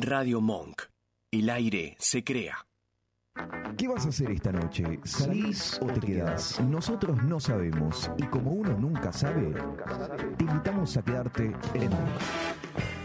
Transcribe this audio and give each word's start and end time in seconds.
Radio 0.00 0.40
Monk. 0.40 0.82
El 1.30 1.50
aire 1.50 1.94
se 1.98 2.24
crea. 2.24 2.56
¿Qué 3.76 3.86
vas 3.86 4.06
a 4.06 4.08
hacer 4.08 4.30
esta 4.30 4.50
noche? 4.50 4.98
¿Salís 5.04 5.78
o 5.82 5.86
te 5.86 6.00
quedás? 6.00 6.58
Nosotros 6.60 7.22
no 7.24 7.38
sabemos 7.38 8.10
y 8.16 8.24
como 8.24 8.50
uno 8.52 8.76
nunca 8.78 9.12
sabe, 9.12 9.54
te 10.38 10.44
invitamos 10.44 10.96
a 10.96 11.02
quedarte 11.02 11.52
en 11.74 11.90
Monk. 11.90 12.99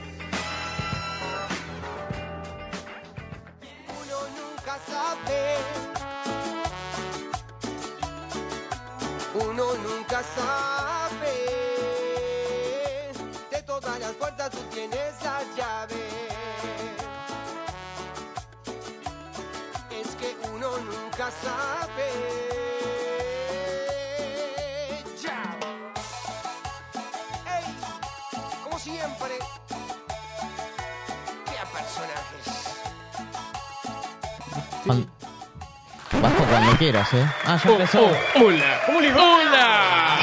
Cuando 36.76 36.78
quieras, 36.78 37.14
¿eh? 37.14 37.26
Ah, 37.46 37.60
ya 37.64 37.72
empezó. 37.72 38.02
Oh, 38.02 38.12
oh, 38.36 38.46
hola. 38.46 38.82
¿Cómo 38.86 39.02
le 39.02 39.14
¡Hola! 39.14 40.18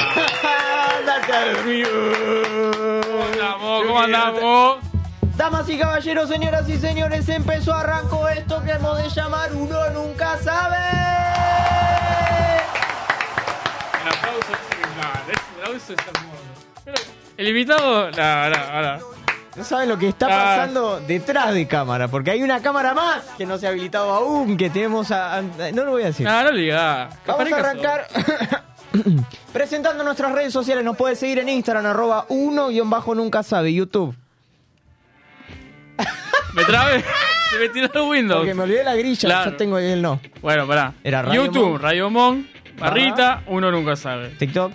¿Cómo 3.05 3.25
andamos? 3.27 3.83
¿Cómo 3.85 3.99
andamos? 3.99 4.77
Damas 5.35 5.69
y 5.69 5.77
caballeros, 5.77 6.29
señoras 6.29 6.69
y 6.69 6.77
señores, 6.77 7.27
empezó, 7.29 7.73
arrancó 7.73 8.27
esto 8.29 8.63
que 8.63 8.71
hemos 8.71 8.97
de 9.01 9.09
llamar 9.09 9.51
Uno 9.53 9.89
Nunca 9.89 10.37
Sabe. 10.37 10.77
El 14.01 14.09
aplauso 14.09 14.53
es 14.53 14.59
ese 15.33 15.61
aplauso 15.61 15.93
es 15.93 15.99
hermoso. 15.99 16.37
Pero 16.85 16.97
el 17.37 17.47
invitado, 17.47 18.11
la, 18.11 18.49
la, 18.49 18.81
la. 18.81 19.12
No 19.55 19.63
saben 19.63 19.87
lo 19.89 19.97
que 19.99 20.07
está 20.09 20.25
Ah. 20.27 20.55
pasando 20.57 20.99
detrás 21.01 21.53
de 21.53 21.67
cámara, 21.67 22.07
porque 22.07 22.31
hay 22.31 22.41
una 22.43 22.61
cámara 22.61 22.93
más 22.93 23.23
que 23.37 23.45
no 23.45 23.57
se 23.57 23.67
ha 23.67 23.69
habilitado 23.69 24.11
aún, 24.11 24.57
que 24.57 24.69
tenemos 24.69 25.11
a... 25.11 25.37
a- 25.37 25.41
no 25.41 25.83
lo 25.85 25.91
voy 25.91 26.03
a 26.03 26.05
decir. 26.07 26.25
No, 26.25 26.43
no 26.43 26.51
diga. 26.51 27.09
Vamos 27.27 27.51
a 27.51 27.55
arrancar 27.57 28.07
presentando 29.53 30.03
nuestras 30.03 30.31
redes 30.31 30.51
sociales. 30.53 30.83
Nos 30.83 30.97
puede 30.97 31.15
seguir 31.15 31.39
en 31.39 31.49
Instagram, 31.49 31.85
arroba 31.85 32.25
uno 32.29 32.69
guion 32.69 32.89
bajo 32.89 33.13
nunca 33.15 33.43
sabe, 33.43 33.73
YouTube. 33.73 34.15
Me 36.53 36.63
trabe. 36.65 37.03
Se 37.51 37.59
me 37.59 37.69
tiró 37.69 37.89
el 37.93 38.09
Windows. 38.09 38.39
Porque 38.39 38.53
me 38.55 38.63
olvidé 38.63 38.83
la 38.83 38.95
grilla, 38.95 39.27
Claro. 39.29 39.51
yo 39.51 39.57
tengo 39.57 39.77
el 39.77 40.01
no. 40.01 40.19
Bueno, 40.41 40.65
pará. 40.67 40.93
Era 41.03 41.21
Radio 41.21 41.45
YouTube, 41.45 41.69
Monk. 41.73 41.81
Radio 41.81 42.09
Monk, 42.09 42.45
barrita, 42.79 43.43
uno 43.47 43.71
nunca 43.71 43.95
sabe. 43.95 44.29
TikTok 44.29 44.71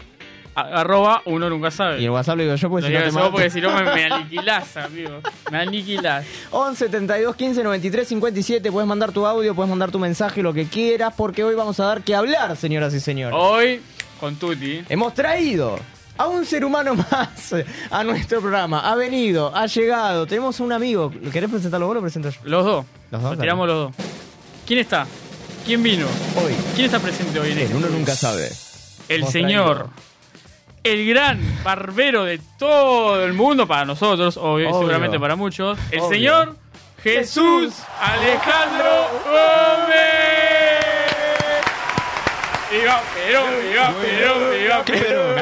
arroba, 0.61 1.23
uno 1.27 1.49
nunca 1.51 1.71
sabe. 1.71 2.01
y 2.01 2.05
el 2.05 2.11
WhatsApp 2.11 2.37
lo 2.37 2.43
digo 2.45 2.55
yo, 2.57 2.69
Lo 2.69 2.71
porque 2.71 2.87
si 2.87 2.93
no 2.93 3.01
te 3.01 3.07
yo 3.07 3.13
mato. 3.13 3.31
porque 3.33 3.51
si 3.51 3.61
no 3.61 3.71
me, 3.75 3.83
me 3.85 4.05
aniquilás, 4.13 4.77
amigo. 4.77 5.21
Me 5.51 5.59
aniquilás. 5.59 6.25
11 6.51 6.85
72 6.87 7.37
15 7.37 7.63
93 7.65 8.09
57. 8.09 8.73
Puedes 8.73 8.87
mandar 8.89 9.13
tu 9.13 9.27
audio, 9.27 9.55
puedes 9.55 9.71
mandar 9.71 9.91
tu 9.91 9.99
mensaje, 9.99 10.43
lo 10.43 10.53
que 10.53 10.67
quieras, 10.67 11.15
porque 11.17 11.45
hoy 11.45 11.55
vamos 11.55 11.79
a 11.81 11.85
dar 11.87 12.03
que 12.03 12.15
hablar, 12.15 12.57
señoras 12.57 12.93
y 12.95 13.01
señores. 13.01 13.37
Hoy, 13.39 13.81
con 14.21 14.37
Tuti. 14.37 14.83
Hemos 14.89 15.15
traído 15.15 15.79
a 16.17 16.27
un 16.27 16.45
ser 16.45 16.65
humano 16.65 16.95
más 17.11 17.55
a 17.91 18.05
nuestro 18.05 18.41
programa. 18.41 18.81
Ha 18.91 18.95
venido, 18.97 19.55
ha 19.55 19.67
llegado. 19.67 20.27
Tenemos 20.27 20.59
un 20.61 20.73
amigo. 20.73 21.13
¿Querés 21.33 21.49
presentarlo 21.51 21.87
vos 21.87 21.93
o 21.93 21.95
lo 21.95 22.01
presento 22.03 22.31
yo? 22.31 22.41
Los 22.45 22.65
dos. 22.65 22.87
Los 23.11 23.23
dos, 23.23 23.31
Nos 23.33 23.41
tiramos 23.41 23.67
los 23.67 23.77
dos. 23.97 24.07
¿Quién 24.67 24.81
está? 24.81 25.07
¿Quién 25.65 25.83
vino? 25.83 26.07
Hoy. 26.37 26.55
¿Quién 26.75 26.87
está 26.87 26.99
presente 26.99 27.39
hoy 27.39 27.53
en 27.53 27.59
El 27.59 27.65
este 27.65 27.77
uno 27.77 27.89
nunca 27.89 28.15
sabe. 28.15 28.51
El 29.09 29.21
Hemos 29.21 29.33
señor. 29.33 29.77
traído. 29.77 30.08
El 30.89 31.07
gran 31.09 31.39
barbero 31.63 32.25
de 32.25 32.41
todo 32.59 33.25
el 33.25 33.33
mundo, 33.35 33.67
para 33.67 33.85
nosotros, 33.85 34.37
obvio, 34.37 34.69
Obvio. 34.71 34.79
seguramente 34.79 35.21
para 35.21 35.37
muchos. 35.37 35.79
El 35.91 36.01
Obvio. 36.01 36.11
señor 36.11 36.57
Jesús 37.03 37.75
Alejandro 38.01 39.09
Gómez. 39.25 39.99
Viva 42.71 43.01
Perón, 43.15 43.51
viva 43.71 43.95
Perón, 44.01 44.51
viva 44.59 44.85
Perón. 44.85 45.37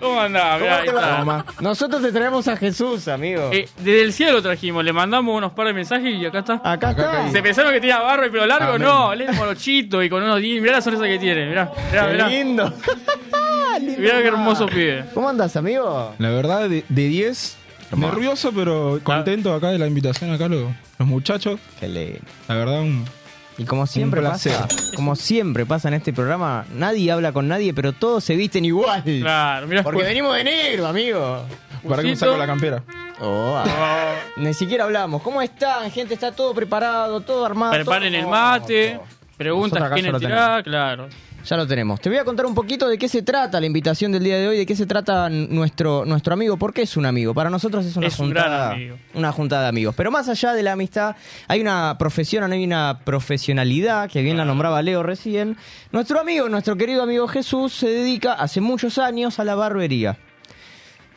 ¿Cómo 0.00 0.20
andás? 0.20 0.60
Mirá, 0.60 0.78
ahí 0.80 0.88
está. 0.88 1.44
Nosotros 1.60 2.02
te 2.02 2.10
traemos 2.12 2.48
a 2.48 2.56
Jesús, 2.56 3.06
amigo. 3.08 3.50
Eh, 3.52 3.68
desde 3.78 4.02
el 4.02 4.12
cielo 4.12 4.32
lo 4.32 4.42
trajimos, 4.42 4.84
le 4.84 4.92
mandamos 4.92 5.36
unos 5.36 5.52
par 5.52 5.68
de 5.68 5.72
mensajes 5.74 6.12
y 6.14 6.26
acá 6.26 6.40
está. 6.40 6.60
Acá 6.64 6.90
está. 6.90 7.30
Se 7.30 7.40
pensaron 7.42 7.72
que 7.72 7.80
tenía 7.80 8.00
barba 8.00 8.26
y 8.26 8.30
pelo 8.30 8.46
largo, 8.46 8.72
Amén. 8.74 8.82
no, 8.82 9.12
él 9.12 9.20
es 9.22 9.36
morochito 9.36 10.02
y 10.02 10.10
con 10.10 10.22
unos 10.22 10.40
dientes. 10.40 10.62
Mirá 10.62 10.74
la 10.76 10.82
sonrisa 10.82 11.04
que 11.06 11.18
tiene, 11.20 11.46
mirá, 11.46 11.70
mirá, 11.90 12.06
Qué 12.06 12.12
mirá. 12.12 12.28
lindo. 12.28 12.72
Mirá 13.80 14.20
qué 14.22 14.28
hermoso 14.28 14.66
pibe. 14.66 15.04
¿Cómo 15.14 15.28
andas, 15.28 15.56
amigo? 15.56 16.14
La 16.18 16.30
verdad, 16.30 16.68
de 16.68 16.84
de 16.88 17.02
10, 17.08 17.56
nervioso, 17.96 18.52
pero 18.54 19.00
contento 19.02 19.54
acá 19.54 19.68
de 19.70 19.78
la 19.78 19.86
invitación 19.86 20.30
acá, 20.32 20.48
lo- 20.48 20.74
los 20.98 21.08
muchachos. 21.08 21.58
Qué 21.80 21.88
lindo. 21.88 22.20
La 22.48 22.54
verdad, 22.54 22.80
un, 22.80 23.04
Y 23.58 23.64
como 23.64 23.86
siempre 23.86 24.20
placer. 24.20 24.56
pasa, 24.56 24.68
como 24.96 25.14
siempre 25.16 25.66
pasa 25.66 25.88
en 25.88 25.94
este 25.94 26.12
programa, 26.12 26.64
nadie 26.74 27.10
habla 27.12 27.32
con 27.32 27.48
nadie, 27.48 27.74
pero 27.74 27.92
todos 27.92 28.22
se 28.24 28.34
visten 28.36 28.64
igual. 28.64 29.02
Claro, 29.04 29.66
mirá. 29.66 29.82
Porque 29.82 30.02
venimos 30.04 30.34
de 30.36 30.44
negro, 30.44 30.86
amigo. 30.86 31.44
para 31.88 32.02
que 32.02 32.08
me 32.08 32.16
saco 32.16 32.36
la 32.36 32.46
campera. 32.46 32.82
Oh, 33.20 33.54
ah. 33.56 34.14
Oh, 34.36 34.40
Ni 34.40 34.54
siquiera 34.54 34.84
hablamos. 34.84 35.20
¿Cómo 35.22 35.42
están, 35.42 35.90
gente? 35.90 36.14
Está 36.14 36.32
todo 36.32 36.54
preparado, 36.54 37.20
todo 37.20 37.44
armado. 37.44 37.72
Preparen 37.72 38.12
todo- 38.12 38.22
el 38.22 38.26
mate, 38.28 38.92
Nosotros 38.94 39.16
preguntas 39.36 39.82
acá 39.82 39.94
quién 39.96 40.18
tirá, 40.18 40.62
claro. 40.62 41.08
Ya 41.44 41.56
lo 41.56 41.66
tenemos. 41.66 42.00
Te 42.00 42.08
voy 42.08 42.18
a 42.18 42.24
contar 42.24 42.46
un 42.46 42.54
poquito 42.54 42.88
de 42.88 42.96
qué 42.96 43.08
se 43.08 43.22
trata 43.22 43.58
la 43.58 43.66
invitación 43.66 44.12
del 44.12 44.22
día 44.22 44.38
de 44.38 44.46
hoy, 44.46 44.58
de 44.58 44.66
qué 44.66 44.76
se 44.76 44.86
trata 44.86 45.28
nuestro, 45.28 46.04
nuestro 46.04 46.34
amigo. 46.34 46.56
¿Por 46.56 46.72
qué 46.72 46.82
es 46.82 46.96
un 46.96 47.04
amigo? 47.04 47.34
Para 47.34 47.50
nosotros 47.50 47.84
es 47.84 47.96
una 47.96 48.06
Es 48.06 48.18
un 48.20 48.26
juntada. 48.26 48.76
Una 49.14 49.32
juntada 49.32 49.62
de 49.62 49.68
amigos. 49.68 49.94
Pero 49.96 50.12
más 50.12 50.28
allá 50.28 50.52
de 50.52 50.62
la 50.62 50.72
amistad, 50.72 51.16
hay 51.48 51.60
una 51.60 51.96
profesión, 51.98 52.50
hay 52.52 52.64
una 52.64 53.00
profesionalidad, 53.04 54.08
que 54.08 54.22
bien 54.22 54.36
la 54.36 54.44
nombraba 54.44 54.82
Leo 54.82 55.02
recién. 55.02 55.56
Nuestro 55.90 56.20
amigo, 56.20 56.48
nuestro 56.48 56.76
querido 56.76 57.02
amigo 57.02 57.26
Jesús, 57.26 57.72
se 57.72 57.88
dedica 57.88 58.34
hace 58.34 58.60
muchos 58.60 58.98
años 58.98 59.40
a 59.40 59.44
la 59.44 59.56
barbería. 59.56 60.16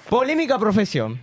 Polémica 0.10 0.58
profesión. 0.58 1.20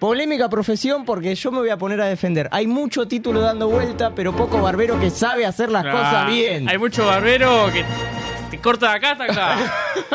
Polémica 0.00 0.48
profesión 0.48 1.04
porque 1.04 1.34
yo 1.34 1.52
me 1.52 1.58
voy 1.58 1.68
a 1.68 1.76
poner 1.76 2.00
a 2.00 2.06
defender. 2.06 2.48
Hay 2.52 2.66
mucho 2.66 3.06
título 3.06 3.40
dando 3.40 3.68
vuelta, 3.68 4.12
pero 4.14 4.32
poco 4.34 4.60
barbero 4.62 4.98
que 4.98 5.10
sabe 5.10 5.44
hacer 5.44 5.70
las 5.70 5.84
cosas 5.84 6.26
bien. 6.26 6.66
Hay 6.70 6.78
mucho 6.78 7.04
barbero 7.04 7.66
que 7.70 7.84
te 8.50 8.58
corta 8.58 8.88
de 8.88 8.96
acá 8.96 9.10
hasta 9.12 9.24
acá. 9.24 9.72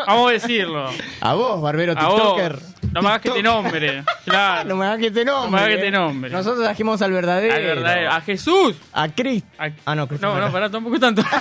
Vamos 0.08 0.30
a 0.30 0.34
decirlo. 0.34 0.90
A 1.22 1.34
vos, 1.36 1.62
barbero 1.62 1.94
A 1.96 2.08
vos. 2.08 2.16
tiktoker. 2.16 2.60
No 2.94 3.02
me 3.04 3.10
hagas 3.10 3.22
que 3.22 3.30
te 3.30 3.44
nombre. 3.44 4.04
Claro. 4.26 4.64
No 4.70 4.76
me 4.76 4.86
hagas 4.86 4.98
que 5.00 5.12
te 5.12 5.24
nombre. 5.24 5.52
No 5.52 5.58
me 5.58 5.58
hagas 5.64 5.76
que 5.76 5.82
te 5.84 5.92
nombre. 5.92 6.30
Nosotros 6.32 6.64
trajimos 6.64 7.02
al 7.04 7.12
verdadero. 7.12 7.54
Al 7.54 7.62
verdadero. 7.62 8.12
A 8.12 8.22
Jesús. 8.22 8.76
A 8.92 9.08
Cristo. 9.10 9.48
A- 9.60 9.70
Ah, 9.86 9.94
no, 9.96 10.08
Cristo. 10.08 10.26
No, 10.34 10.42
no, 10.42 10.52
pará, 10.52 10.68
tampoco 10.72 11.00
tanto. 11.00 11.22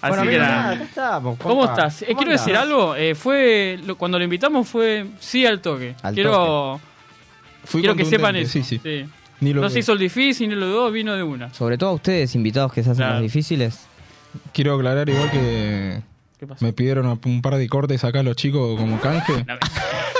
Así 0.00 0.16
Bueno, 0.16 0.22
que 0.30 0.38
nada. 0.38 0.70
acá 0.72 0.82
estamos, 0.82 1.38
¿Cómo 1.38 1.64
estás? 1.66 2.02
Eh, 2.02 2.06
¿Cómo 2.06 2.18
quiero 2.18 2.32
andás? 2.32 2.46
decir 2.46 2.56
algo. 2.58 2.96
eh, 2.96 3.14
fue 3.14 3.78
lo- 3.84 3.96
cuando 3.96 4.18
lo 4.18 4.24
invitamos 4.24 4.66
fue 4.68 5.06
sí 5.20 5.44
al 5.46 5.60
toque. 5.60 5.94
Al 6.02 6.14
quiero 6.14 6.80
Fui 7.64 7.80
quiero 7.80 7.96
que 7.96 8.04
sepan 8.04 8.36
eso. 8.36 8.52
Sí, 8.52 8.62
sí. 8.62 8.80
Sí. 8.82 9.04
Ni 9.40 9.52
lo 9.52 9.60
No 9.60 9.66
que- 9.68 9.72
se 9.74 9.78
hizo 9.80 9.92
el 9.92 9.98
difícil 9.98 10.48
ni 10.48 10.54
lo 10.54 10.66
dudó, 10.66 10.90
vino 10.92 11.14
de 11.14 11.22
una. 11.22 11.52
Sobre 11.52 11.76
todo 11.78 11.90
a 11.90 11.94
ustedes, 11.94 12.34
invitados 12.34 12.72
que 12.72 12.82
se 12.82 12.90
hacen 12.90 12.98
Claro. 13.00 13.14
las 13.14 13.22
difíciles. 13.22 13.86
Quiero 14.52 14.74
aclarar 14.74 15.08
igual 15.08 15.30
que 15.30 16.00
¿Qué 16.38 16.46
pasó? 16.46 16.64
me 16.64 16.72
pidieron 16.72 17.06
un 17.24 17.42
par 17.42 17.56
de 17.56 17.68
cortes 17.68 18.02
acá 18.04 18.22
los 18.22 18.36
chicos 18.36 18.78
como 18.78 19.00
canje. 19.00 19.44
No 19.46 19.54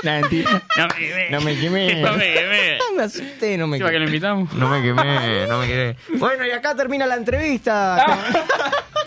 me, 0.04 0.20
mentira. 0.20 0.62
no 0.76 0.88
me 0.88 0.94
quemé. 0.94 1.30
No 1.30 1.40
me 1.40 1.56
quemé. 1.56 2.02
No 2.02 2.12
me 2.16 2.32
quemé. 2.34 2.78
me 2.96 3.02
asusté, 3.04 3.56
no 3.56 3.66
me 3.68 3.76
Encima 3.78 3.90
que 3.90 3.98
lo 3.98 4.04
quemé. 4.06 4.16
invitamos. 4.16 4.52
No 4.54 4.68
me 4.68 4.82
quemé, 4.82 5.46
no 5.48 5.58
me 5.60 5.66
quemé. 5.68 5.96
Bueno, 6.18 6.46
y 6.46 6.50
acá 6.50 6.74
termina 6.74 7.06
la 7.06 7.14
entrevista. 7.16 8.04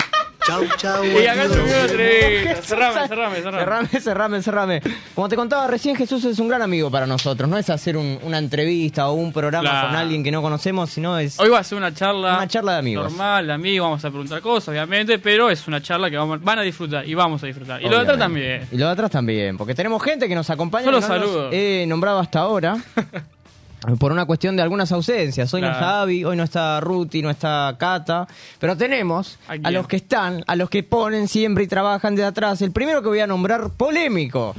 Chau, 0.46 0.62
chau. 0.76 1.04
Y 1.04 1.26
acá 1.26 1.44
entrevista. 1.44 2.54
Jesús, 2.54 2.66
Cerrame, 2.66 3.08
cerrame, 3.08 3.36
cerrame. 3.42 3.58
Cerrame, 3.58 4.00
cerrame, 4.00 4.42
cerrame. 4.42 4.82
Como 5.14 5.28
te 5.28 5.34
contaba 5.36 5.66
recién, 5.66 5.96
Jesús 5.96 6.24
es 6.24 6.38
un 6.38 6.48
gran 6.48 6.62
amigo 6.62 6.90
para 6.90 7.06
nosotros. 7.06 7.48
No 7.48 7.56
es 7.58 7.68
hacer 7.70 7.96
un- 7.96 8.18
una 8.22 8.38
entrevista 8.38 9.08
o 9.08 9.14
un 9.14 9.32
programa 9.32 9.68
Claro. 9.68 9.88
con 9.88 9.96
alguien 9.96 10.22
que 10.22 10.30
no 10.30 10.42
conocemos, 10.42 10.90
sino 10.90 11.18
es 11.18 11.38
Hoy 11.40 11.48
va 11.48 11.58
a 11.58 11.64
ser 11.64 11.78
una 11.78 11.92
charla. 11.92 12.36
una 12.36 12.46
charla 12.48 12.72
de 12.74 12.78
amigos. 12.78 13.04
Normal, 13.10 13.46
de 13.48 13.52
amigos, 13.52 13.86
vamos 13.86 14.04
a 14.04 14.08
preguntar 14.10 14.40
cosas, 14.40 14.68
obviamente, 14.68 15.18
pero 15.18 15.50
es 15.50 15.66
una 15.66 15.80
charla 15.82 16.10
que 16.10 16.16
vamos, 16.16 16.40
van 16.42 16.58
a 16.60 16.62
disfrutar 16.62 17.08
y 17.08 17.14
vamos 17.14 17.42
a 17.42 17.46
disfrutar. 17.46 17.80
Y 17.80 17.84
lo 17.84 17.90
de 17.96 18.02
atrás 18.02 18.16
Obviamente. 18.16 18.48
también. 18.58 18.68
Y 18.72 18.78
lo 18.78 18.86
de 18.86 18.92
atrás 18.92 19.10
también, 19.10 19.56
porque 19.56 19.74
tenemos 19.74 20.02
gente 20.02 20.28
que 20.28 20.34
nos 20.34 20.48
acompaña. 20.50 20.84
Yo 20.86 20.92
que 20.92 21.00
los 21.00 21.08
no. 21.08 21.48
He 21.52 21.84
nombrado 21.88 22.18
hasta 22.20 22.40
ahora. 22.40 22.76
Por 23.98 24.10
una 24.10 24.24
cuestión 24.24 24.56
de 24.56 24.62
algunas 24.62 24.90
ausencias. 24.92 25.52
Hoy 25.54 25.60
no 25.60 25.70
está 25.70 26.00
Abby, 26.02 26.24
hoy 26.24 26.36
no 26.36 26.42
está 26.42 26.80
Ruti, 26.80 27.22
no 27.22 27.30
está 27.30 27.74
Cata. 27.78 28.26
Pero 28.58 28.76
tenemos 28.76 29.38
¿A 29.62 29.70
los 29.70 29.86
que 29.86 29.96
están, 29.96 30.42
a 30.46 30.56
los 30.56 30.68
que 30.70 30.82
ponen 30.82 31.28
siempre 31.28 31.64
y 31.64 31.66
trabajan 31.66 32.16
de 32.16 32.24
atrás. 32.24 32.62
El 32.62 32.72
primero 32.72 33.02
que 33.02 33.08
voy 33.08 33.20
a 33.20 33.26
nombrar, 33.26 33.70
polémico. 33.70 34.54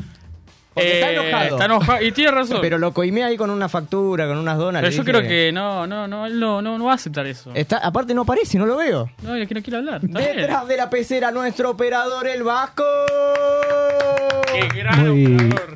Porque 0.74 0.94
está 1.00 1.12
Eh, 1.12 1.16
enojado. 1.16 1.50
Está 1.56 1.66
enojado. 1.66 2.06
Y 2.06 2.12
tiene 2.12 2.30
razón. 2.32 2.50
Pero 2.50 2.62
Pero, 2.62 2.78
lo 2.78 2.94
coimé 2.94 3.24
ahí 3.24 3.36
con 3.36 3.50
una 3.50 3.68
factura, 3.68 4.28
con 4.28 4.38
unas 4.38 4.58
donas. 4.60 4.84
le 4.84 4.92
yo 4.92 5.04
creo 5.04 5.24
que 5.24 5.52
no, 5.52 5.88
no, 5.88 6.08
no, 6.08 6.28
él 6.28 6.40
no, 6.40 6.62
no, 6.62 6.78
no 6.78 6.86
va 6.86 6.92
a 6.92 6.96
aceptar 6.96 7.26
eso. 7.26 7.52
Está, 7.56 7.78
aparte 7.80 8.14
no 8.14 8.22
aparece, 8.22 8.60
no 8.60 8.68
lo 8.68 8.78
veo. 8.78 9.10
No, 9.24 9.34
es 9.36 9.48
que 9.48 9.56
no 9.56 9.62
quiere 9.64 9.78
hablar. 9.78 10.02
Está 10.06 10.20
bien. 10.20 10.38
Detrás 10.38 10.68
de 10.68 10.78
la 10.78 10.90
pecera, 10.90 11.32
nuestro 11.32 11.72
operador, 11.72 12.28
el 12.28 12.44
Vasco. 12.44 12.84
¡Qué 14.54 14.68
gran 14.78 15.08
Muy- 15.08 15.36
operador! 15.36 15.74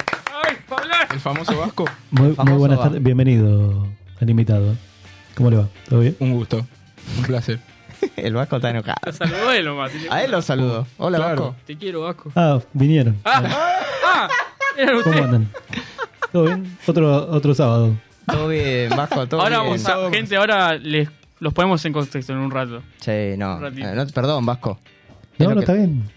El 1.12 1.20
famoso 1.20 1.58
Vasco. 1.58 1.86
Muy, 2.12 2.28
muy 2.28 2.36
famoso 2.36 2.58
buenas 2.58 2.80
va. 2.80 2.84
tardes, 2.84 3.04
bienvenido 3.04 3.88
al 4.20 4.30
invitado. 4.30 4.76
¿Cómo 5.36 5.50
le 5.50 5.58
va? 5.58 5.68
¿Todo 5.90 6.00
bien? 6.00 6.16
Un 6.20 6.34
gusto. 6.34 6.66
Un 7.18 7.24
placer. 7.24 7.60
El 8.16 8.34
Vasco 8.34 8.56
está 8.58 8.70
enojado. 8.70 8.98
Lo 9.06 9.12
saludó 9.12 9.52
él 9.52 9.66
nomás. 9.66 9.92
A 10.10 10.24
él 10.24 10.32
lo 10.32 10.42
saludo. 10.42 10.88
Hola, 10.98 11.18
Claro. 11.18 11.42
Vasco. 11.48 11.56
Te 11.66 11.78
quiero, 11.78 12.02
Vasco. 12.02 12.32
Ah, 12.36 12.60
vinieron. 12.74 13.18
¡Ah! 13.26 13.44
¡Ah! 14.06 14.30
Eran 14.78 15.02
¿Cómo 15.02 15.24
andan? 15.24 15.50
¿Todo 16.32 16.44
bien? 16.46 16.78
Otro, 16.88 17.28
otro 17.32 17.54
sábado. 17.54 17.94
Todo 18.26 18.48
bien, 18.48 18.90
Vasco, 18.96 19.28
todo 19.28 19.42
Ahora 19.42 19.60
bien. 19.62 19.84
vamos 19.84 19.86
a. 19.88 20.10
Gente, 20.16 20.36
ahora 20.38 20.76
les, 20.76 21.10
los 21.40 21.54
ponemos 21.54 21.84
en 21.86 21.94
contexto 21.94 22.32
en 22.34 22.40
un 22.40 22.52
rato. 22.52 22.82
Sí, 23.00 23.12
no. 23.38 23.66
Eh, 23.68 23.94
no, 23.96 24.08
Perdón, 24.08 24.46
Vasco. 24.46 24.80
No, 25.38 25.50
no, 25.50 25.56
que- 25.56 25.60
está 25.62 25.74
bien. 25.74 26.10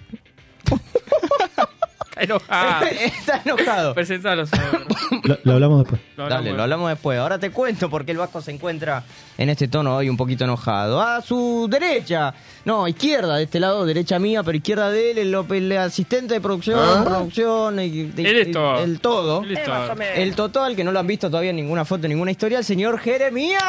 Está 2.16 2.22
enojado. 2.22 2.86
está 3.04 3.42
enojado. 3.44 3.94
Presentalos 3.94 4.50
ahora. 4.52 4.80
Lo, 5.24 5.38
lo 5.42 5.52
hablamos 5.54 5.78
después. 5.80 6.00
Lo 6.16 6.28
Dale, 6.28 6.52
lo 6.52 6.62
hablamos 6.62 6.88
después. 6.90 7.18
Ahora 7.18 7.38
te 7.38 7.50
cuento 7.50 7.90
por 7.90 8.04
qué 8.04 8.12
el 8.12 8.18
Vasco 8.18 8.40
se 8.40 8.50
encuentra 8.52 9.02
en 9.36 9.48
este 9.48 9.68
tono 9.68 9.96
hoy 9.96 10.08
un 10.08 10.16
poquito 10.16 10.44
enojado. 10.44 11.00
A 11.00 11.20
su 11.22 11.66
derecha, 11.70 12.32
no, 12.64 12.86
izquierda, 12.86 13.36
de 13.36 13.44
este 13.44 13.58
lado, 13.60 13.84
derecha 13.84 14.18
mía, 14.18 14.42
pero 14.42 14.56
izquierda 14.56 14.90
de 14.90 15.10
él, 15.12 15.18
el, 15.18 15.34
el 15.52 15.76
asistente 15.78 16.34
de 16.34 16.40
producción, 16.40 17.04
producción, 17.04 17.80
y- 17.80 18.04
de- 18.04 18.22
Él 18.30 18.36
es 18.38 18.52
todo. 18.52 18.78
el 18.78 19.00
todo. 19.00 19.42
Todo. 19.64 19.94
El 20.14 20.34
total, 20.34 20.76
que 20.76 20.84
no 20.84 20.92
lo 20.92 21.00
han 21.00 21.06
visto 21.06 21.28
todavía 21.28 21.50
en 21.50 21.56
ninguna 21.56 21.84
foto, 21.84 22.06
en 22.06 22.10
ninguna 22.10 22.30
historia, 22.30 22.58
el 22.58 22.64
señor 22.64 22.98
Jeremías. 22.98 23.62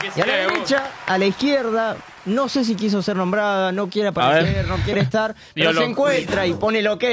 ¿Qué 0.00 0.10
Y 0.16 0.20
a 0.22 0.26
la 0.26 0.32
derecha, 0.34 0.90
a 1.06 1.18
la 1.18 1.26
izquierda, 1.26 1.96
no 2.26 2.48
sé 2.48 2.64
si 2.64 2.74
quiso 2.74 3.02
ser 3.02 3.16
nombrada, 3.16 3.72
no 3.72 3.88
quiere 3.88 4.08
aparecer, 4.08 4.66
no 4.68 4.76
quiere 4.76 5.00
estar, 5.00 5.34
pero 5.54 5.72
se 5.72 5.84
encuentra 5.84 6.46
y 6.46 6.54
pone 6.54 6.80
el 6.80 6.88
ok. 6.88 7.04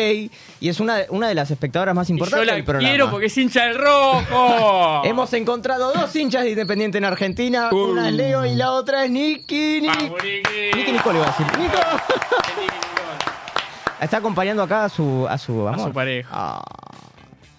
Y 0.60 0.70
es 0.70 0.80
una, 0.80 1.00
una 1.10 1.28
de 1.28 1.36
las 1.36 1.52
espectadoras 1.52 1.96
más 1.96 2.10
Y 2.10 2.14
yo 2.14 2.16
importantes 2.16 2.48
la 2.48 2.54
del 2.56 2.64
programa. 2.64 2.90
quiero 2.90 3.10
porque 3.10 3.28
es 3.28 3.38
hincha 3.38 3.66
del 3.66 3.78
rojo. 3.78 5.02
Hemos 5.06 5.32
encontrado 5.34 5.94
dos 5.94 6.16
hinchas 6.16 6.44
de 6.44 6.52
Independiente 6.52 6.98
en 6.98 7.06
Argentina. 7.06 7.70
Uh. 7.72 7.92
Una 7.92 8.10
es 8.10 8.16
Leo 8.16 8.46
y 8.46 8.56
la 8.56 8.72
otra 8.72 9.06
es 9.06 9.12
Nicky. 9.12 9.86
Vamos, 9.88 10.24
Nicky. 10.24 10.78
Nicky 10.78 10.92
Nicole 10.92 11.20
iba 11.20 11.28
a 11.28 11.32
decir. 11.32 11.46
Nico. 11.58 11.78
Está 14.02 14.18
acompañando 14.18 14.62
acá 14.62 14.86
a 14.86 14.90
su, 14.90 15.26
a 15.28 15.38
su 15.40 15.68
A 15.68 15.78
su 15.80 15.92
pareja. 15.92 16.30
Ah. 16.32 16.62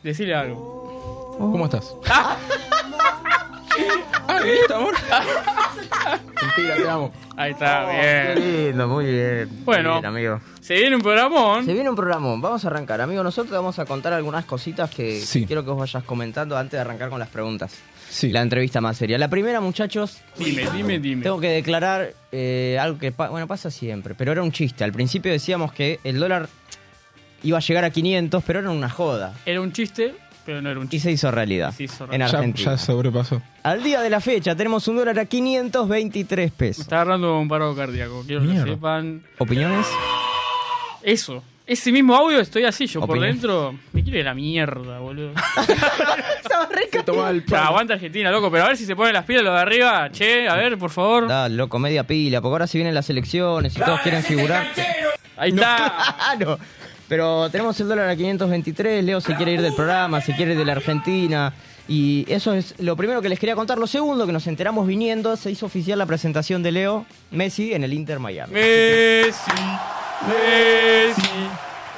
Decile 0.05 0.37
algo. 0.37 1.37
¿Cómo 1.39 1.65
estás? 1.65 1.95
Ah, 4.29 4.41
¿listo, 4.41 4.75
amor? 4.77 4.95
Mentira, 6.43 6.77
te 6.77 6.89
amo. 6.89 7.13
Ahí 7.37 7.53
está, 7.53 7.85
Oh, 7.87 7.91
Qué 7.91 8.35
bien. 8.41 8.67
lindo, 8.69 8.89
muy 8.89 9.05
bien. 9.07 9.49
Bueno. 9.65 9.91
Muy 9.93 10.01
bien, 10.01 10.07
amigo. 10.07 10.41
Se 10.61 10.75
viene 10.75 10.97
un 10.97 11.03
programón. 11.03 11.65
Se 11.65 11.73
viene 11.73 11.89
un 11.89 11.97
programa, 11.97 12.29
vamos 12.37 12.65
a 12.65 12.69
arrancar. 12.69 13.01
Amigo, 13.01 13.23
nosotros 13.23 13.49
te 13.51 13.57
vamos 13.57 13.79
a 13.79 13.85
contar 13.87 14.13
algunas 14.13 14.45
cositas 14.45 14.91
que 14.91 15.21
Sí. 15.21 15.47
quiero 15.47 15.65
que 15.65 15.71
vos 15.71 15.79
vayas 15.79 16.05
comentando 16.05 16.57
antes 16.59 16.73
de 16.73 16.81
arrancar 16.81 17.09
con 17.11 17.19
las 17.19 17.29
preguntas. 17.29 17.73
Sí. 18.11 18.31
La 18.31 18.43
entrevista 18.43 18.81
más 18.81 18.97
seria. 18.97 19.19
La 19.19 19.29
primera, 19.29 19.61
muchachos, 19.61 20.19
Dime, 20.37 20.69
dime, 20.73 20.99
dime. 20.99 21.23
tengo 21.23 21.41
que 21.41 21.49
declarar 21.51 22.13
eh, 22.33 22.77
algo 22.81 22.99
que, 22.99 23.13
pa- 23.13 23.29
bueno, 23.29 23.47
pasa 23.47 23.71
siempre, 23.71 24.15
pero 24.15 24.33
era 24.33 24.43
un 24.43 24.53
chiste. 24.53 24.85
Al 24.85 24.93
principio 24.93 25.31
decíamos 25.33 25.73
que 25.73 26.01
el 26.05 26.19
dólar 26.19 26.49
iba 27.43 27.59
a 27.59 27.61
llegar 27.61 27.85
a 27.85 27.91
500, 27.91 28.43
pero 28.45 28.59
era 28.61 28.71
una 28.71 28.89
joda. 28.91 29.35
Era 29.47 29.61
un 29.61 29.73
chiste, 29.73 30.15
pero 30.49 30.63
no 30.63 30.71
era 30.71 30.81
un 30.81 30.89
Y 30.91 30.99
se 30.99 31.11
hizo 31.11 31.31
realidad 31.31 31.75
Se 31.77 31.83
hizo 31.83 32.05
en 32.05 32.11
realidad. 32.11 32.31
Ya, 32.33 32.39
Argentina. 32.39 32.71
ya 32.73 32.79
sobrepasó. 32.79 33.43
Al 33.63 33.83
día 33.83 34.01
de 34.01 34.09
la 34.09 34.19
fecha 34.19 34.57
tenemos 34.57 34.89
un 34.89 34.97
dólar 34.97 35.19
a 35.19 35.27
523 35.27 36.51
Me 36.51 36.57
pesos. 36.57 36.83
está 36.85 37.03
agarrando 37.03 37.39
un 37.39 37.49
paro 37.49 37.77
cardíaco. 37.77 38.25
Quiero 38.27 38.41
Mierda. 38.41 38.65
que 38.65 38.71
sepan. 38.71 39.23
¿Opiniones? 39.37 39.87
Eso. 41.03 41.43
Ese 41.67 41.93
mismo 41.93 42.17
audio 42.17 42.41
estoy 42.41 42.65
así. 42.65 42.87
Yo 42.87 43.03
por 43.07 43.21
dentro 43.21 43.75
me 43.93 44.03
quiero 44.03 44.19
ir 44.19 44.25
a 44.27 44.31
la 44.31 44.35
mierda, 44.35 45.01
boludo. 45.01 45.33
Toma 47.05 47.29
el 47.29 47.45
Ya, 47.45 47.67
aguanta 47.67 47.93
Argentina, 47.93 48.31
loco. 48.31 48.51
Pero 48.51 48.65
a 48.65 48.69
ver 48.69 48.77
si 48.79 48.87
se 48.87 48.97
ponen 48.97 49.13
las 49.13 49.25
pilas 49.27 49.43
los 49.45 49.53
de 49.53 49.61
arriba. 49.61 50.11
Che, 50.11 50.49
a 50.49 50.55
ver, 50.57 50.79
por 50.79 50.89
favor. 50.91 51.29
Dale, 51.29 51.55
loco, 51.57 51.79
media 51.79 52.05
pila, 52.05 52.41
porque 52.41 52.53
ahora 52.55 52.67
si 52.67 52.79
vienen 52.79 52.95
las 52.95 53.11
elecciones 53.11 53.77
y 53.77 53.81
todos 53.81 54.01
quieren 54.01 54.23
figurar. 54.23 54.67
Ahí 55.37 55.53
No, 55.53 55.61
está. 55.61 56.17
claro. 56.39 56.59
Pero 57.09 57.49
tenemos 57.51 57.79
el 57.81 57.89
dólar 57.89 58.09
a 58.09 58.17
523, 58.17 59.03
Leo 59.05 59.21
se 59.21 59.35
quiere 59.35 59.53
ir 59.53 59.63
del 59.63 59.75
programa, 59.75 60.21
se 60.21 60.35
quiere 60.35 60.53
ir 60.53 60.59
de 60.59 60.65
la 60.65 60.73
Argentina. 60.73 61.53
Y 61.89 62.27
eso 62.29 62.53
es 62.53 62.75
lo 62.81 62.97
primero 62.97 63.23
que 63.23 63.31
les 63.31 63.39
quería 63.39 63.55
contar. 63.57 63.79
Lo 63.79 63.87
segundo, 63.87 64.27
que 64.27 64.33
nos 64.33 64.47
enteramos 64.47 64.87
viniendo, 64.87 65.35
se 65.37 65.51
hizo 65.51 65.65
oficial 65.65 65.99
la 65.99 66.05
presentación 66.05 66.63
de 66.63 66.71
Leo 66.73 67.07
Messi 67.31 67.73
en 67.73 67.83
el 67.83 67.95
Inter 67.95 68.19
Miami. 68.19 68.53
Messi. 68.53 69.51
Messi. 70.29 71.31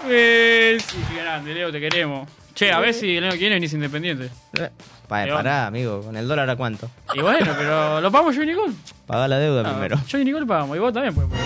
Messi. 0.08 0.96
Qué 1.12 1.20
grande, 1.22 1.54
Leo, 1.54 1.72
te 1.72 1.80
queremos. 1.80 2.28
Che, 2.54 2.70
a 2.72 2.78
ver 2.80 2.94
si 2.94 3.16
el 3.16 3.24
año 3.24 3.32
que 3.32 3.38
viene 3.38 3.54
venís 3.56 3.72
independiente. 3.72 4.30
Eh, 4.58 4.68
pa- 5.08 5.24
Leo. 5.24 5.34
pará, 5.36 5.66
amigo, 5.66 6.02
con 6.02 6.16
el 6.16 6.28
dólar 6.28 6.48
a 6.50 6.56
cuánto. 6.56 6.88
Y 7.14 7.20
bueno, 7.20 7.52
pero 7.56 8.00
¿lo 8.00 8.10
pagamos 8.12 8.36
yo 8.36 8.42
y 8.42 8.46
Nicole? 8.46 8.72
Paga 9.06 9.26
la 9.28 9.38
deuda 9.38 9.62
Ah, 9.66 9.72
primero. 9.72 9.98
Yo 10.06 10.18
y 10.18 10.24
Nicole 10.24 10.46
pagamos. 10.46 10.76
Y 10.76 10.80
vos 10.80 10.92
también, 10.92 11.14
pues. 11.14 11.26
pues. 11.28 11.40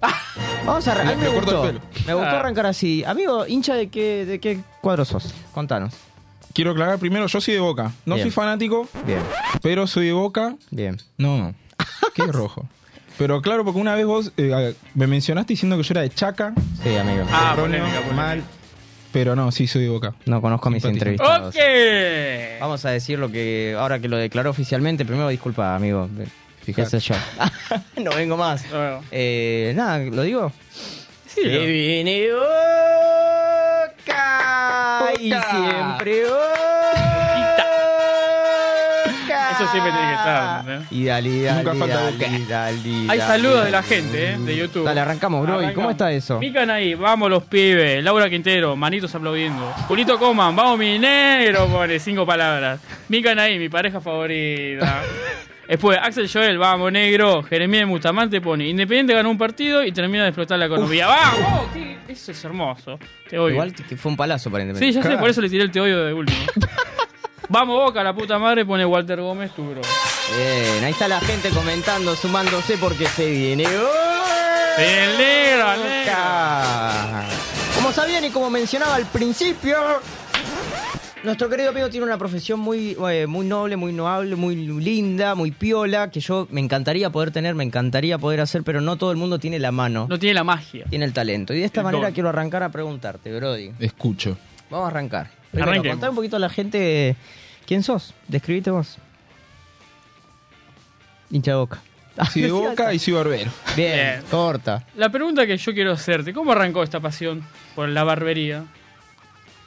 Vamos 0.66 0.86
a 0.88 0.92
arrancar. 0.92 1.16
Me 1.16 1.28
gustó. 1.28 1.62
Me 2.06 2.14
gustó 2.14 2.28
Ah. 2.28 2.40
arrancar 2.40 2.66
así. 2.66 3.04
Amigo, 3.04 3.46
hincha 3.46 3.74
de 3.74 3.88
qué, 3.88 4.24
de 4.26 4.38
qué 4.38 4.60
cuadro 4.80 5.04
sos. 5.04 5.32
Contanos. 5.52 5.94
Quiero 6.52 6.72
aclarar 6.72 6.98
primero, 6.98 7.26
yo 7.26 7.40
soy 7.40 7.54
de 7.54 7.60
Boca. 7.60 7.92
No 8.04 8.14
Bien. 8.16 8.24
soy 8.26 8.30
fanático, 8.32 8.88
Bien, 9.06 9.20
pero 9.62 9.86
soy 9.86 10.06
de 10.06 10.12
Boca. 10.12 10.56
bien. 10.70 10.96
No, 11.16 11.54
qué 12.14 12.22
rojo. 12.32 12.66
Pero 13.16 13.42
claro, 13.42 13.64
porque 13.64 13.80
una 13.80 13.94
vez 13.94 14.06
vos 14.06 14.32
eh, 14.36 14.74
me 14.94 15.06
mencionaste 15.06 15.52
diciendo 15.52 15.76
que 15.76 15.82
yo 15.82 15.92
era 15.92 16.02
de 16.02 16.10
Chaca. 16.10 16.52
Sí, 16.82 16.96
amigo. 16.96 17.24
Ah, 17.32 17.54
polémica, 17.56 17.86
polémica. 17.96 18.14
mal. 18.14 18.42
Pero 19.12 19.34
no, 19.34 19.50
sí 19.52 19.66
soy 19.66 19.82
de 19.84 19.88
Boca. 19.88 20.14
No 20.26 20.40
conozco 20.40 20.68
a 20.68 20.70
mis 20.72 20.84
entrevistados. 20.84 21.54
Ok. 21.54 21.60
Vamos 22.60 22.84
a 22.84 22.90
decir 22.90 23.18
lo 23.18 23.30
que 23.30 23.74
ahora 23.78 23.98
que 24.00 24.08
lo 24.08 24.16
declaró 24.16 24.50
oficialmente. 24.50 25.04
Primero, 25.04 25.28
disculpa, 25.28 25.74
amigo. 25.74 26.08
¿Qué 26.68 26.74
Fijate. 26.84 27.00
sé 27.00 27.14
yo? 27.14 27.14
no 28.02 28.10
vengo 28.12 28.36
más. 28.36 28.62
Eh, 29.10 29.72
nada, 29.74 29.98
lo 29.98 30.22
digo. 30.22 30.52
Sí, 31.26 31.42
Se 31.42 31.66
viene 31.66 32.28
Boca. 34.04 35.12
Y 35.18 35.32
Boca. 35.32 35.50
siempre 35.50 36.24
Boca. 36.24 36.44
Eso 39.52 39.66
siempre 39.72 39.90
tiene 39.92 40.06
que 40.08 40.14
estar, 40.14 40.60
¿entendés? 40.60 40.92
Y 40.92 41.04
dale, 41.06 41.42
dale, 41.42 41.56
Nunca 41.64 41.74
falta 41.74 41.94
dale, 41.96 42.12
Boca. 42.12 42.26
dale, 42.30 42.46
dale, 42.46 42.78
Hay 42.88 43.06
dale. 43.18 43.20
saludos 43.22 43.64
de 43.64 43.70
la 43.72 43.82
gente, 43.82 44.30
¿eh? 44.32 44.36
De 44.38 44.56
YouTube. 44.56 44.84
Dale, 44.84 45.00
arrancamos, 45.00 45.42
bro. 45.46 45.62
¿Y 45.70 45.72
cómo 45.74 45.90
está 45.90 46.12
eso? 46.12 46.38
Mican 46.38 46.70
ahí, 46.70 46.94
vamos 46.94 47.28
los 47.30 47.42
pibes. 47.44 48.04
Laura 48.04 48.28
Quintero, 48.30 48.76
manitos 48.76 49.12
aplaudiendo. 49.14 49.72
Julito 49.88 50.18
Coman, 50.18 50.54
vamos 50.54 50.78
mi 50.78 50.98
negro, 50.98 51.66
pone 51.66 51.98
cinco 51.98 52.24
palabras. 52.26 52.78
Mican 53.08 53.38
ahí, 53.38 53.58
mi 53.58 53.68
pareja 53.68 54.00
favorita. 54.00 55.02
Después, 55.68 55.98
Axel 56.02 56.30
Joel, 56.32 56.56
vamos 56.56 56.90
negro. 56.90 57.42
Jeremías 57.42 57.86
Mustamante 57.86 58.40
pone, 58.40 58.66
Independiente 58.66 59.12
ganó 59.12 59.30
un 59.30 59.36
partido 59.36 59.84
y 59.84 59.92
termina 59.92 60.22
de 60.22 60.30
explotar 60.30 60.58
la 60.58 60.64
economía. 60.64 61.06
¡Vamos! 61.06 61.68
Eso 62.08 62.32
es 62.32 62.42
hermoso. 62.44 62.98
Te 63.28 63.38
odio. 63.38 63.52
Igual 63.52 63.74
que 63.74 63.96
fue 63.96 64.10
un 64.10 64.16
palazo 64.16 64.50
para 64.50 64.64
Sí, 64.64 64.68
Independiente. 64.70 65.08
ya 65.08 65.14
sé, 65.14 65.18
por 65.18 65.28
eso 65.28 65.42
le 65.42 65.50
tiré 65.50 65.62
el 65.64 65.70
te 65.70 65.80
odio 65.80 66.04
de 66.04 66.12
último. 66.14 66.38
Vamos 67.50 67.76
Boca, 67.76 68.02
la 68.02 68.14
puta 68.14 68.38
madre, 68.38 68.64
pone 68.66 68.84
Walter 68.84 69.20
Gómez, 69.20 69.52
tu 69.52 69.62
bro. 69.70 69.80
Bien, 70.36 70.84
ahí 70.84 70.92
está 70.92 71.08
la 71.08 71.20
gente 71.20 71.48
comentando, 71.50 72.14
sumándose 72.14 72.76
porque 72.76 73.06
se 73.06 73.30
viene 73.30 73.64
El 73.64 75.18
negro, 75.18 75.72
el 75.72 75.82
negro. 75.82 76.14
Como 77.74 77.92
sabían 77.92 78.24
y 78.24 78.30
como 78.30 78.50
mencionaba 78.50 78.96
al 78.96 79.06
principio, 79.06 79.78
nuestro 81.24 81.48
querido 81.48 81.70
amigo 81.70 81.88
tiene 81.90 82.06
una 82.06 82.16
profesión 82.18 82.60
muy, 82.60 82.96
eh, 83.10 83.26
muy 83.26 83.46
noble, 83.46 83.76
muy 83.76 83.92
noble, 83.92 84.36
muy 84.36 84.54
linda, 84.56 85.34
muy 85.34 85.50
piola, 85.50 86.10
que 86.10 86.20
yo 86.20 86.46
me 86.50 86.60
encantaría 86.60 87.10
poder 87.10 87.30
tener, 87.30 87.54
me 87.54 87.64
encantaría 87.64 88.18
poder 88.18 88.40
hacer, 88.40 88.62
pero 88.62 88.80
no 88.80 88.96
todo 88.96 89.10
el 89.10 89.16
mundo 89.16 89.38
tiene 89.38 89.58
la 89.58 89.72
mano, 89.72 90.06
No 90.08 90.18
tiene 90.18 90.34
la 90.34 90.44
magia. 90.44 90.84
tiene 90.88 91.04
el 91.04 91.12
talento. 91.12 91.52
Y 91.54 91.58
de 91.60 91.64
esta 91.64 91.80
El 91.80 91.84
manera 91.86 92.04
don. 92.06 92.14
quiero 92.14 92.28
arrancar 92.28 92.62
a 92.62 92.68
preguntarte, 92.70 93.34
Brody. 93.36 93.72
Escucho. 93.80 94.38
Vamos 94.70 94.86
a 94.86 94.90
arrancar. 94.90 95.30
Primero, 95.50 95.82
un 96.10 96.14
poquito 96.14 96.36
a 96.36 96.38
la 96.38 96.48
gente 96.50 97.16
quién 97.66 97.82
sos, 97.82 98.14
describite 98.28 98.70
vos. 98.70 98.98
Hincha 101.30 101.52
de 101.52 101.56
boca. 101.56 101.82
Soy 102.32 102.42
de 102.42 102.50
Boca 102.50 102.92
y 102.92 102.98
soy 102.98 103.14
barbero. 103.14 103.48
Bien, 103.76 103.92
Bien. 103.92 104.22
corta. 104.28 104.84
La 104.96 105.08
pregunta 105.08 105.46
que 105.46 105.56
yo 105.56 105.72
quiero 105.72 105.92
hacerte, 105.92 106.32
¿cómo 106.32 106.50
arrancó 106.50 106.82
esta 106.82 106.98
pasión 106.98 107.44
por 107.76 107.88
la 107.88 108.02
barbería? 108.02 108.64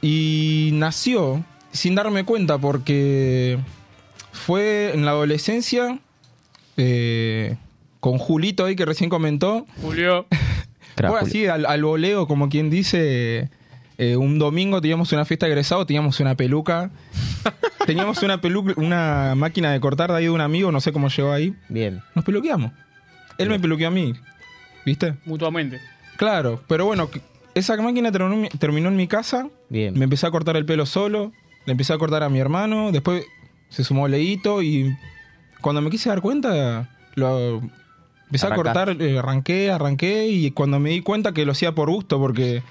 Y 0.02 0.72
nació 0.74 1.44
sin 1.72 1.96
darme 1.96 2.26
cuenta 2.26 2.58
porque 2.58 3.60
fue 4.32 4.92
en 4.94 5.06
la 5.06 5.12
adolescencia 5.12 6.00
eh, 6.78 7.56
con 8.00 8.18
Julito 8.18 8.66
ahí 8.66 8.76
que 8.76 8.86
recién 8.86 9.10
comentó. 9.10 9.66
Julio. 9.82 10.26
Fue 10.96 11.20
así 11.20 11.48
al, 11.48 11.66
al 11.66 11.84
voleo, 11.84 12.28
como 12.28 12.50
quien 12.50 12.70
dice. 12.70 13.50
eh, 13.98 14.16
un 14.18 14.38
domingo 14.38 14.82
teníamos 14.82 15.12
una 15.14 15.26
fiesta 15.26 15.46
de 15.48 15.54
egresado, 15.54 15.86
teníamos 15.86 16.20
una 16.20 16.36
peluca. 16.36 16.92
teníamos 17.88 18.22
una 18.22 18.40
peluca, 18.42 18.74
una 18.76 19.34
máquina 19.36 19.72
de 19.72 19.80
cortar 19.80 20.12
de 20.12 20.18
ahí 20.18 20.24
de 20.26 20.30
un 20.30 20.42
amigo, 20.42 20.72
no 20.72 20.80
sé 20.82 20.92
cómo 20.92 21.08
llegó 21.10 21.32
ahí. 21.32 21.56
Bien. 21.70 22.02
Nos 22.14 22.24
peluqueamos. 22.26 22.72
Él 23.38 23.50
me 23.50 23.60
peluqueó 23.60 23.88
a 23.88 23.92
mí. 23.92 24.14
¿Viste? 24.86 25.16
Mutuamente. 25.26 25.80
Claro, 26.18 26.62
pero 26.68 26.86
bueno, 26.86 27.10
esa 27.56 27.76
máquina 27.78 28.12
terminó, 28.12 28.90
en 28.90 28.96
mi- 28.96 29.08
casa. 29.08 29.50
Bien. 29.70 29.98
Me 29.98 30.06
empecé 30.06 30.28
a 30.28 30.32
cortar 30.32 30.56
el 30.58 30.66
pelo 30.66 30.86
solo. 30.86 31.32
Le 31.66 31.72
empecé 31.72 31.94
a 31.94 31.98
cortar 31.98 32.24
a 32.24 32.30
mi 32.30 32.40
hermano. 32.40 32.92
Después 32.92 33.26
se 33.70 33.84
sumó 33.84 34.08
Leito 34.08 34.62
y 34.62 34.96
cuando 35.62 35.82
me 35.82 35.90
quise 35.90 36.10
dar 36.10 36.22
cuenta, 36.22 36.90
lo 37.16 37.62
empecé 38.26 38.48
a 38.48 38.56
cortar, 38.56 38.96
eh, 39.02 39.20
arranqué, 39.20 39.72
arranqué 39.72 40.28
y 40.28 40.52
cuando 40.52 40.80
me 40.80 40.90
di 40.92 41.02
cuenta 41.02 41.34
que 41.34 41.46
lo 41.46 41.52
hacía 41.52 41.74
por 41.74 41.90
gusto 41.90 42.20
porque 42.20 42.64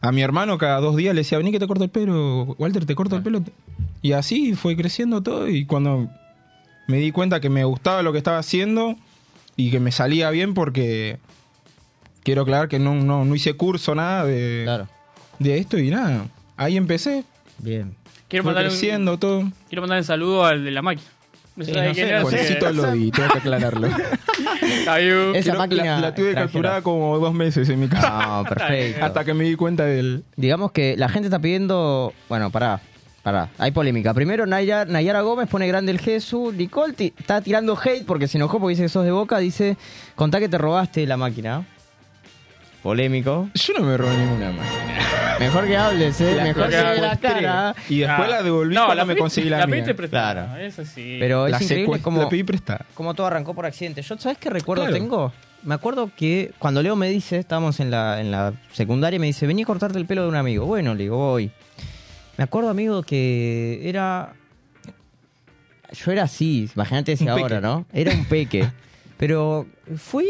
a 0.00 0.12
mi 0.12 0.22
hermano 0.22 0.56
cada 0.56 0.80
dos 0.80 0.96
días 0.96 1.14
le 1.14 1.20
decía, 1.20 1.38
vení 1.38 1.52
que 1.52 1.58
te 1.58 1.66
corto 1.66 1.84
el 1.84 1.90
pelo, 1.90 2.54
Walter, 2.58 2.86
te 2.86 2.94
corto 2.94 3.16
el 3.16 3.22
pelo. 3.22 3.42
Y 4.02 4.12
así 4.12 4.54
fue 4.54 4.76
creciendo 4.76 5.22
todo 5.22 5.48
y 5.48 5.66
cuando 5.66 6.08
me 6.88 6.96
di 6.98 7.12
cuenta 7.12 7.40
que 7.40 7.50
me 7.50 7.64
gustaba 7.64 8.02
lo 8.02 8.12
que 8.12 8.18
estaba 8.18 8.38
haciendo 8.38 8.96
y 9.56 9.70
que 9.70 9.78
me 9.80 9.92
salía 9.92 10.30
bien 10.30 10.54
porque 10.54 11.18
quiero 12.22 12.42
aclarar 12.42 12.68
que 12.68 12.78
no, 12.78 12.94
no, 12.94 13.24
no 13.24 13.34
hice 13.34 13.54
curso, 13.54 13.94
nada 13.94 14.24
de, 14.24 14.62
Claro. 14.64 14.88
de 15.38 15.58
esto 15.58 15.78
y 15.78 15.90
nada. 15.90 16.26
Ahí 16.56 16.76
empecé, 16.76 17.24
Bien. 17.58 17.94
Quiero 18.28 18.44
fue 18.44 18.50
mandar, 18.52 18.64
un, 18.66 18.70
creciendo 18.70 19.18
todo. 19.18 19.50
quiero 19.68 19.82
mandar 19.82 19.98
un 19.98 20.04
saludo 20.04 20.44
al 20.44 20.64
de 20.64 20.70
la 20.70 20.82
máquina. 20.82 21.08
No 21.56 21.64
sé 21.64 21.72
Sí, 21.72 21.78
no 21.78 21.94
sé, 22.30 22.58
que- 22.58 22.72
Lodi, 22.72 23.10
tengo 23.10 23.28
que 23.32 23.38
aclararlo. 23.38 23.88
Esa 25.34 25.54
máquina 25.54 25.84
la, 25.96 26.00
la 26.00 26.14
tuve 26.14 26.34
capturada 26.34 26.82
como 26.82 27.18
dos 27.18 27.34
meses 27.34 27.68
en 27.68 27.80
mi 27.80 27.88
casa. 27.88 28.26
No, 28.26 28.44
perfecto. 28.48 29.04
Hasta 29.04 29.24
que 29.24 29.34
me 29.34 29.44
di 29.44 29.56
cuenta 29.56 29.84
del... 29.84 30.24
Digamos 30.36 30.72
que 30.72 30.96
la 30.96 31.08
gente 31.08 31.26
está 31.26 31.38
pidiendo. 31.38 32.12
Bueno, 32.28 32.50
pará. 32.50 32.80
Pará, 33.22 33.50
hay 33.58 33.70
polémica. 33.70 34.14
Primero, 34.14 34.46
Naya- 34.46 34.86
Nayara 34.86 35.20
Gómez 35.20 35.46
pone 35.48 35.68
grande 35.68 35.92
el 35.92 35.98
Jesús. 36.00 36.54
Nicole 36.54 36.94
está 37.18 37.42
tirando 37.42 37.76
hate 37.78 38.06
porque 38.06 38.26
se 38.26 38.38
enojó 38.38 38.58
porque 38.58 38.70
dice 38.70 38.84
que 38.84 38.88
sos 38.88 39.04
de 39.04 39.10
boca. 39.10 39.36
Dice: 39.38 39.76
Contá 40.14 40.38
que 40.40 40.48
te 40.48 40.56
robaste 40.56 41.06
la 41.06 41.18
máquina. 41.18 41.66
Polémico. 42.82 43.48
Yo 43.54 43.74
no 43.78 43.84
me 43.84 43.96
robé 43.96 44.16
ninguna 44.16 44.52
máquina. 44.52 45.36
Mejor 45.38 45.66
que 45.66 45.76
hables, 45.76 46.20
¿eh? 46.20 46.34
La 46.36 46.44
Mejor 46.44 46.68
que 46.68 46.76
de 46.76 47.00
la 47.00 47.16
cara. 47.16 47.74
Y 47.88 47.98
después 48.00 48.28
Ah. 48.28 48.30
la 48.30 48.42
devolví 48.42 48.74
No, 48.74 48.86
cuando 48.86 48.94
la 48.94 49.04
me 49.04 49.16
conseguí 49.16 49.48
la, 49.48 49.58
La 49.58 49.66
mía. 49.66 49.72
pediste 49.76 49.94
prestada. 49.94 50.46
Claro. 50.46 50.60
Eso 50.62 50.84
sí. 50.84 51.16
Pero 51.20 51.48
La, 51.48 51.56
es 51.56 51.62
increíble 51.62 52.00
como, 52.00 52.22
la 52.22 52.28
pedí 52.28 52.42
prestada. 52.42 52.84
como 52.94 53.14
todo 53.14 53.26
arrancó 53.26 53.54
por 53.54 53.66
accidente. 53.66 54.02
Yo, 54.02 54.16
¿sabes 54.18 54.38
qué 54.38 54.50
recuerdo 54.50 54.84
Claro. 54.84 54.96
tengo? 54.96 55.32
Me 55.62 55.74
acuerdo 55.74 56.10
que 56.16 56.52
cuando 56.58 56.82
Leo 56.82 56.96
me 56.96 57.08
dice, 57.10 57.38
estábamos 57.38 57.80
en 57.80 57.90
la, 57.90 58.20
en 58.20 58.30
la 58.30 58.54
secundaria, 58.72 59.18
me 59.20 59.26
dice, 59.26 59.46
vení 59.46 59.62
a 59.62 59.66
cortarte 59.66 59.98
el 59.98 60.06
pelo 60.06 60.22
de 60.22 60.28
un 60.28 60.36
amigo. 60.36 60.64
Bueno, 60.64 60.94
le 60.94 61.02
digo, 61.04 61.16
voy. 61.18 61.50
Me 62.38 62.44
acuerdo, 62.44 62.70
amigo, 62.70 63.02
que 63.02 63.80
era... 63.86 64.32
Yo 65.92 66.12
era 66.12 66.22
así, 66.22 66.70
imagínate 66.74 67.16
peque. 67.16 67.28
ahora, 67.30 67.60
¿no? 67.60 67.84
Era 67.92 68.12
un 68.12 68.24
peque. 68.24 68.70
Pero 69.18 69.66
fui 69.96 70.26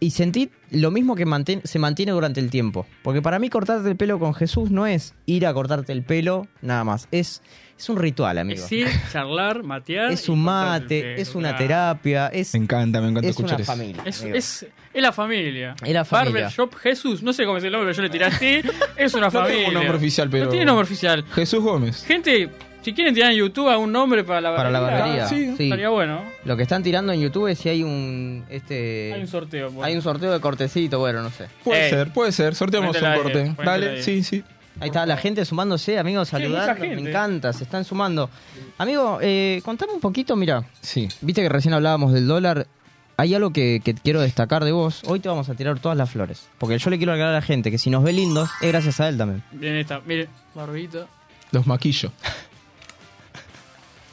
y 0.00 0.10
sentí 0.10 0.50
lo 0.70 0.90
mismo 0.90 1.14
que 1.14 1.26
mantén- 1.26 1.62
se 1.64 1.78
mantiene 1.78 2.12
durante 2.12 2.40
el 2.40 2.50
tiempo. 2.50 2.86
Porque 3.02 3.22
para 3.22 3.38
mí 3.38 3.48
cortarte 3.48 3.88
el 3.88 3.96
pelo 3.96 4.18
con 4.18 4.34
Jesús 4.34 4.70
no 4.70 4.86
es 4.86 5.14
ir 5.26 5.46
a 5.46 5.54
cortarte 5.54 5.92
el 5.92 6.02
pelo, 6.02 6.46
nada 6.62 6.84
más. 6.84 7.08
Es, 7.10 7.42
es 7.78 7.88
un 7.88 7.96
ritual, 7.96 8.38
amigo. 8.38 8.64
Es 8.64 8.72
ir, 8.72 8.88
charlar, 9.12 9.62
matear. 9.62 10.10
Es 10.12 10.28
un 10.28 10.42
mate, 10.42 11.02
pelo, 11.02 11.16
es 11.22 11.34
una 11.34 11.50
claro. 11.50 11.64
terapia, 11.64 12.26
es, 12.28 12.52
Me 12.54 12.60
encanta, 12.64 13.00
me 13.00 13.08
encanta 13.08 13.28
es 13.28 13.36
escuchar 13.36 13.54
una 13.56 13.62
eso. 13.62 13.72
familia. 13.72 14.02
Es, 14.04 14.22
es, 14.22 14.66
es 14.92 15.02
la 15.02 15.12
familia. 15.12 15.74
Es 15.84 15.92
la 15.92 16.04
familia. 16.04 16.32
Barbershop 16.42 16.74
Jesús. 16.76 17.22
No 17.22 17.32
sé 17.32 17.44
cómo 17.44 17.58
es 17.58 17.64
el 17.64 17.72
nombre, 17.72 17.92
pero 17.92 17.96
yo 17.96 18.02
le 18.02 18.10
tiré 18.10 18.24
así. 18.26 18.60
Es 18.96 19.14
una 19.14 19.26
No 19.26 19.30
tengo 19.32 19.44
familia. 19.44 19.68
un 19.68 19.74
nombre 19.74 19.96
oficial, 19.96 20.28
pero- 20.30 20.44
No 20.46 20.50
tiene 20.50 20.64
nombre 20.66 20.84
oficial. 20.84 21.24
Jesús 21.34 21.62
Gómez. 21.62 22.04
Gente, 22.04 22.50
si 22.82 22.92
quieren 22.94 23.14
tirar 23.14 23.32
en 23.32 23.38
YouTube 23.38 23.68
algún 23.68 23.92
nombre 23.92 24.24
para 24.24 24.40
la 24.40 24.54
Para 24.56 24.70
la 24.70 24.80
barbería, 24.80 25.04
barbería. 25.04 25.24
Ah, 25.24 25.28
sí. 25.28 25.54
sí. 25.56 25.64
Estaría 25.64 25.88
bueno. 25.90 26.22
Lo 26.44 26.56
que 26.56 26.62
están 26.62 26.82
tirando 26.82 27.12
en 27.12 27.20
YouTube 27.20 27.48
es 27.48 27.58
si 27.58 27.68
hay 27.68 27.82
un 27.82 28.44
este 28.48 29.12
Hay 29.14 29.20
un 29.20 29.26
sorteo. 29.28 29.70
bueno. 29.70 29.84
hay 29.84 29.94
un 29.96 30.02
sorteo 30.02 30.32
de 30.32 30.40
cortecito, 30.40 30.98
bueno, 30.98 31.22
no 31.22 31.30
sé. 31.30 31.46
Puede 31.64 31.84
Ey. 31.84 31.90
ser, 31.90 32.12
puede 32.12 32.32
ser. 32.32 32.54
Sorteamos 32.54 32.96
un 32.96 33.04
ahí, 33.04 33.18
corte. 33.18 33.40
ponétela 33.56 33.70
Dale, 33.70 33.88
ahí. 33.90 34.02
sí, 34.02 34.22
sí. 34.22 34.44
Ahí 34.80 34.88
está 34.90 35.04
la 35.06 35.16
gente 35.16 35.44
sumándose, 35.44 35.98
amigos, 35.98 36.28
saludando. 36.28 36.80
Me 36.80 36.92
encanta, 37.10 37.52
se 37.52 37.64
están 37.64 37.84
sumando. 37.84 38.30
Amigo, 38.78 39.18
eh, 39.20 39.60
contame 39.64 39.92
un 39.92 40.00
poquito, 40.00 40.36
mira, 40.36 40.62
Sí. 40.80 41.08
viste 41.20 41.42
que 41.42 41.48
recién 41.48 41.74
hablábamos 41.74 42.12
del 42.12 42.28
dólar. 42.28 42.68
Hay 43.16 43.34
algo 43.34 43.52
que, 43.52 43.80
que 43.84 43.94
quiero 43.94 44.20
destacar 44.20 44.62
de 44.64 44.70
vos. 44.70 45.02
Hoy 45.04 45.18
te 45.18 45.28
vamos 45.28 45.48
a 45.48 45.54
tirar 45.56 45.80
todas 45.80 45.98
las 45.98 46.08
flores. 46.08 46.46
Porque 46.58 46.78
yo 46.78 46.90
le 46.90 46.98
quiero 46.98 47.10
aclarar 47.12 47.32
a 47.34 47.38
la 47.40 47.42
gente 47.42 47.72
que 47.72 47.78
si 47.78 47.90
nos 47.90 48.04
ve 48.04 48.12
lindos, 48.12 48.48
es 48.62 48.68
gracias 48.68 49.00
a 49.00 49.08
él 49.08 49.18
también. 49.18 49.42
Bien 49.50 49.74
esta. 49.74 50.00
Mire, 50.06 50.28
barbita. 50.54 51.06
Los 51.50 51.66
maquillos. 51.66 52.12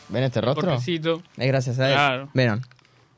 ¿Ven 0.09 0.23
este 0.23 0.41
rostro? 0.41 0.67
Cortecito. 0.69 1.21
Es 1.37 1.47
gracias 1.47 1.79
a 1.79 1.87
él. 1.89 1.93
Claro. 1.93 2.29
Verán. 2.33 2.61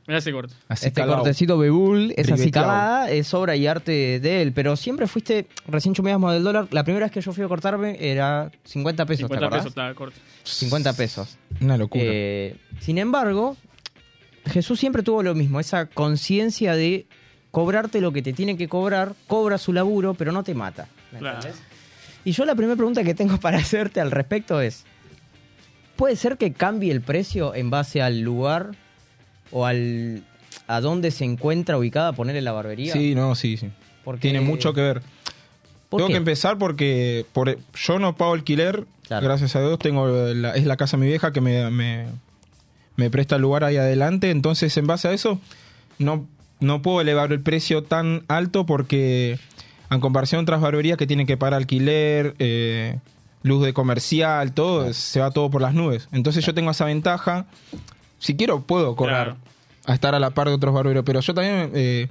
Mirá 0.08 0.20
ese 0.20 0.32
corte. 0.32 0.54
Así 0.70 0.88
este 0.88 1.02
calado. 1.02 1.18
cortecito 1.18 1.58
bebul, 1.58 2.14
esa 2.16 2.36
acicalada, 2.36 3.10
es 3.12 3.34
obra 3.34 3.58
y 3.58 3.68
arte 3.68 4.22
de 4.22 4.42
él. 4.42 4.54
Pero 4.54 4.78
siempre 4.78 5.06
fuiste, 5.06 5.48
recién 5.68 5.94
chumeamos 5.94 6.32
del 6.34 6.44
dólar. 6.44 6.68
La 6.72 6.86
primera 6.86 7.08
vez 7.08 7.12
que 7.12 7.20
yo 7.20 7.34
fui 7.34 7.44
a 7.44 7.48
cortarme 7.50 7.98
era 8.00 8.50
50 8.64 9.06
pesos, 9.06 9.18
50 9.28 9.40
¿te 9.40 9.46
acordás? 9.46 9.60
pesos 9.64 9.72
está 9.72 9.90
el 9.90 9.96
corte. 9.96 10.18
50 10.44 10.94
pesos. 10.94 11.38
Una 11.60 11.78
locura. 11.78 12.04
Eh, 12.06 12.56
sin 12.80 12.98
embargo, 13.00 13.58
Jesús 14.46 14.80
siempre 14.80 15.04
tuvo 15.04 15.24
lo 15.24 15.36
mismo, 15.36 15.60
esa 15.60 15.88
conciencia 15.88 16.74
de 16.74 17.06
cobrarte 17.52 18.00
lo 18.00 18.14
que 18.14 18.22
te 18.22 18.32
tiene 18.32 18.56
que 18.56 18.70
cobrar, 18.70 19.14
cobra 19.28 19.58
su 19.58 19.74
laburo, 19.74 20.14
pero 20.14 20.32
no 20.32 20.42
te 20.44 20.54
mata. 20.54 20.88
¿me 21.12 21.20
Claro. 21.20 21.36
entendés? 21.40 21.62
Y 22.24 22.32
yo 22.32 22.46
la 22.46 22.56
primera 22.56 22.78
pregunta 22.78 23.04
que 23.04 23.14
tengo 23.14 23.38
para 23.42 23.58
hacerte 23.58 24.00
al 24.00 24.12
respecto 24.12 24.62
es, 24.62 24.86
¿puede 25.98 26.16
ser 26.16 26.38
que 26.38 26.54
cambie 26.54 26.92
el 26.92 27.02
precio 27.02 27.54
en 27.56 27.70
base 27.70 28.02
al 28.02 28.22
lugar 28.22 28.72
o 29.52 29.66
al 29.66 30.24
a 30.68 30.82
dónde 30.82 31.12
se 31.12 31.24
encuentra 31.26 31.78
ubicada 31.78 32.14
ponerle 32.14 32.42
la 32.42 32.52
barbería? 32.52 32.94
sí, 32.94 33.16
no, 33.16 33.36
sí, 33.36 33.58
sí. 33.58 33.70
Porque- 34.04 34.22
Tiene 34.22 34.42
mucho 34.42 34.74
que 34.74 34.82
ver. 34.82 35.02
¿Por 35.90 36.00
Tengo 36.00 36.08
qué? 36.08 36.14
que 36.14 36.18
empezar 36.18 36.58
porque 36.58 37.26
por, 37.34 37.58
yo 37.76 38.00
no 38.00 38.16
pago 38.16 38.34
alquiler, 38.34 38.86
Claro. 39.08 39.26
gracias 39.26 39.56
a 39.56 39.62
Dios, 39.62 39.80
tengo 39.80 40.08
la- 40.08 40.54
es 40.56 40.66
la 40.66 40.76
casa 40.78 40.98
de 40.98 41.02
mi 41.02 41.08
vieja 41.08 41.32
que 41.32 41.40
me, 41.42 41.70
me, 41.72 42.06
me 42.98 43.10
presta 43.10 43.36
el 43.38 43.42
lugar 43.42 43.64
ahí 43.64 43.78
adelante, 43.78 44.30
entonces 44.32 44.76
en 44.78 44.86
base 44.88 45.08
a 45.08 45.14
eso 45.14 45.40
no, 45.98 46.28
no 46.60 46.82
puedo 46.82 47.00
elevar 47.02 47.32
el 47.32 47.40
precio 47.40 47.84
tan 47.84 48.24
alto 48.28 48.66
porque 48.66 49.40
en 49.90 50.00
comparación 50.02 50.40
a 50.40 50.42
otras 50.44 50.60
barberías 50.60 50.98
que 50.98 51.08
tienen 51.08 51.26
que 51.26 51.38
pagar 51.38 51.54
alquiler, 51.54 52.36
eh, 52.40 52.98
luz 53.44 53.64
de 53.64 53.74
comercial, 53.74 54.54
todo, 54.54 54.92
se 54.94 55.20
va 55.20 55.32
todo 55.32 55.50
por 55.50 55.62
las 55.62 55.74
nubes. 55.74 56.08
Entonces 56.12 56.46
yo 56.46 56.54
tengo 56.54 56.72
esa 56.72 56.86
ventaja, 56.86 57.46
si 58.20 58.36
quiero 58.36 58.62
puedo 58.62 58.96
cobrar 58.96 59.26
Claro. 59.26 59.38
a 59.86 59.94
estar 59.94 60.16
a 60.16 60.20
la 60.20 60.32
par 60.32 60.48
de 60.50 60.54
otros 60.56 60.74
barberos, 60.74 61.04
pero 61.06 61.20
yo 61.22 61.34
también... 61.34 61.72
eh, 61.74 62.08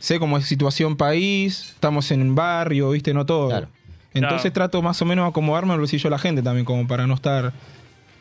sé 0.00 0.18
cómo 0.18 0.36
es 0.38 0.46
situación 0.46 0.96
país, 0.96 1.70
estamos 1.74 2.10
en 2.10 2.20
un 2.22 2.34
barrio, 2.34 2.90
viste, 2.90 3.14
no 3.14 3.24
todo. 3.24 3.48
Claro. 3.48 3.68
Entonces 4.12 4.40
Claro. 4.40 4.52
trato 4.54 4.82
más 4.82 5.00
o 5.00 5.04
menos 5.04 5.24
de 5.24 5.30
acomodarme 5.30 5.72
al 5.72 5.78
bolsillo 5.78 6.04
de 6.04 6.10
la 6.10 6.18
gente 6.18 6.42
también, 6.42 6.64
como 6.64 6.86
para 6.86 7.06
no 7.06 7.14
estar 7.14 7.52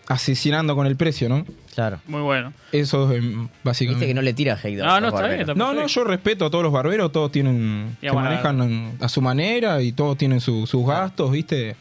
asesinando 0.08 0.76
con 0.76 0.86
el 0.88 0.96
precio, 0.96 1.30
¿no? 1.30 1.46
Claro. 1.74 2.00
Muy 2.08 2.22
bueno. 2.22 2.54
Eso 2.72 3.12
es 3.12 3.24
eh, 3.24 3.48
básicamente. 3.64 4.00
Viste 4.06 4.08
que 4.08 4.14
no 4.14 4.22
le 4.22 4.34
tira 4.34 4.58
hate. 4.62 4.82
a 4.82 4.86
No, 4.86 5.02
no, 5.02 5.08
está 5.08 5.28
bien. 5.28 5.42
Está 5.42 5.54
No, 5.56 5.74
no, 5.74 5.88
yo 5.88 6.04
respeto 6.04 6.46
a 6.46 6.52
todos 6.52 6.64
los 6.64 6.74
barberos, 6.74 7.12
todos 7.12 7.32
tienen, 7.32 7.98
Y 8.02 8.06
se 8.08 8.12
bueno, 8.12 8.30
manejan 8.30 8.98
a 9.02 9.10
su 9.10 9.22
manera 9.22 9.82
y 9.82 9.94
todos 9.94 10.18
tienen 10.18 10.42
su- 10.42 10.68
sus 10.68 10.86
gastos, 10.86 11.32
¿viste? 11.32 11.76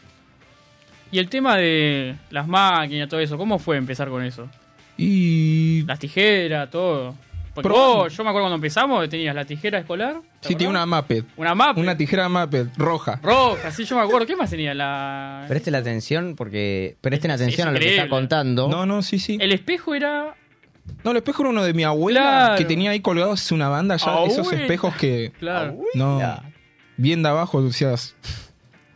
Y 1.13 1.19
el 1.19 1.29
tema 1.29 1.55
de 1.57 2.15
las 2.31 2.47
máquinas, 2.47 3.07
todo 3.07 3.19
eso, 3.19 3.37
¿cómo 3.37 3.59
fue 3.59 3.77
empezar 3.77 4.09
con 4.09 4.23
eso? 4.23 4.49
Y 4.97 5.83
Las 5.85 5.99
tijeras, 5.99 6.69
todo. 6.69 7.15
Porque 7.53 7.69
Pero- 7.69 7.75
vos, 7.79 8.17
yo 8.17 8.23
me 8.23 8.31
acuerdo 8.31 8.45
cuando 8.45 8.55
empezamos, 8.55 9.07
tenías 9.09 9.35
la 9.35 9.45
tijera 9.45 9.77
escolar. 9.77 10.15
¿te 10.41 10.47
sí, 10.49 10.55
tiene 10.55 10.71
una? 10.71 10.87
Maped, 10.87 11.23
Una 11.37 11.53
mapa. 11.53 11.79
una 11.79 11.95
tijera 11.95 12.27
Maped 12.27 12.69
roja. 12.77 13.19
roja, 13.21 13.69
sí, 13.69 13.85
yo 13.85 13.95
me 13.95 14.01
acuerdo. 14.01 14.25
¿Qué 14.25 14.35
más 14.35 14.49
tenía? 14.49 14.73
La... 14.73 15.45
Presten 15.47 15.75
atención 15.75 16.35
porque 16.35 16.97
presten 16.99 17.29
Es- 17.29 17.35
atención 17.41 17.67
es 17.67 17.69
a 17.69 17.73
lo 17.73 17.79
que 17.79 17.95
está 17.95 18.09
contando. 18.09 18.67
No, 18.69 18.87
no, 18.87 19.03
sí, 19.03 19.19
sí. 19.19 19.37
El 19.39 19.51
espejo 19.51 19.93
era... 19.93 20.33
No, 21.03 21.11
el 21.11 21.17
espejo 21.17 21.43
era 21.43 21.51
uno 21.51 21.63
de 21.63 21.73
mi 21.75 21.83
abuela 21.83 22.21
Claro. 22.21 22.55
que 22.57 22.65
tenía 22.65 22.89
ahí 22.89 23.01
colgados 23.01 23.51
una 23.51 23.69
banda 23.69 23.97
ya, 23.97 24.23
esos 24.25 24.51
espejos 24.51 24.95
que 24.95 25.31
Claro. 25.39 25.77
no 25.93 26.19
bien 26.97 27.21
de 27.21 27.29
abajo, 27.29 27.59
o 27.59 27.71
sea, 27.71 27.93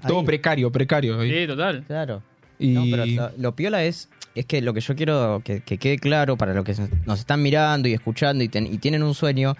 todo 0.05 0.19
Ahí. 0.19 0.25
precario, 0.25 0.71
precario. 0.71 1.19
ahí. 1.19 1.31
Sí, 1.31 1.47
total. 1.47 1.83
Claro. 1.87 2.21
Y 2.59 2.69
No, 2.69 2.83
pero 2.89 3.05
lo, 3.05 3.31
lo 3.37 3.55
piola 3.55 3.83
es, 3.83 4.09
es 4.35 4.45
que 4.45 4.61
lo 4.61 4.73
que 4.73 4.81
yo 4.81 4.95
quiero 4.95 5.41
que, 5.43 5.61
que 5.61 5.77
quede 5.77 5.97
claro 5.99 6.37
para 6.37 6.53
los 6.53 6.65
que 6.65 6.75
nos 7.05 7.19
están 7.19 7.41
mirando 7.41 7.87
y 7.87 7.93
escuchando 7.93 8.43
y, 8.43 8.49
ten- 8.49 8.65
y 8.71 8.77
tienen 8.79 9.03
un 9.03 9.13
sueño, 9.13 9.55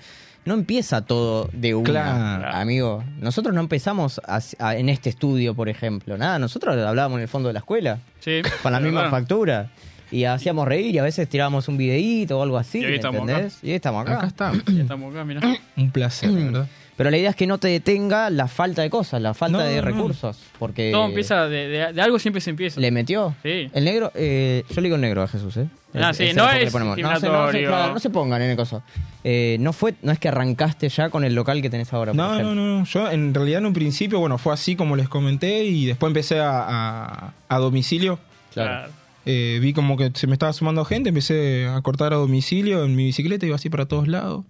no 0.46 0.54
empieza 0.56 1.02
todo 1.06 1.50
de 1.54 1.76
una, 1.76 1.84
Claro. 1.92 2.58
amigo. 2.58 3.04
Nosotros 3.20 3.54
no 3.54 3.62
empezamos 3.62 4.20
a- 4.26 4.40
a- 4.60 4.76
en 4.76 4.90
este 4.90 5.10
estudio, 5.10 5.54
por 5.54 5.70
ejemplo. 5.70 6.18
Nada, 6.18 6.40
nosotros 6.40 6.76
hablábamos 6.78 7.18
en 7.18 7.24
el 7.24 7.28
fondo 7.28 7.50
de 7.50 7.54
la 7.54 7.60
escuela, 7.60 8.00
Sí. 8.20 8.42
con 8.64 8.72
la 8.72 8.80
misma 8.80 9.10
factura. 9.10 9.70
Y 10.10 10.24
hacíamos 10.24 10.66
reír 10.68 10.96
y 10.96 11.00
a 11.00 11.04
veces 11.04 11.28
tirábamos 11.28 11.68
un 11.68 11.78
videíto 11.78 12.40
o 12.40 12.42
algo 12.42 12.58
así, 12.58 12.80
Y 12.80 12.86
hoy 12.86 12.90
¿me 12.92 12.96
estamos 12.96 13.22
entendés? 13.22 13.60
Y 13.62 13.68
hoy 13.72 13.74
estamos 13.76 14.04
acá. 14.04 14.18
Acá 14.20 14.28
está. 14.28 14.54
Estamos 14.80 15.14
acá, 15.14 15.26
mirá. 15.26 15.42
Un 15.76 15.92
placer, 15.92 16.32
¿verdad? 16.32 16.68
Pero 16.98 17.12
la 17.12 17.18
idea 17.18 17.30
es 17.30 17.36
que 17.36 17.46
no 17.48 17.60
te 17.60 17.68
detenga 17.68 18.30
la 18.32 18.48
falta 18.48 18.82
de 18.82 18.90
cosas, 18.90 19.22
la 19.22 19.34
falta 19.36 19.60
No, 19.60 19.64
de 19.64 19.76
no. 19.78 19.82
recursos. 19.84 20.38
Porque 20.58 20.92
Todo 20.92 21.06
empieza, 21.06 21.48
de, 21.48 21.68
de- 21.68 21.94
de 21.94 22.02
algo 22.02 22.18
siempre 22.18 22.42
se 22.42 22.50
empieza. 22.50 22.82
le 22.82 22.90
metió. 22.92 23.36
Sí. 23.44 23.70
El 23.72 23.86
negro, 23.86 24.12
eh, 24.16 24.64
yo 24.70 24.76
le 24.78 24.82
digo 24.84 24.96
el 24.96 25.02
negro 25.02 25.22
a 25.22 25.28
Jesús, 25.28 25.56
¿eh? 25.58 25.68
Ah, 25.94 26.12
sí, 26.14 26.32
no 26.36 26.50
es. 26.50 26.74
No, 26.74 26.80
se, 26.80 26.80
no, 26.80 26.90
se, 26.90 27.00
discriminatorio. 27.28 27.70
claro, 27.70 27.94
no 27.94 28.00
se 28.00 28.10
pongan 28.10 28.42
en 28.42 28.50
el 28.52 28.58
coso. 28.58 28.82
Eh, 29.24 29.58
no, 29.60 29.74
fue, 29.74 29.94
no 30.02 30.12
es 30.12 30.20
que 30.20 30.28
arrancaste 30.28 30.90
ya 30.90 31.10
con 31.10 31.24
el 31.24 31.34
local 31.36 31.62
que 31.62 31.70
tenés 31.70 31.94
ahora. 31.94 32.12
por 32.14 32.18
No, 32.18 32.42
no, 32.42 32.56
no. 32.56 32.84
Yo 32.86 33.10
en 33.12 33.34
realidad 33.34 33.60
en 33.60 33.68
un 33.68 33.74
principio, 33.74 34.20
bueno, 34.20 34.38
fue 34.38 34.54
así 34.54 34.76
como 34.76 34.96
les 34.96 35.08
comenté 35.08 35.64
y 35.66 35.86
después 35.86 36.10
empecé 36.10 36.40
a, 36.40 36.64
a- 36.68 37.34
a 37.48 37.58
domicilio. 37.60 38.20
Claro. 38.54 38.90
Eh, 39.26 39.60
vi 39.62 39.74
como 39.74 39.98
que 39.98 40.12
se 40.16 40.26
me 40.26 40.34
estaba 40.34 40.54
sumando 40.54 40.84
gente, 40.86 41.10
empecé 41.10 41.68
a 41.68 41.80
cortar 41.82 42.14
a 42.14 42.16
domicilio 42.16 42.86
en 42.86 42.96
mi 42.96 43.06
bicicleta, 43.06 43.46
iba 43.46 43.56
así 43.56 43.70
para 43.70 43.86
todos 43.86 44.08
lados. 44.08 44.46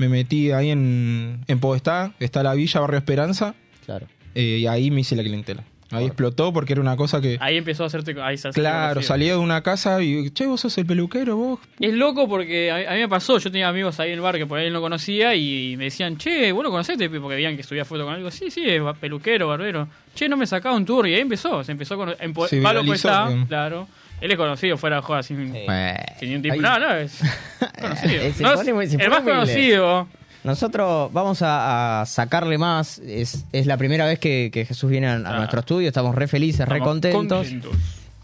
Me 0.00 0.08
metí 0.08 0.50
ahí 0.50 0.70
en, 0.70 1.40
en 1.46 1.60
Podestá, 1.60 2.14
está 2.20 2.42
la 2.42 2.54
villa, 2.54 2.80
Barrio 2.80 2.96
Esperanza, 2.98 3.54
Claro. 3.84 4.06
eh, 4.34 4.58
y 4.60 4.66
ahí 4.66 4.90
me 4.90 5.02
hice 5.02 5.14
la 5.14 5.22
clientela. 5.22 5.62
Ahí 5.90 6.06
explotó 6.06 6.52
porque 6.54 6.72
era 6.72 6.80
una 6.80 6.96
cosa 6.96 7.20
que... 7.20 7.36
Ahí 7.40 7.56
empezó 7.58 7.82
a 7.82 7.88
hacerte. 7.88 8.14
Ahí 8.22 8.38
se 8.38 8.48
hacía 8.48 8.62
Claro, 8.62 9.02
salía 9.02 9.32
de 9.32 9.38
una 9.38 9.60
casa 9.62 10.00
y, 10.02 10.30
che, 10.30 10.46
vos 10.46 10.60
sos 10.60 10.78
el 10.78 10.86
peluquero, 10.86 11.36
vos. 11.36 11.58
Es 11.80 11.92
loco 11.92 12.28
porque 12.28 12.70
a 12.70 12.76
mí, 12.76 12.84
a 12.84 12.92
mí 12.92 12.98
me 13.00 13.08
pasó, 13.08 13.36
yo 13.38 13.50
tenía 13.50 13.68
amigos 13.68 13.98
ahí 14.00 14.10
en 14.10 14.14
el 14.14 14.20
bar 14.20 14.38
que 14.38 14.46
por 14.46 14.58
ahí 14.58 14.70
no 14.70 14.80
conocía 14.80 15.34
y 15.34 15.74
me 15.76 15.84
decían, 15.84 16.16
che, 16.16 16.52
vos 16.52 16.62
lo 16.62 16.70
conocés, 16.70 16.96
porque 16.96 17.34
veían 17.34 17.56
que 17.56 17.62
subía 17.64 17.84
foto 17.84 18.04
con 18.04 18.14
algo. 18.14 18.30
Sí, 18.30 18.50
sí, 18.50 18.62
es 18.66 18.80
peluquero, 19.00 19.48
barbero. 19.48 19.88
Che, 20.14 20.28
no 20.28 20.36
me 20.36 20.46
sacaba 20.46 20.76
un 20.76 20.86
tour 20.86 21.06
y 21.08 21.14
ahí 21.14 21.20
empezó, 21.20 21.62
se 21.64 21.72
empezó 21.72 21.96
con... 21.96 22.14
En, 22.20 22.32
Se 22.48 22.62
Palo 22.62 22.86
Cuesta, 22.86 23.28
claro. 23.48 23.88
Él 24.20 24.30
es 24.30 24.36
conocido 24.36 24.76
fuera 24.76 24.96
de 24.96 25.02
joda, 25.02 25.22
sin, 25.22 25.52
Sí. 25.52 25.60
sin 26.18 26.28
ningún 26.28 26.42
tipo... 26.42 26.54
Ahí- 26.54 26.60
No, 26.60 26.78
no, 26.78 26.94
es 26.94 27.20
conocido. 27.80 28.22
No, 28.40 28.54
pone 28.54 28.86
se 28.88 28.96
el 29.02 29.10
más 29.10 29.20
conocido. 29.20 30.08
Nosotros 30.44 31.12
vamos 31.12 31.42
a, 31.42 32.00
a 32.02 32.06
sacarle 32.06 32.56
más. 32.56 32.98
Es, 33.00 33.44
es 33.52 33.66
la 33.66 33.76
primera 33.76 34.06
vez 34.06 34.18
que, 34.18 34.50
que 34.52 34.64
Jesús 34.64 34.90
viene 34.90 35.06
a, 35.06 35.16
a 35.16 35.20
Claro. 35.20 35.36
nuestro 35.38 35.60
estudio. 35.60 35.88
Estamos 35.88 36.14
re 36.14 36.28
felices, 36.28 36.66
re 36.68 36.80
contentos. 36.80 37.46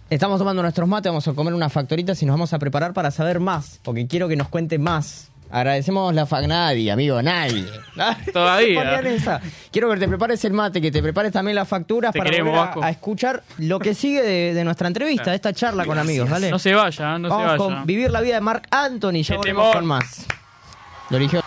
Estamos 0.08 0.38
tomando 0.38 0.62
nuestros 0.62 0.88
mates, 0.88 1.10
vamos 1.10 1.26
a 1.26 1.32
comer 1.32 1.52
unas 1.52 1.72
factoritas 1.72 2.22
y 2.22 2.26
nos 2.26 2.34
vamos 2.34 2.52
a 2.52 2.58
preparar 2.58 2.92
para 2.94 3.10
saber 3.10 3.40
más. 3.40 3.80
Porque 3.82 4.06
quiero 4.06 4.28
que 4.28 4.36
nos 4.36 4.48
cuente 4.48 4.78
más. 4.78 5.30
Agradecemos 5.50 6.12
la 6.14 6.26
fa 6.26 6.42
nadie, 6.42 6.90
amigo, 6.90 7.22
nadie. 7.22 7.64
Todavía. 8.32 8.80
Ponían 8.82 9.06
esa. 9.06 9.40
Quiero 9.70 9.90
que 9.92 9.98
te 9.98 10.08
prepares 10.08 10.44
el 10.44 10.52
mate, 10.52 10.80
que 10.80 10.90
te 10.90 11.02
prepares 11.02 11.32
también 11.32 11.54
las 11.54 11.68
facturas 11.68 12.12
Te 12.12 12.18
para 12.18 12.30
queremos, 12.30 12.52
volver 12.52 12.84
a, 12.84 12.86
a 12.88 12.90
escuchar 12.90 13.42
lo 13.58 13.78
que 13.78 13.94
sigue 13.94 14.22
de, 14.22 14.54
de 14.54 14.64
nuestra 14.64 14.88
entrevista, 14.88 15.30
de 15.30 15.36
esta 15.36 15.52
charla 15.52 15.84
con 15.84 15.98
amigos. 15.98 16.28
Dale. 16.28 16.50
No 16.50 16.58
se 16.58 16.74
vaya, 16.74 17.18
no 17.18 17.28
vamos 17.28 17.42
se 17.44 17.46
vaya. 17.46 17.58
con 17.58 17.86
Vivir 17.86 18.10
la 18.10 18.20
vida 18.20 18.34
de 18.34 18.40
Mark 18.40 18.66
Anthony. 18.70 19.22
Ya 19.22 19.36
volvemos 19.36 19.74
con 19.74 19.86
más. 19.86 20.26
Lo 21.10 21.16
eligió. 21.16 21.40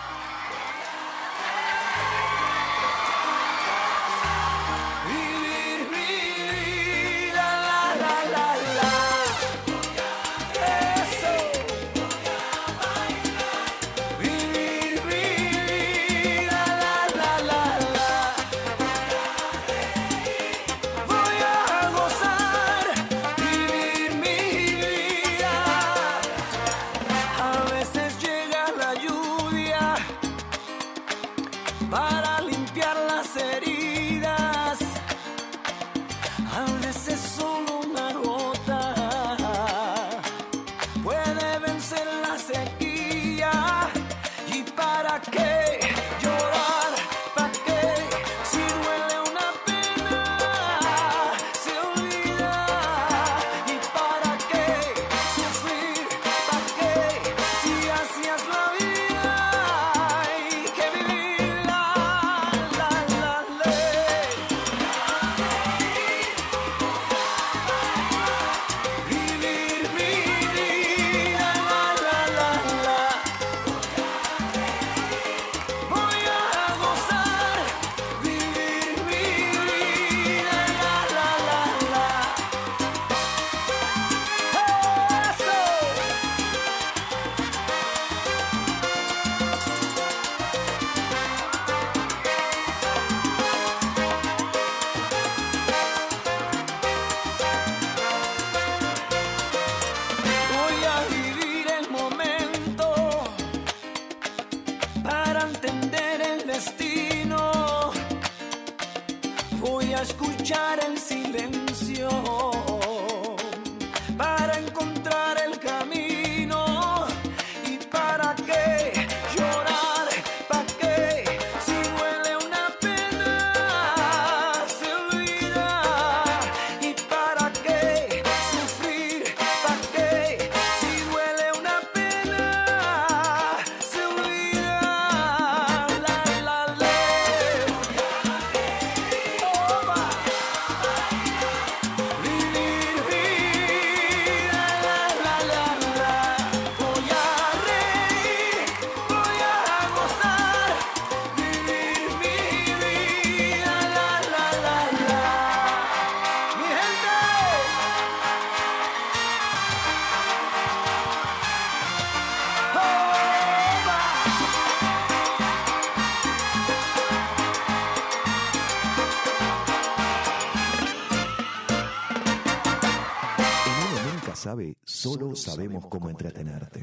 Cómo 175.90 176.08
entretenerte. 176.08 176.82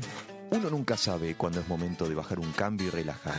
Uno 0.51 0.69
nunca 0.69 0.95
sabe 0.95 1.33
cuándo 1.35 1.59
es 1.59 1.67
momento 1.67 2.07
de 2.07 2.13
bajar 2.13 2.39
un 2.39 2.51
cambio 2.51 2.87
y 2.87 2.91
relajar. 2.91 3.33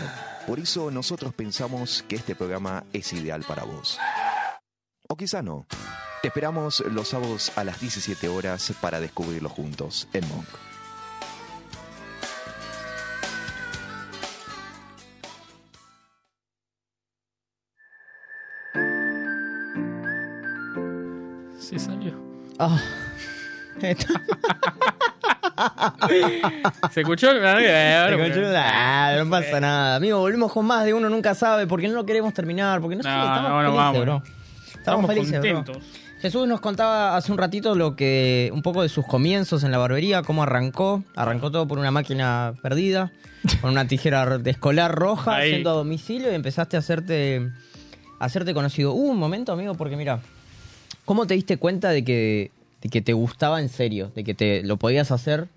Por 0.47 0.59
eso 0.59 0.91
nosotros 0.91 1.33
pensamos 1.33 2.05
que 2.09 2.17
este 2.17 2.35
programa 2.35 2.85
es 2.93 3.13
ideal 3.13 3.45
para 3.47 3.63
vos. 3.63 3.99
O 5.09 5.17
quizá 5.17 5.43
no. 5.43 5.67
Te 6.21 6.29
esperamos 6.29 6.81
los 6.81 7.09
sábados 7.09 7.53
a 7.57 7.63
las 7.63 7.81
17 7.81 8.29
horas 8.29 8.73
para 8.81 8.99
descubrirlo 8.99 9.49
juntos 9.49 10.09
en 10.13 10.29
Monk. 10.29 10.49
Se 21.61 21.79
salió. 21.79 22.15
Ah, 22.59 22.81
¿Se 26.93 27.01
escuchó? 27.01 27.31
Eh, 27.33 27.95
ah, 28.57 29.15
no 29.19 29.31
pasa 29.31 29.61
nada. 29.61 29.97
Amigo, 29.97 30.19
volvemos 30.19 30.53
con 30.53 30.67
más 30.67 30.85
de 30.85 30.95
uno 30.95 31.09
nunca 31.09 31.35
sabe 31.35 31.67
porque 31.67 31.89
no 31.89 31.95
lo 31.95 32.07
queremos 32.07 32.33
terminar, 32.35 32.81
porque 32.81 32.97
no, 32.97 33.03
sé, 33.03 33.09
No, 33.09 33.23
estamos 33.25 33.43
no, 33.51 33.63
no, 33.63 33.63
felices, 33.63 33.77
vamos. 33.77 34.01
bro. 34.03 34.23
Estamos, 34.25 34.79
Estamos 34.79 35.07
felices, 35.07 35.41
bro. 35.41 35.55
contentos. 35.55 35.85
Jesús 36.21 36.49
nos 36.49 36.61
contaba 36.61 37.17
hace 37.17 37.31
un 37.31 37.39
ratito 37.39 37.77
lo 37.77 37.95
que 37.95 38.51
un 38.53 38.63
poco 38.63 38.83
de 38.83 38.89
sus 38.89 39.07
comienzos 39.07 39.63
en 39.63 39.71
la 39.71 39.79
barbería, 39.79 40.23
cómo 40.23 40.43
arrancó. 40.43 41.05
Arrancó 41.15 41.51
todo 41.53 41.69
por 41.69 41.79
una 41.79 41.93
máquina 41.93 42.55
perdida, 42.61 43.13
con 43.61 43.71
una 43.71 43.87
tijera 43.87 44.39
de 44.39 44.51
escolar 44.51 44.93
roja, 44.95 45.37
Ahí. 45.37 45.53
yendo 45.53 45.71
a 45.71 45.75
domicilio 45.75 46.33
y 46.33 46.35
empezaste 46.35 46.77
a 46.77 46.81
hacerte 46.81 47.49
a 48.19 48.25
hacerte 48.25 48.53
conocido. 48.53 48.95
Hubo 48.95 49.11
un 49.11 49.19
momento, 49.19 49.53
amigo, 49.53 49.75
porque 49.77 49.97
mira, 49.97 50.19
¿cómo 51.05 51.25
te 51.29 51.35
diste 51.35 51.57
cuenta 51.57 51.91
de 51.91 52.05
que 52.05 52.51
de 52.81 52.89
que 52.89 53.01
te 53.03 53.13
gustaba 53.13 53.61
en 53.61 53.69
serio, 53.69 54.11
de 54.15 54.25
que 54.25 54.35
te 54.35 54.63
lo 54.63 54.77
podías 54.77 55.11
hacer 55.11 55.49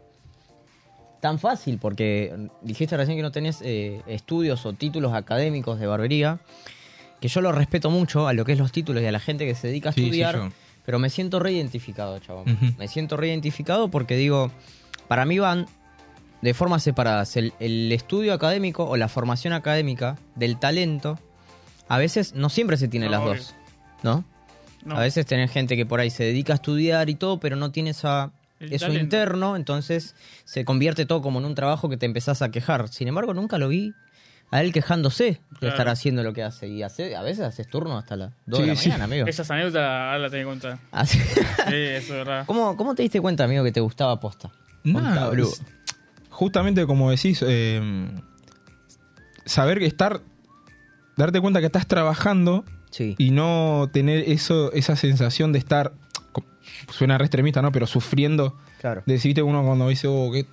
tan 1.20 1.40
fácil? 1.40 1.78
Porque 1.80 2.50
dijiste 2.62 2.98
recién 2.98 3.18
que 3.18 3.22
no 3.24 3.32
tenés 3.32 3.60
eh, 3.62 4.02
estudios 4.08 4.66
o 4.66 4.74
títulos 4.74 5.14
académicos 5.14 5.80
de 5.80 5.88
barbería 5.88 6.40
que 7.20 7.28
yo 7.28 7.42
lo 7.42 7.52
respeto 7.52 7.92
mucho 7.92 8.28
a 8.28 8.34
lo 8.34 8.46
que 8.46 8.54
es 8.54 8.58
los 8.58 8.72
títulos 8.72 9.04
y 9.04 9.06
a 9.06 9.12
la 9.12 9.20
gente 9.20 9.46
que 9.46 9.54
se 9.54 9.68
dedica 9.68 9.90
a 9.90 9.92
Sí, 9.94 10.02
estudiar, 10.06 10.52
pero 10.86 10.98
me 10.98 11.12
siento 11.12 11.40
reidentificado, 11.40 12.18
chabón. 12.18 12.46
Me 12.80 12.88
siento 12.88 13.16
reidentificado 13.18 13.90
porque 13.90 14.16
digo, 14.16 14.52
para 15.08 15.26
mí 15.26 15.38
van 15.38 15.68
de 16.42 16.56
formas 16.56 16.82
separadas. 16.82 17.38
El, 17.38 17.54
el 17.60 17.92
estudio 17.92 18.34
académico 18.34 18.86
o 18.86 18.98
la 18.98 19.08
formación 19.08 19.54
académica 19.54 20.18
del 20.34 20.58
talento, 20.58 21.20
a 21.88 22.00
veces 22.00 22.34
no 22.34 22.50
siempre 22.50 22.78
se 22.78 22.88
tiene 22.88 23.06
No, 23.06 23.12
las 23.12 23.22
obvio. 23.22 23.34
dos, 23.36 23.56
¿no? 24.02 24.26
No. 24.86 24.96
A 24.98 25.02
veces 25.02 25.26
tenés 25.26 25.52
gente 25.52 25.76
que 25.76 25.86
por 25.86 26.00
ahí 26.00 26.10
se 26.10 26.24
dedica 26.24 26.54
a 26.54 26.56
estudiar 26.56 27.10
y 27.10 27.16
todo, 27.16 27.40
pero 27.40 27.56
no 27.56 27.72
tiene 27.72 27.92
esa, 27.92 28.32
El 28.60 28.74
eso 28.74 28.86
talento. 28.88 29.04
interno, 29.04 29.56
entonces 29.56 30.16
se 30.44 30.66
convierte 30.66 31.06
todo 31.06 31.22
como 31.22 31.40
en 31.40 31.46
un 31.46 31.56
trabajo 31.56 31.90
que 31.90 31.98
te 31.98 32.06
empezás 32.06 32.42
a 32.42 32.50
quejar. 32.52 32.88
Sin 32.90 33.08
embargo, 33.08 33.34
nunca 33.34 33.58
lo 33.58 33.68
vi 33.68 33.94
a 34.50 34.62
él 34.62 34.74
quejándose 34.74 35.40
de 35.62 35.68
estar 35.70 35.88
haciendo 35.88 36.24
lo 36.24 36.34
que 36.34 36.44
hace. 36.44 36.68
Y 36.68 36.84
hace, 36.84 37.16
a 37.16 37.22
veces 37.22 37.46
haces 37.46 37.68
turno 37.70 37.98
hasta 37.98 38.16
las 38.18 38.34
2 38.48 38.60
de 38.60 38.64
Sí, 38.66 38.70
la 38.70 38.76
sí. 38.76 38.90
mañana, 38.90 39.04
amigo. 39.06 39.28
Esas 39.28 39.50
anécdotas 39.50 39.82
ahora 39.84 40.20
las 40.20 40.32
tengo 40.32 40.44
que 40.52 40.60
contar. 40.60 40.80
Así- 40.92 41.20
Sí, 41.20 41.36
eso 41.74 41.98
es 41.98 42.10
verdad. 42.10 42.44
¿Cómo, 42.48 42.76
¿Cómo 42.76 42.94
te 42.96 43.04
diste 43.04 43.22
cuenta, 43.22 43.44
amigo, 43.46 43.64
que 43.64 43.72
te 43.72 43.80
gustaba 43.80 44.20
posta? 44.20 44.52
Es- 44.84 45.62
justamente 46.30 46.86
como 46.88 47.12
decís, 47.12 47.44
eh, 47.48 48.10
saber 49.46 49.80
que 49.80 49.86
estar, 49.86 50.22
darte 51.18 51.40
cuenta 51.40 51.60
que 51.60 51.68
estás 51.68 51.88
trabajando 51.88 52.66
Sí. 52.92 53.16
y 53.18 53.32
no 53.32 53.90
tener 53.92 54.30
eso, 54.30 54.72
esa 54.74 54.96
sensación 54.96 55.52
de 55.54 55.60
estar, 55.60 55.94
suena 56.90 57.18
re 57.18 57.26
extremista, 57.26 57.62
¿no? 57.62 57.72
Pero 57.72 57.88
sufriendo, 57.88 58.58
Claro. 58.82 59.04
decirte 59.06 59.42
uno 59.42 59.64
cuando 59.64 59.88
dice, 59.90 60.08
oh, 60.08 60.30
que 60.32 60.46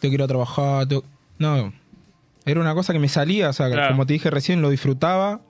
te 0.00 0.08
quiero 0.08 0.26
trabajar, 0.26 0.86
tengo-". 0.88 1.04
no, 1.38 1.72
era 2.44 2.60
una 2.60 2.74
cosa 2.74 2.92
que 2.92 2.98
me 2.98 3.08
salía, 3.08 3.50
o 3.50 3.52
sea, 3.52 3.70
Claro. 3.70 3.88
como 3.92 4.06
te 4.06 4.12
dije 4.14 4.30
recién, 4.30 4.60
lo 4.62 4.70
disfrutaba. 4.70 5.40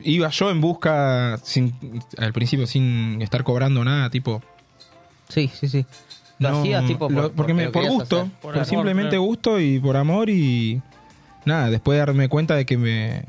Iba 0.00 0.28
yo 0.30 0.50
en 0.50 0.60
busca, 0.60 1.38
sin, 1.42 1.72
al 2.18 2.32
principio 2.32 2.66
sin 2.66 3.22
estar 3.22 3.42
cobrando 3.44 3.84
nada, 3.84 4.10
tipo, 4.10 4.42
Sí, 5.28 5.50
sí, 5.52 5.68
sí. 5.68 5.86
Lo 6.38 6.50
no, 6.50 6.60
hacías 6.60 6.84
tipo 6.86 7.08
lo- 7.08 7.22
por, 7.22 7.32
porque 7.32 7.54
me- 7.54 7.64
por 7.70 7.72
querías 7.82 7.92
gusto, 7.94 8.20
hacer. 8.22 8.32
Por 8.32 8.40
por, 8.42 8.54
amor, 8.54 8.66
simplemente 8.66 9.10
claro. 9.10 9.22
gusto 9.22 9.60
y 9.60 9.78
por 9.78 9.96
amor 9.96 10.28
y 10.30 10.82
nada, 11.44 11.70
después 11.70 11.94
de 11.96 12.00
darme 12.00 12.28
cuenta 12.28 12.54
de 12.56 12.66
que 12.66 12.76
me 12.76 13.24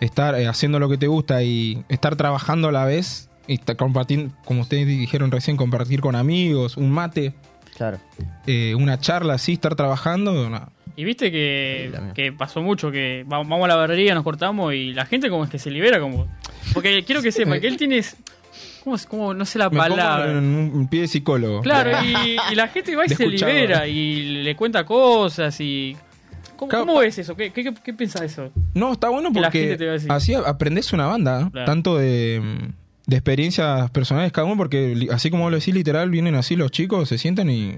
estar 0.00 0.34
eh, 0.34 0.46
haciendo 0.46 0.78
lo 0.78 0.88
que 0.88 0.98
te 0.98 1.06
gusta 1.06 1.42
y 1.42 1.82
estar 1.88 2.16
trabajando 2.16 2.68
a 2.68 2.72
la 2.72 2.84
vez 2.84 3.30
y 3.46 3.58
compartir, 3.58 4.30
como 4.44 4.62
ustedes 4.62 4.86
dijeron 4.86 5.30
recién, 5.30 5.56
compartir 5.56 6.00
con 6.00 6.16
amigos, 6.16 6.76
un 6.76 6.90
mate, 6.90 7.32
Claro. 7.76 7.98
eh, 8.46 8.74
una 8.74 8.98
charla 8.98 9.34
así, 9.34 9.52
estar 9.54 9.74
trabajando. 9.74 10.50
Y 10.96 11.04
viste 11.04 11.30
que, 11.30 11.92
Sí, 11.94 12.00
que 12.14 12.32
pasó 12.32 12.62
mucho, 12.62 12.90
que 12.90 13.24
va- 13.30 13.38
vamos 13.38 13.64
a 13.64 13.68
la 13.68 13.76
barbería, 13.76 14.14
nos 14.14 14.24
cortamos 14.24 14.72
y 14.74 14.94
la 14.94 15.04
gente 15.06 15.28
como 15.28 15.44
es 15.44 15.50
que 15.50 15.58
se 15.58 15.70
libera 15.70 16.00
como... 16.00 16.26
Porque 16.72 17.04
quiero 17.04 17.20
que 17.22 17.30
sepa 17.32 17.60
que 17.60 17.66
él 17.66 17.76
tiene... 17.76 18.02
¿Cómo, 18.82 18.96
es- 18.96 19.04
cómo 19.06 19.34
no 19.34 19.44
sé 19.44 19.58
la 19.58 19.68
Me 19.68 19.76
pongo 19.78 19.90
palabra? 19.96 20.30
en 20.30 20.38
un, 20.38 20.88
pie 20.88 21.02
de 21.02 21.08
psicólogo. 21.08 21.60
Claro, 21.60 21.90
y, 22.04 22.36
y 22.50 22.54
la 22.54 22.68
gente 22.68 22.96
va 22.96 23.04
y 23.04 23.10
se 23.10 23.26
libera 23.26 23.86
y 23.86 24.42
le 24.42 24.56
cuenta 24.56 24.84
cosas 24.86 25.60
y... 25.60 25.96
¿Cómo, 26.56 26.68
Claro, 26.68 26.86
cómo 26.86 26.98
ves 27.00 27.18
eso? 27.18 27.36
¿Qué, 27.36 27.52
qué, 27.52 27.64
qué, 27.64 27.74
qué 27.82 27.94
pensás 27.94 28.20
de 28.22 28.26
eso? 28.26 28.50
No, 28.74 28.92
está 28.92 29.08
bueno 29.08 29.32
porque 29.32 29.78
así 30.08 30.34
aprendes 30.34 30.92
una 30.92 31.06
banda, 31.06 31.40
¿no? 31.40 31.50
Claro. 31.50 31.66
tanto 31.66 31.96
de, 31.96 32.72
de 33.06 33.16
experiencias 33.16 33.90
personales 33.90 34.32
cada 34.32 34.46
uno, 34.46 34.56
porque 34.56 35.08
así 35.12 35.30
como 35.30 35.50
lo 35.50 35.56
decís 35.56 35.74
literal, 35.74 36.10
vienen 36.10 36.34
así 36.34 36.56
los 36.56 36.70
chicos, 36.70 37.08
se 37.08 37.18
sientan 37.18 37.50
y 37.50 37.74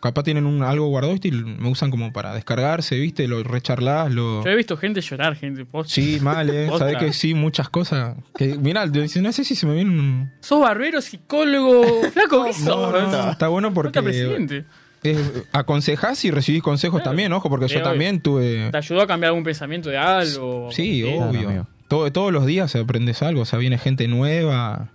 capaz 0.00 0.22
tienen 0.22 0.46
un, 0.46 0.62
algo 0.62 0.88
guardado 0.88 1.14
y 1.22 1.30
me 1.30 1.68
usan 1.68 1.90
como 1.90 2.12
para 2.12 2.34
descargarse, 2.34 2.98
¿viste? 2.98 3.28
Lo 3.28 3.42
recharlas, 3.42 4.10
lo... 4.10 4.42
Yo 4.42 4.50
he 4.50 4.56
visto 4.56 4.76
gente 4.76 5.00
llorar, 5.00 5.36
gente. 5.36 5.64
posta. 5.64 5.92
Sí, 5.92 6.18
mal, 6.20 6.48
¿eh? 6.50 6.68
Sabés 6.78 6.96
que 6.96 7.12
sí, 7.12 7.34
muchas 7.34 7.68
cosas. 7.68 8.16
Que, 8.36 8.56
mirá, 8.56 8.86
no 8.86 9.32
sé 9.32 9.44
si 9.44 9.54
se 9.54 9.66
me 9.66 9.74
viene 9.74 9.90
un... 9.90 10.30
Sos 10.40 10.60
barbero, 10.60 11.00
psicólogo, 11.00 12.02
flaco, 12.12 12.44
¿qué 12.44 12.52
sos? 12.54 12.64
No, 12.64 12.90
no, 12.90 13.30
está 13.30 13.48
bueno 13.48 13.72
porque 13.72 14.02
presidente. 14.02 14.64
Eh, 15.02 15.42
aconsejás 15.52 16.24
y 16.24 16.30
recibís 16.30 16.62
consejos 16.62 16.98
Claro. 17.00 17.10
también, 17.10 17.32
ojo, 17.32 17.48
porque 17.48 17.68
Sí, 17.68 17.74
yo 17.74 17.80
obvio. 17.80 17.90
también 17.90 18.20
tuve... 18.20 18.70
¿Te 18.70 18.76
ayudó 18.76 19.02
a 19.02 19.06
cambiar 19.06 19.28
algún 19.30 19.44
pensamiento 19.44 19.88
de 19.90 19.98
algo? 19.98 20.68
Sí, 20.72 21.02
obvio. 21.04 21.66
Todo- 21.88 22.10
todos 22.12 22.32
los 22.32 22.46
días 22.46 22.74
aprendes 22.76 23.22
algo, 23.22 23.42
o 23.42 23.44
sea, 23.44 23.58
viene 23.58 23.78
gente 23.78 24.06
nueva, 24.08 24.88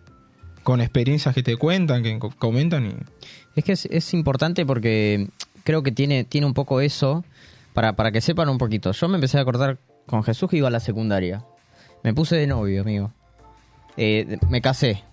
con 0.64 0.80
experiencias 0.82 1.34
que 1.36 1.44
te 1.44 1.58
cuentan, 1.58 2.04
que 2.04 2.18
co- 2.20 2.32
comentan 2.38 2.86
y... 2.86 2.94
Es 3.56 3.64
que 3.64 3.72
es, 3.74 3.86
es 3.86 4.14
importante 4.14 4.66
porque 4.66 5.28
creo 5.64 5.82
que 5.84 5.92
tiene, 5.92 6.24
tiene 6.24 6.46
un 6.48 6.54
poco 6.54 6.82
eso, 6.82 7.24
para, 7.74 7.94
para 7.96 8.12
que 8.12 8.22
sepan 8.22 8.48
un 8.50 8.58
poquito. 8.58 8.92
Yo 8.92 9.08
me 9.10 9.16
empecé 9.16 9.38
a 9.38 9.42
acordar 9.42 9.78
con 10.06 10.24
Jesús 10.24 10.50
que 10.50 10.58
iba 10.58 10.68
a 10.68 10.72
la 10.72 10.80
secundaria. 10.80 11.44
Me 12.04 12.14
puse 12.14 12.36
de 12.36 12.48
novio, 12.48 12.82
amigo. 12.82 13.12
Eh, 13.98 14.38
me 14.50 14.62
casé. 14.62 15.04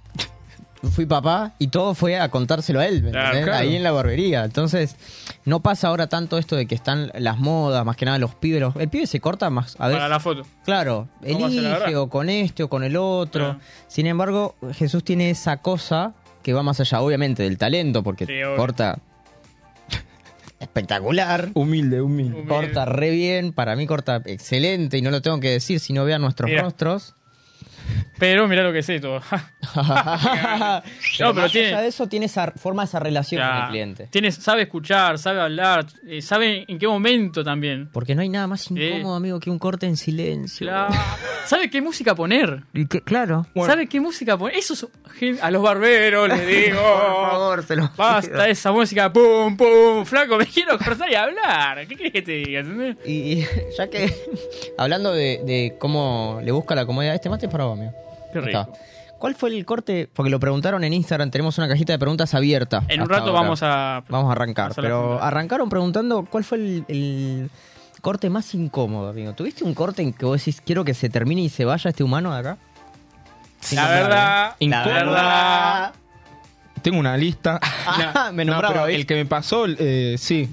Fui 0.91 1.07
papá 1.07 1.53
y 1.61 1.69
todo 1.69 1.95
fue 1.95 2.19
a 2.19 2.29
contárselo 2.29 2.81
a 2.81 2.87
él, 2.87 3.15
ahí 3.53 3.77
en 3.77 3.85
la 3.85 3.93
barbería. 3.93 4.45
Entonces, 4.45 4.97
no 5.45 5.61
pasa 5.61 5.87
ahora 5.89 6.09
tanto 6.09 6.39
esto 6.39 6.57
de 6.57 6.67
que 6.67 6.75
están 6.75 7.13
las 7.15 7.39
modas, 7.39 7.85
más 7.87 7.97
que 7.97 8.05
nada 8.05 8.19
los 8.19 8.35
pibes. 8.35 8.61
los- 8.61 8.75
el 8.77 8.89
pibe 8.89 9.07
se 9.07 9.21
corta 9.21 9.49
más, 9.49 9.77
a 9.77 9.79
Para 9.79 9.95
veces. 9.95 10.11
la 10.11 10.19
foto. 10.21 10.43
Claro, 10.65 11.09
¿Cómo 11.21 11.47
hace 11.47 11.61
la 11.61 11.77
elige 11.77 11.97
o 11.97 12.09
con 12.09 12.29
este 12.29 12.65
o 12.65 12.69
con 12.69 12.83
el 12.83 12.97
otro. 12.97 13.45
Claro. 13.45 13.61
Sin 13.87 14.07
embargo, 14.09 14.57
Jesús 14.75 15.05
tiene 15.05 15.31
esa 15.31 15.59
cosa 15.59 16.15
que 16.43 16.53
va 16.53 16.65
más 16.65 16.81
allá, 16.81 17.01
obviamente, 17.01 17.45
del 17.45 17.59
talento, 17.59 18.03
porque 18.03 18.27
Sí, 18.27 18.33
corta 18.57 18.99
espectacular. 20.61 21.51
Humilde, 21.55 22.01
humilde. 22.03 22.33
Humilde. 22.35 22.49
Corta 22.49 22.85
re 22.85 23.11
bien, 23.11 23.53
para 23.53 23.77
mí 23.77 23.87
corta 23.87 24.21
excelente 24.27 24.99
y 24.99 25.03
no 25.03 25.11
lo 25.11 25.23
tengo 25.23 25.41
que 25.41 25.51
decir 25.51 25.81
si 25.81 25.93
no 25.93 26.05
vean 26.05 26.23
nuestros 26.23 26.51
Mira. 26.51 26.63
rostros. 26.63 27.15
Pero 28.19 28.47
mira 28.47 28.63
lo 28.63 28.73
que 28.73 28.83
sé 28.83 29.01
todo. 29.01 29.21
pero 31.19 31.35
pero 31.35 31.49
tiene- 31.49 31.81
de 31.83 31.89
eso 31.89 32.07
tiene 32.09 32.27
esa 32.27 32.53
forma 32.53 32.85
esa 32.85 32.99
relación 32.99 33.43
con 33.47 33.57
el 33.63 33.69
cliente. 33.69 34.09
Tiene, 34.11 34.31
sabe 34.33 34.63
escuchar, 34.63 35.19
sabe 35.19 35.41
hablar, 35.41 35.87
eh, 36.07 36.23
sabe 36.23 36.65
en 36.69 36.79
qué 36.79 36.87
momento 36.87 37.43
también. 37.45 37.89
Porque 37.93 38.15
no 38.15 38.23
hay 38.23 38.29
nada 38.29 38.47
más 38.47 38.71
incómodo, 38.71 39.15
amigo, 39.17 39.41
que 39.41 39.51
un 39.51 39.59
corte 39.59 39.87
en 39.87 39.97
silencio. 39.97 40.67
Claro. 40.67 40.95
Sabe 41.47 41.69
qué 41.71 41.81
música 41.83 42.15
poner. 42.15 42.63
Y 42.73 42.87
que- 42.87 43.01
claro. 43.03 43.47
¿Sabe 43.67 43.89
qué 43.89 44.01
música 44.01 44.37
poner? 44.39 44.57
Eso 44.57 44.75
es 44.75 44.87
a 45.43 45.51
los 45.51 45.63
barberos 45.63 46.29
les 46.29 46.47
digo. 46.67 46.81
Por 46.81 47.31
favor, 47.31 47.65
se 47.65 47.77
lo 47.77 47.91
Basta 47.97 48.49
esa 48.49 48.73
música, 48.73 49.13
pum, 49.13 49.57
pum, 49.57 50.05
flaco, 50.05 50.37
me 50.37 50.47
quiero 50.47 50.79
cortar 50.79 51.11
y 51.11 51.15
hablar. 51.15 51.87
¿Qué 51.87 51.97
querés 51.97 52.13
que 52.13 52.23
te 52.23 52.33
diga? 52.33 52.61
¿entendés? 52.61 52.97
Y, 53.07 53.45
ya 53.79 53.89
que, 53.91 54.13
hablando 54.79 55.13
de, 55.13 55.41
de 55.45 55.75
cómo 55.79 56.41
le 56.43 56.53
busca 56.53 56.75
la 56.75 56.87
comodidad, 56.87 57.15
este 57.15 57.29
mate 57.29 57.49
para 57.49 57.65
Qué 58.33 58.41
rico. 58.41 58.61
está. 58.61 58.73
¿Cuál 59.19 59.35
fue 59.37 59.51
el 59.51 59.65
corte? 59.65 60.09
Porque 60.13 60.31
lo 60.31 60.41
preguntaron 60.41 60.83
en 60.83 60.93
Instagram, 60.93 61.31
tenemos 61.31 61.57
una 61.59 61.69
cajita 61.69 61.93
de 61.93 61.99
preguntas 61.99 62.35
abierta. 62.35 62.83
En 62.89 63.03
un 63.03 63.09
rato 63.09 63.27
ahora. 63.31 63.41
vamos 63.43 63.63
a. 63.63 64.03
Vamos 64.09 64.29
a 64.29 64.33
arrancar, 64.33 64.73
pero 64.75 65.23
arrancaron 65.23 65.69
preguntando 65.69 66.25
cuál 66.29 66.43
fue 66.43 66.59
el, 66.59 66.85
el 66.89 67.51
corte 68.01 68.29
más 68.31 68.53
incómodo, 68.55 69.11
amigo. 69.11 69.33
¿Tuviste 69.35 69.63
un 69.63 69.75
corte 69.75 70.03
en 70.03 70.13
que 70.13 70.25
vos 70.25 70.39
decís, 70.41 70.61
quiero 70.61 70.85
que 70.85 70.93
se 70.95 71.09
termine 71.09 71.43
y 71.43 71.49
se 71.49 71.65
vaya 71.65 71.91
este 71.91 72.03
humano 72.03 72.33
de 72.33 72.41
acá? 72.41 72.59
La 73.73 73.89
verdad, 73.89 74.09
la 74.49 74.57
Incómodo. 74.59 74.93
verdad. 74.93 75.93
Tengo 76.83 76.99
una 76.99 77.17
lista. 77.17 77.61
Ah, 77.87 78.31
me 78.33 78.45
No, 78.45 78.53
nombraba, 78.53 78.75
pero 78.75 78.87
el 78.89 79.07
que 79.07 79.15
me 79.15 79.27
pasó, 79.27 79.67
eh, 79.69 80.17
sí. 80.19 80.49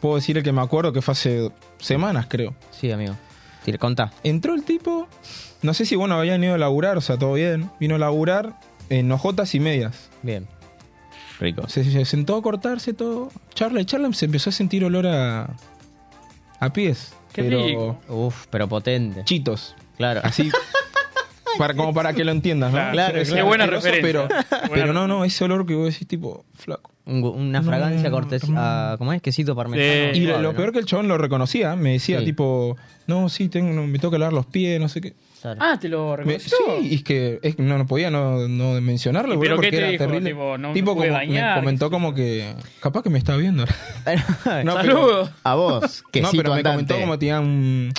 Puedo 0.00 0.16
decir 0.16 0.36
el 0.38 0.42
que 0.42 0.52
me 0.52 0.62
acuerdo 0.62 0.92
que 0.92 1.02
fue 1.02 1.12
hace 1.12 1.50
semanas, 1.78 2.26
creo. 2.28 2.54
Sí, 2.70 2.90
amigo. 2.90 3.14
Contá. 3.76 4.12
Entró 4.22 4.54
el 4.54 4.62
tipo, 4.62 5.08
no 5.62 5.74
sé 5.74 5.84
si 5.84 5.96
bueno 5.96 6.14
habían 6.14 6.42
ido 6.42 6.54
a 6.54 6.58
laburar, 6.58 6.96
o 6.96 7.00
sea, 7.00 7.18
todo 7.18 7.34
bien. 7.34 7.70
Vino 7.78 7.96
a 7.96 7.98
laburar 7.98 8.58
en 8.88 9.10
hojotas 9.12 9.54
y 9.54 9.60
medias. 9.60 10.08
Bien. 10.22 10.46
Rico. 11.40 11.68
Se, 11.68 11.84
se 11.84 12.04
sentó 12.04 12.36
a 12.36 12.42
cortarse 12.42 12.92
todo. 12.92 13.30
Charla 13.54 13.80
y 13.80 13.84
charla, 13.84 14.12
se 14.12 14.24
empezó 14.24 14.50
a 14.50 14.52
sentir 14.52 14.84
olor 14.84 15.06
a. 15.06 15.56
a 16.60 16.72
pies. 16.72 17.12
Qué 17.32 17.42
pero 17.42 17.66
rico. 17.66 18.00
Uf, 18.08 18.46
pero 18.50 18.68
potente. 18.68 19.24
chitos. 19.24 19.76
Claro. 19.96 20.20
Así. 20.24 20.50
para, 21.58 21.74
como 21.74 21.92
para 21.92 22.12
que 22.12 22.24
lo 22.24 22.32
entiendas, 22.32 22.72
¿no? 22.72 22.90
Claro, 22.92 23.22
qué 23.22 23.42
buena 23.42 23.66
referencia. 23.66 24.02
Pero, 24.02 24.28
Buena 24.28 24.68
pero 24.70 24.92
no, 24.92 25.06
no, 25.06 25.24
ese 25.24 25.44
olor 25.44 25.66
que 25.66 25.74
vos 25.74 25.92
decís, 25.92 26.06
tipo, 26.08 26.44
flaco. 26.54 26.90
Un 27.08 27.24
una 27.24 27.62
fragancia 27.62 28.10
cortesía, 28.10 28.94
¿cómo 28.98 29.12
es? 29.14 29.22
Quesito 29.22 29.56
parmesano. 29.56 30.12
Sí. 30.14 30.20
Y 30.20 30.24
lo, 30.24 30.28
suave, 30.32 30.42
lo 30.42 30.52
¿no? 30.52 30.56
peor 30.56 30.72
que 30.72 30.78
el 30.78 30.84
chabón 30.84 31.08
lo 31.08 31.16
reconocía, 31.16 31.74
me 31.74 31.92
decía 31.92 32.18
Sí. 32.20 32.26
tipo, 32.26 32.76
no, 33.06 33.28
sí, 33.30 33.48
tengo, 33.48 33.72
no, 33.72 33.86
me 33.86 33.98
tengo 33.98 34.12
que 34.12 34.18
lavar 34.18 34.34
los 34.34 34.44
pies, 34.46 34.78
no 34.78 34.88
sé 34.88 35.00
qué. 35.00 35.14
Claro. 35.40 35.58
Ah, 35.62 35.78
te 35.80 35.88
lo 35.88 36.10
Me- 36.10 36.16
reconoció. 36.16 36.56
sí, 36.80 36.86
y 36.90 36.94
es 36.96 37.02
que 37.04 37.38
es 37.42 37.54
que 37.56 37.62
no, 37.62 37.78
no 37.78 37.86
podía 37.86 38.10
no, 38.10 38.46
no 38.48 38.80
mencionarlo, 38.80 39.34
¿Y 39.34 39.36
boludo, 39.36 39.56
pero 39.56 39.60
qué 39.62 39.66
porque 39.68 39.70
te 39.70 39.78
era 39.78 39.88
dijo? 39.92 40.04
terrible. 40.04 40.30
Tipo, 40.30 40.58
no 40.58 40.68
me 40.68 40.74
tipo 40.74 40.94
pude 40.96 41.06
como, 41.06 41.18
bañar, 41.18 41.54
me 41.56 41.60
comentó 41.62 41.90
como 41.90 42.12
que, 42.14 42.54
capaz 42.80 43.02
que 43.04 43.10
me 43.10 43.18
está 43.18 43.36
viendo. 43.36 43.64
no, 44.64 44.72
Saludos. 44.74 45.30
A 45.44 45.54
vos, 45.54 45.82
no, 46.04 46.10
quesito 46.10 46.30
pero 46.42 46.54
me 46.54 46.62
comentó 46.62 46.98
como 47.00 47.18
tenía 47.18 47.40
un 47.40 47.90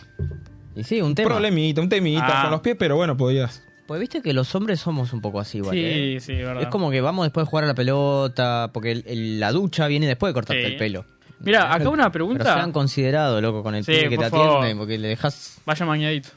Y 0.76 0.84
sí, 0.84 1.02
un 1.02 1.15
tema. 1.15 1.30
problemita, 1.30 1.82
un 1.82 1.89
temita 1.89 2.28
Ah. 2.28 2.41
con 2.43 2.52
los 2.52 2.62
pies, 2.62 2.76
pero 2.78 2.95
bueno, 2.95 3.15
podías. 3.17 3.63
Pues 3.89 3.99
viste 3.99 4.21
que 4.21 4.34
los 4.34 4.54
hombres 4.54 4.80
somos 4.80 5.13
un 5.13 5.19
poco 5.21 5.39
así, 5.39 5.58
igual. 5.58 5.73
Sí, 5.73 5.82
¿eh? 5.84 6.17
sí, 6.19 6.36
verdad. 6.36 6.62
Es 6.62 6.67
como 6.69 6.91
que 6.91 7.02
vamos 7.02 7.25
después 7.25 7.43
de 7.47 7.49
jugar 7.49 7.63
a 7.63 7.67
la 7.69 7.73
pelota, 7.73 8.69
porque 8.71 8.91
el- 8.91 9.04
el- 9.08 9.39
la 9.39 9.52
ducha 9.52 9.88
viene 9.88 10.06
después 10.06 10.30
de 10.30 10.36
cortarte 10.36 10.63
Sí. 10.63 10.71
el 10.73 10.78
pelo. 10.78 11.06
Mira, 11.39 11.73
acá 11.73 11.89
una 11.89 12.04
Pero 12.12 12.25
pregunta. 12.28 12.54
sean 12.54 12.71
considerados, 12.71 13.41
loco, 13.41 13.63
con 13.63 13.73
el 13.73 13.84
Sí, 13.84 13.93
pibe 13.93 14.10
que 14.10 14.15
por 14.17 14.30
te 14.30 14.38
atiende, 14.38 14.75
porque 14.75 14.99
le 14.99 15.08
dejas 15.08 15.58
Vaya 15.65 15.86
mañadito. 15.88 16.30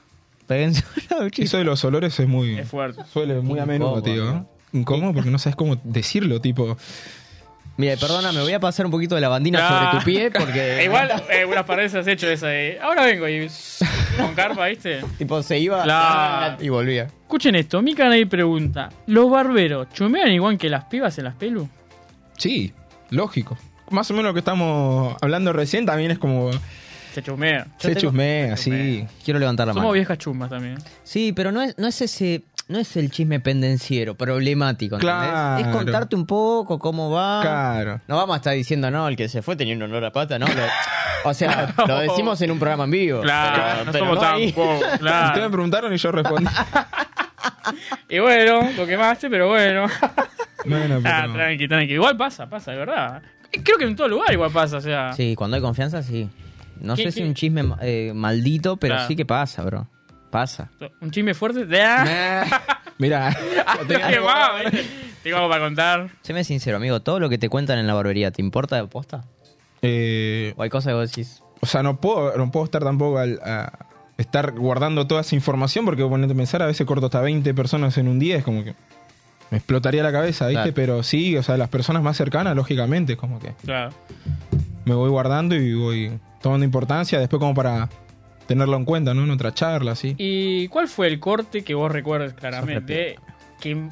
péguense 0.46 0.82
una 1.10 1.20
duchita. 1.24 1.44
Eso 1.44 1.58
de 1.58 1.64
los 1.64 1.84
olores 1.84 2.18
es 2.18 2.26
muy... 2.26 2.58
Es 2.58 2.68
fuerte. 2.70 3.02
Suele 3.12 3.34
muy 3.42 3.58
a 3.58 3.66
menudo, 3.66 3.98
Incómodo, 3.98 4.02
tío. 4.14 4.24
¿no? 4.32 4.48
Incómodo 4.72 5.12
porque 5.12 5.28
no 5.30 5.38
sabes 5.38 5.54
cómo 5.54 5.78
decirlo, 5.84 6.40
tipo... 6.40 6.78
Mira, 7.76 7.96
perdona, 7.96 8.32
me 8.32 8.40
voy 8.40 8.52
a 8.54 8.60
pasar 8.60 8.86
un 8.86 8.92
poquito 8.92 9.14
de 9.14 9.20
lavandina 9.20 9.58
Ah. 9.62 9.90
sobre 9.92 9.98
tu 9.98 10.04
pie, 10.06 10.30
porque... 10.30 10.84
Igual, 10.86 11.10
eh, 11.30 11.44
unas 11.44 11.64
paredes 11.64 11.94
has 11.94 12.06
hecho 12.06 12.28
esa 12.30 12.46
de. 12.48 12.78
Ahora 12.82 13.04
vengo 13.04 13.28
y. 13.28 13.46
Con 14.18 14.34
carpa, 14.34 14.66
¿viste? 14.66 15.00
Tipo, 15.18 15.42
se 15.42 15.58
iba 15.58 16.56
y 16.60 16.68
volvía. 16.68 17.04
Escuchen 17.04 17.54
esto, 17.54 17.80
mi 17.82 17.94
canal 17.94 18.26
pregunta: 18.28 18.90
¿Los 19.06 19.30
barberos 19.30 19.88
chumean 19.92 20.30
igual 20.32 20.58
que 20.58 20.68
las 20.68 20.84
pibas 20.84 21.16
en 21.18 21.24
las 21.24 21.34
pelu? 21.34 21.68
Sí, 22.36 22.72
lógico. 23.10 23.56
Más 23.90 24.10
o 24.10 24.14
menos 24.14 24.30
lo 24.30 24.34
que 24.34 24.40
estamos 24.40 25.16
hablando 25.20 25.52
recién 25.52 25.84
también 25.86 26.10
es 26.10 26.18
como... 26.18 26.50
Se 27.12 27.22
chumean. 27.22 27.66
Se 27.76 27.88
tengo- 27.88 28.00
chusmea, 28.00 28.54
así. 28.54 29.06
Quiero 29.22 29.38
levantar 29.38 29.66
la 29.66 29.74
Somos 29.74 29.84
mano. 29.84 29.92
viejas 29.92 30.16
chumas 30.16 30.48
también. 30.48 30.78
Sí, 31.04 31.32
pero 31.36 31.52
no 31.52 31.60
es, 31.60 31.76
no 31.76 31.86
es 31.86 32.00
ese... 32.00 32.42
No 32.72 32.78
es 32.78 32.96
el 32.96 33.10
chisme 33.10 33.38
pendenciero, 33.38 34.14
problemático, 34.14 34.96
¿entendés? 34.96 35.18
Claro. 35.28 35.60
Es 35.64 35.66
contarte 35.68 36.16
un 36.16 36.24
poco 36.26 36.78
cómo 36.78 37.10
va. 37.10 37.40
Claro. 37.42 38.00
No 38.08 38.16
vamos 38.16 38.34
a 38.34 38.36
estar 38.38 38.54
diciendo, 38.54 38.90
no, 38.90 39.06
el 39.08 39.14
que 39.16 39.28
se 39.28 39.42
fue 39.42 39.56
tenía 39.56 39.76
un 39.76 39.82
olor 39.82 40.02
a 40.06 40.10
pata, 40.12 40.38
¿no? 40.38 40.46
Lo- 40.46 40.52
o 41.30 41.34
sea, 41.34 41.74
lo 41.86 41.98
decimos 41.98 42.40
en 42.40 42.50
un 42.50 42.58
programa 42.58 42.84
en 42.84 42.90
vivo. 42.90 43.20
Claro, 43.20 43.62
pero- 43.62 43.84
no 43.84 43.92
pero 43.92 44.04
somos 44.06 44.20
tan 44.20 44.34
ahí. 44.36 44.52
pocos, 44.52 44.74
Ustedes 44.80 44.92
me 44.92 44.98
Claro. 44.98 45.50
preguntaron 45.50 45.92
y 45.92 45.96
yo 45.98 46.12
respondí. 46.12 46.46
Y 48.08 48.18
bueno, 48.18 48.60
lo 48.76 48.86
quemaste, 48.86 49.28
pero 49.30 49.48
bueno. 49.48 49.86
bueno, 50.66 51.00
pero... 51.02 51.14
Ah, 51.14 51.26
tranqui, 51.32 51.66
tranqui. 51.68 51.94
Igual 51.94 52.16
pasa, 52.16 52.48
pasa, 52.48 52.72
de 52.72 52.78
verdad. 52.78 53.22
Creo 53.64 53.78
que 53.78 53.84
en 53.84 53.96
todo 53.96 54.08
lugar 54.08 54.32
igual 54.32 54.50
pasa, 54.50 54.76
o 54.76 54.80
sea. 54.80 55.12
Sí, 55.14 55.34
cuando 55.34 55.56
hay 55.56 55.62
confianza, 55.62 56.02
sí. 56.02 56.28
No 56.80 56.94
¿Qué- 56.94 57.04
sé 57.04 57.12
si 57.12 57.20
qué? 57.20 57.26
un 57.28 57.34
chisme 57.34 57.64
eh, 57.80 58.12
maldito, 58.14 58.76
pero 58.76 58.94
Claro. 58.94 59.08
sí 59.08 59.16
que 59.16 59.24
pasa, 59.26 59.62
bro. 59.64 59.88
Pasa. 60.32 60.70
Un 61.00 61.10
chisme 61.12 61.34
fuerte. 61.34 61.64
De... 61.66 61.80
Ah, 61.80 62.44
Mira, 62.98 63.36
te 63.86 63.94
quemaba, 64.00 64.62
¿viste? 64.62 64.84
Tengo 65.22 65.36
algo 65.36 65.48
para 65.50 65.64
contar. 65.64 66.10
Séme 66.22 66.42
sincero, 66.42 66.78
amigo, 66.78 67.00
todo 67.00 67.20
lo 67.20 67.28
que 67.28 67.38
te 67.38 67.48
cuentan 67.48 67.78
en 67.78 67.86
la 67.86 67.94
barbería, 67.94 68.30
¿te 68.32 68.42
importa 68.42 68.76
de 68.76 68.86
posta? 68.88 69.24
eh, 69.82 70.54
¿O 70.56 70.62
hay 70.62 70.70
cosas 70.70 70.90
que 70.92 70.94
vos 70.94 71.08
decís? 71.10 71.42
o 71.60 71.66
sea, 71.66 71.82
no 71.84 72.00
puedo, 72.00 72.36
no 72.36 72.50
puedo 72.50 72.64
estar 72.64 72.82
tampoco 72.82 73.18
al, 73.18 73.38
a 73.44 73.86
estar 74.18 74.52
guardando 74.52 75.06
toda 75.06 75.20
esa 75.20 75.34
información 75.36 75.84
porque 75.84 76.02
ponete 76.04 76.32
a 76.32 76.36
pensar, 76.36 76.62
a 76.62 76.66
veces 76.66 76.84
corto 76.86 77.06
hasta 77.06 77.20
20 77.20 77.52
personas 77.54 77.96
en 77.98 78.08
un 78.08 78.18
día, 78.18 78.36
es 78.36 78.42
como 78.44 78.64
que 78.64 78.74
me 79.50 79.58
explotaría 79.58 80.02
la 80.02 80.10
cabeza, 80.12 80.46
¿viste? 80.46 80.62
Claro. 80.62 80.74
Pero 80.74 81.02
sí, 81.02 81.36
o 81.36 81.42
sea, 81.42 81.56
las 81.56 81.68
personas 81.68 82.02
más 82.02 82.16
cercanas, 82.16 82.56
lógicamente, 82.56 83.12
es 83.12 83.18
como 83.18 83.38
que 83.38 83.52
Claro. 83.64 83.92
me 84.86 84.94
voy 84.94 85.10
guardando 85.10 85.54
y 85.54 85.74
voy 85.74 86.18
tomando 86.40 86.64
importancia 86.64 87.18
después 87.20 87.38
como 87.38 87.54
para 87.54 87.88
tenerlo 88.46 88.76
en 88.76 88.84
cuenta, 88.84 89.14
¿no? 89.14 89.24
En 89.24 89.30
otra 89.30 89.52
charla, 89.54 89.92
así. 89.92 90.14
¿Y 90.18 90.68
cuál 90.68 90.88
fue 90.88 91.06
el 91.08 91.18
corte 91.20 91.62
que 91.62 91.74
vos 91.74 91.90
recuerdas 91.90 92.34
claramente? 92.34 93.16
Que, 93.60 93.88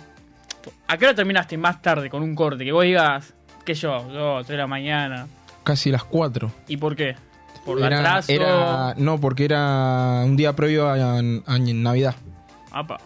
¿A 0.89 0.99
qué 0.99 1.05
hora 1.07 1.15
terminaste 1.15 1.57
más 1.57 1.81
tarde 1.81 2.11
con 2.11 2.23
un 2.23 2.35
corte? 2.35 2.65
Que 2.65 2.73
vos 2.73 2.85
digas, 2.85 3.33
que 3.65 3.75
yo, 3.75 4.11
yo, 4.13 4.37
3 4.39 4.49
de 4.49 4.57
la 4.57 4.67
mañana. 4.67 5.27
Casi 5.65 5.91
las 5.91 6.05
4. 6.05 6.51
¿Y 6.69 6.77
por 6.77 6.97
qué? 6.97 7.17
¿Por 7.65 7.79
Era, 7.83 7.99
atraso? 8.01 8.33
era- 8.33 8.95
no, 8.97 9.21
porque 9.21 9.45
era 9.45 10.23
un 10.25 10.37
día 10.37 10.55
previo 10.57 10.89
a, 10.89 11.19
a 11.19 11.59
Navidad. 11.59 12.15
Apa. 12.73 12.99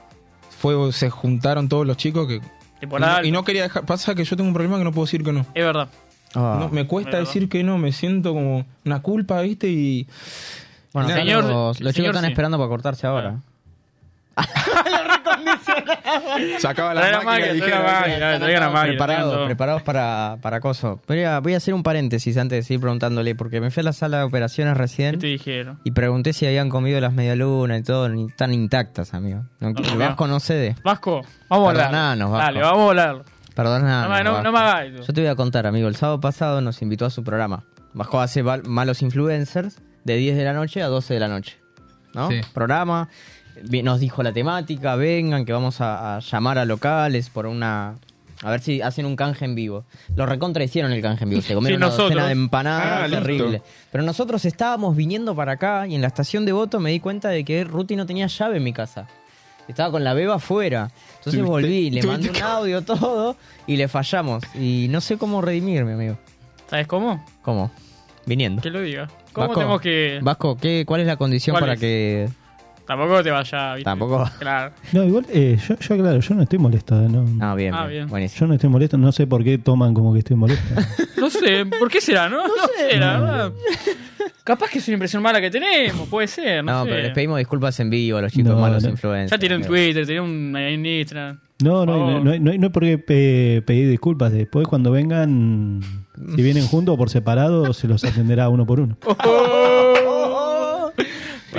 Fue, 0.59 0.92
se 0.92 1.11
juntaron 1.11 1.68
todos 1.68 1.87
los 1.87 1.96
chicos 1.96 2.26
que... 2.26 2.40
Y 2.80 2.87
no, 2.87 3.24
y 3.24 3.30
no 3.30 3.44
quería 3.44 3.62
dejar... 3.64 3.85
Pasa 3.85 4.14
que 4.14 4.24
yo 4.24 4.37
tengo 4.37 4.48
un 4.48 4.54
problema 4.54 4.78
que 4.78 4.85
no 4.85 4.92
puedo 4.92 5.07
decir 5.07 5.22
que 5.24 5.33
no. 5.33 5.40
Es 5.54 5.64
verdad. 5.64 5.88
No, 6.35 6.68
me 6.70 6.87
cuesta 6.87 7.12
¿verdad? 7.12 7.26
decir 7.26 7.48
que 7.48 7.62
no, 7.62 7.78
me 7.78 7.92
siento 7.92 8.33
como 8.33 8.66
una 8.85 9.00
culpa, 9.02 9.40
¿viste? 9.42 9.68
Y 9.68 10.09
Bueno, 10.94 11.09
Nada. 11.11 11.20
Señor- 11.20 11.44
los, 11.44 11.52
los 11.52 11.76
chicos 11.78 11.94
señor, 11.94 12.14
están 12.14 12.24
sí. 12.24 12.30
esperando 12.33 12.57
para 12.57 12.68
cortarse 12.68 13.07
ahora. 13.07 13.40
sacaba 16.61 16.94
la 16.94 17.11
la 17.11 17.20
máquina 17.22 17.30
máquina, 17.30 17.54
y 17.57 17.59
trae 17.61 17.70
la 17.70 18.38
dijeron, 18.38 18.42
máquina, 18.42 18.70
máquina. 18.70 18.83
preparados, 18.85 19.46
preparados 19.46 19.83
para, 19.83 20.37
para 20.40 20.57
acoso. 20.59 21.00
Voy 21.07 21.22
a, 21.24 21.40
voy 21.40 21.54
a 21.54 21.57
hacer 21.59 21.74
un 21.74 21.83
paréntesis 21.83 22.37
antes 22.37 22.59
de 22.59 22.62
seguir 22.62 22.80
preguntándole, 22.80 23.35
porque 23.35 23.61
me 23.61 23.70
fui 23.70 23.80
a 23.80 23.85
la 23.85 23.92
sala 23.92 24.18
de 24.18 24.24
operaciones 24.24 24.74
¿Qué 24.74 24.78
recién 24.78 25.18
te 25.18 25.26
dijeron? 25.26 25.78
y 25.85 25.90
pregunté 25.92 26.33
si 26.33 26.46
habían 26.46 26.68
comido 26.68 27.00
las 27.00 27.12
medialunas 27.12 27.80
y 27.80 27.83
todo, 27.83 28.09
ni 28.09 28.28
tan 28.28 28.52
intactas, 28.54 29.14
amigo. 29.14 29.42
No, 29.61 29.70
No, 29.70 29.80
el 29.80 29.98
no. 29.98 29.98
Vasco 29.98 30.26
no 30.26 30.40
cede. 30.40 30.76
Vasco, 30.85 31.22
vamos 31.48 31.70
a 31.70 31.72
Vasco. 31.90 32.37
Dale, 32.37 32.61
vamos 32.61 32.80
a 32.87 32.88
hablar. 32.90 33.22
Perdona. 33.54 34.09
No, 34.09 34.24
no- 34.24 34.42
no 34.42 34.52
me 34.52 34.59
hagas 34.59 34.87
eso. 34.87 35.02
Yo 35.07 35.12
te 35.12 35.20
voy 35.20 35.30
a 35.30 35.37
contar, 35.37 35.66
amigo. 35.66 35.87
El 35.88 35.94
sábado 35.96 36.20
pasado 36.20 36.61
nos 36.61 36.83
invitó 36.83 37.07
a 37.07 37.11
su 37.11 37.22
programa. 37.22 37.62
Vasco 37.92 38.20
hace 38.20 38.42
malos 38.42 39.02
influencers 39.02 39.80
de 40.04 40.16
10 40.16 40.36
de 40.36 40.44
la 40.44 40.52
noche 40.52 40.82
a 40.82 40.86
12 40.88 41.14
de 41.14 41.20
la 41.20 41.28
noche. 41.28 41.56
¿No? 42.14 42.28
Sí. 42.30 42.40
Programa. 42.52 43.08
Nos 43.82 44.00
dijo 44.00 44.22
la 44.22 44.32
temática, 44.32 44.96
vengan, 44.96 45.44
que 45.44 45.52
vamos 45.52 45.80
a, 45.80 46.16
a 46.16 46.20
llamar 46.20 46.58
a 46.58 46.64
locales 46.64 47.30
por 47.30 47.46
una... 47.46 47.94
A 48.42 48.50
ver 48.50 48.60
si 48.60 48.82
hacen 48.82 49.06
un 49.06 49.16
canje 49.16 49.44
en 49.44 49.54
vivo. 49.54 49.84
Lo 50.16 50.26
recontra 50.26 50.62
hicieron 50.64 50.92
el 50.92 51.00
canje 51.00 51.24
en 51.24 51.30
vivo. 51.30 51.40
Se 51.42 51.54
comieron 51.54 51.78
Sí, 51.78 51.82
una 51.82 51.86
nosotros. 51.86 52.10
docena 52.10 52.26
de 52.26 52.32
empanadas 52.32 52.86
Ah, 53.04 53.08
listo. 53.08 53.22
terrible. 53.22 53.62
Pero 53.90 54.04
nosotros 54.04 54.44
estábamos 54.44 54.96
viniendo 54.96 55.34
para 55.34 55.52
acá 55.52 55.86
y 55.86 55.94
en 55.94 56.00
la 56.02 56.08
estación 56.08 56.44
de 56.44 56.52
voto 56.52 56.78
me 56.80 56.90
di 56.90 57.00
cuenta 57.00 57.28
de 57.30 57.44
que 57.44 57.64
Ruti 57.64 57.96
no 57.96 58.06
tenía 58.06 58.26
llave 58.26 58.58
en 58.58 58.64
mi 58.64 58.72
casa. 58.72 59.06
Estaba 59.68 59.90
con 59.92 60.04
la 60.04 60.12
beba 60.14 60.34
afuera. 60.34 60.90
Entonces 61.18 61.40
Tuviste- 61.40 61.48
volví, 61.48 61.90
le 61.90 62.02
mandé 62.02 62.28
un 62.30 62.42
audio, 62.42 62.82
todo, 62.82 63.36
y 63.66 63.76
le 63.76 63.88
fallamos. 63.88 64.42
Y 64.54 64.88
no 64.90 65.00
sé 65.00 65.16
cómo 65.16 65.40
redimirme, 65.40 65.94
amigo. 65.94 66.18
¿Sabes 66.68 66.86
cómo? 66.86 67.24
¿Cómo? 67.42 67.70
Viniendo. 68.26 68.60
Que 68.60 68.68
lo 68.70 68.82
diga. 68.82 69.08
¿Cómo 69.34 69.48
Vasco, 69.48 69.60
tenemos 69.60 69.80
que.? 69.82 70.18
Vasco, 70.22 70.56
¿qué, 70.56 70.84
¿cuál 70.86 71.02
es 71.02 71.06
la 71.06 71.16
condición 71.16 71.52
¿Cuál 71.54 71.62
para 71.64 71.72
es? 71.74 71.80
que... 71.80 72.28
Tampoco 72.86 73.22
te 73.22 73.30
vaya, 73.30 73.74
¿viste? 73.76 73.84
Tampoco. 73.84 74.30
Claro. 74.38 74.72
No, 74.92 75.04
igual, 75.04 75.24
eh, 75.32 75.56
yo, 75.66 75.74
yo, 75.78 75.96
claro, 75.96 76.20
yo 76.20 76.34
no 76.34 76.42
estoy 76.42 76.58
molesto. 76.58 76.94
No, 76.94 77.24
Ah, 77.40 77.54
bien, 77.54 77.72
Ah, 77.74 77.86
bien. 77.86 77.90
bien. 78.00 78.08
Buenísimo. 78.08 78.40
Yo 78.40 78.46
no 78.46 78.54
estoy 78.54 78.68
molesto, 78.70 78.98
no 78.98 79.10
sé 79.10 79.26
por 79.26 79.42
qué 79.42 79.56
toman 79.56 79.94
como 79.94 80.12
que 80.12 80.18
estoy 80.20 80.36
molesto. 80.36 80.64
No 81.16 81.30
sé, 81.30 81.64
¿por 81.64 81.90
qué 81.90 82.02
será, 82.02 82.28
no? 82.28 82.46
No, 82.46 82.52
sé, 82.76 82.98
la 82.98 83.18
verdad. 83.18 83.52
Capaz 84.44 84.68
que 84.68 84.78
es 84.78 84.86
una 84.88 84.94
impresión 84.96 85.22
mala 85.22 85.40
que 85.40 85.50
tenemos, 85.50 86.06
puede 86.08 86.28
ser, 86.28 86.62
no, 86.62 86.72
No, 86.72 86.84
sé. 86.84 86.90
pero 86.90 87.02
les 87.02 87.12
pedimos 87.12 87.38
disculpas 87.38 87.80
en 87.80 87.88
vivo 87.88 88.18
a 88.18 88.20
los 88.22 88.30
chicos 88.30 88.52
No, 88.52 88.58
malos 88.60 88.82
no. 88.82 88.90
influencers. 88.90 89.40
Ya 89.42 89.54
amigo. 89.54 89.68
Twitter, 89.70 90.06
tiré 90.06 90.20
un 90.20 90.54
en 90.54 90.84
Instagram. 90.84 91.40
No, 91.62 91.86
no, 91.86 92.10
no, 92.10 92.20
no, 92.22 92.38
no 92.38 92.50
hay 92.52 92.58
por 92.68 92.82
qué 92.82 92.98
pe- 92.98 93.62
pedir 93.64 93.88
disculpas. 93.88 94.32
Después, 94.32 94.66
cuando 94.68 94.90
vengan, 94.90 95.80
si 96.14 96.42
vienen 96.42 96.66
juntos 96.66 96.94
o 96.94 96.98
por 96.98 97.11
separado, 97.11 97.72
se 97.72 97.88
los 97.88 98.05
atenderá 98.05 98.48
uno 98.48 98.66
por 98.66 98.81
uno. 98.81 98.96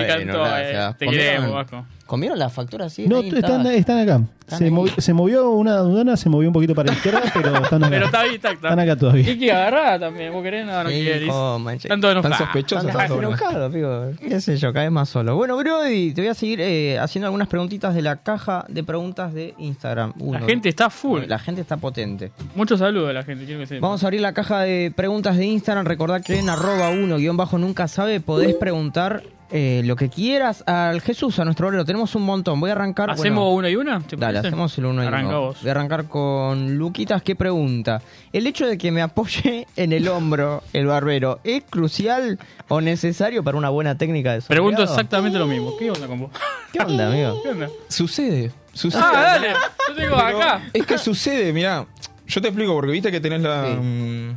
Eh. 0.02 0.94
Te 0.98 1.06
¿Comieron? 1.06 1.26
queremos, 1.36 1.54
Vasco. 1.54 1.86
¿Comieron 2.06 2.38
la 2.38 2.50
factura 2.50 2.86
así? 2.86 3.08
No, 3.08 3.18
Ahí 3.18 3.30
están, 3.30 3.62
está. 3.66 3.74
están 3.74 3.98
acá. 3.98 4.22
Están 4.48 4.60
Se, 5.00 5.12
movió 5.12 5.50
una 5.50 5.72
aduana, 5.78 6.16
se 6.16 6.30
movió 6.30 6.50
un 6.50 6.54
poquito 6.54 6.76
para 6.76 6.90
la 6.92 6.94
izquierda, 6.94 7.24
pero 7.34 7.56
están 7.64 7.84
acá. 7.84 7.90
Pero 7.90 8.06
está 8.06 8.20
ahí, 8.22 8.36
está, 8.36 8.52
está. 8.52 8.68
Están 8.70 8.80
acá 8.80 8.96
todavía. 8.96 9.32
Y 9.32 9.40
que 9.40 9.52
agarrada 9.52 10.00
también, 10.02 10.32
¿vos 10.32 10.44
querés? 10.44 10.68
No, 10.68 10.84
no 10.84 10.90
Sí, 10.92 11.04
querés. 11.04 11.30
oh, 11.34 11.58
manche. 11.58 11.88
Están 11.88 12.02
todos 12.02 12.14
Tan 12.14 12.26
enojados. 12.26 12.38
sospechosos. 12.46 12.90
Estás 12.92 13.08
todos. 13.08 13.24
enojado, 13.24 13.66
amigo. 13.66 14.12
Qué 14.22 14.40
sé 14.40 14.56
yo, 14.58 14.72
caes 14.72 14.92
más 14.92 15.10
solo. 15.10 15.36
Bueno, 15.36 15.58
Brody, 15.58 16.14
te 16.14 16.22
voy 16.22 16.30
a 16.30 16.36
seguir 16.36 16.62
eh, 16.62 17.00
haciendo 17.00 17.26
algunas 17.26 17.48
preguntitas 17.48 17.96
de 17.96 18.04
la 18.04 18.18
caja 18.18 18.66
de 18.70 18.84
preguntas 18.84 19.34
de 19.34 19.56
Instagram. 19.58 20.14
La 20.30 20.42
gente 20.42 20.70
está 20.70 20.92
full. 20.92 21.24
La 21.28 21.40
gente 21.40 21.62
está 21.62 21.78
potente. 21.78 22.32
Muchos 22.54 22.78
saludos 22.78 23.10
a 23.10 23.14
la 23.14 23.24
gente, 23.24 23.46
quiero 23.46 23.66
que. 23.66 23.80
Vamos 23.80 24.04
a 24.04 24.06
abrir 24.06 24.22
la 24.22 24.34
caja 24.34 24.62
de 24.62 24.94
preguntas 24.96 25.38
de 25.38 25.46
Instagram. 25.48 25.88
Recordad 25.88 26.22
que 26.22 26.38
en 26.38 26.50
arroba 26.50 26.92
uno 26.92 27.18
guion 27.18 27.36
bajo 27.36 27.58
nunca 27.58 27.88
sabe 27.88 28.20
podés 28.20 28.54
preguntar 28.54 29.24
eh, 29.52 29.82
lo 29.86 29.96
que 29.96 30.10
quieras 30.10 30.64
al 30.68 31.02
Jesús, 31.02 31.38
a 31.40 31.46
nuestro 31.46 31.68
obrero. 31.68 31.86
Tenemos 31.86 32.16
un 32.16 32.24
montón. 32.24 32.60
Voy 32.60 32.70
a 32.70 32.74
arrancar. 32.74 33.10
¿Hacemos 33.12 33.44
bueno, 33.46 33.58
una 33.58 33.70
y 33.70 33.76
una? 33.76 34.00
¿Te 34.02 34.16
Dale, 34.16 34.40
parece? 34.40 34.48
hacemos 34.48 34.78
el 34.78 34.86
uno 34.86 35.04
y 35.04 35.08
Arranca 35.08 35.30
uno. 35.30 35.42
vos. 35.42 35.58
Voy 35.62 35.70
a 35.70 35.72
arrancar 35.72 36.06
con 36.06 36.78
Luquitas 36.78 37.22
que 37.22 37.36
pregunta. 37.36 38.02
¿El 38.34 38.48
hecho 38.48 38.66
de 38.68 38.78
que 38.78 38.92
me 38.92 39.02
apoye 39.02 39.68
en 39.76 39.94
el 39.94 40.08
hombro 40.08 40.64
el 40.74 40.88
barbero 40.88 41.40
es 41.44 41.64
crucial 41.70 42.40
o 42.68 42.82
necesario 42.82 43.44
para 43.44 43.58
una 43.58 43.70
buena 43.70 43.98
técnica 43.98 44.34
de 44.34 44.42
soleado? 44.42 44.48
Pregunto 44.68 44.84
exactamente 44.84 45.38
lo 45.40 45.48
mismo. 45.48 45.78
¿Qué 45.78 45.92
onda 45.92 46.08
con 46.08 46.20
vos? 46.22 46.32
¿Qué 46.74 46.80
onda, 46.80 47.08
amigo? 47.12 47.40
¿Qué 47.44 47.50
onda? 47.50 47.70
Sucede, 47.88 48.52
sucede. 48.74 49.02
Ah, 49.06 49.12
dale. 49.14 49.50
Yo 49.90 49.96
te 49.96 50.02
digo 50.02 50.16
Pero 50.18 50.38
acá. 50.40 50.64
Es 50.74 50.86
que 50.86 50.98
sucede, 50.98 51.54
mirá. 51.54 51.86
yo 52.28 52.42
te 52.42 52.48
explico, 52.48 52.74
porque 52.74 52.92
viste 52.92 53.12
que 53.12 53.20
tenés 53.20 53.42
la, 53.42 53.66
Sí. 53.68 53.74
mm, 53.80 54.30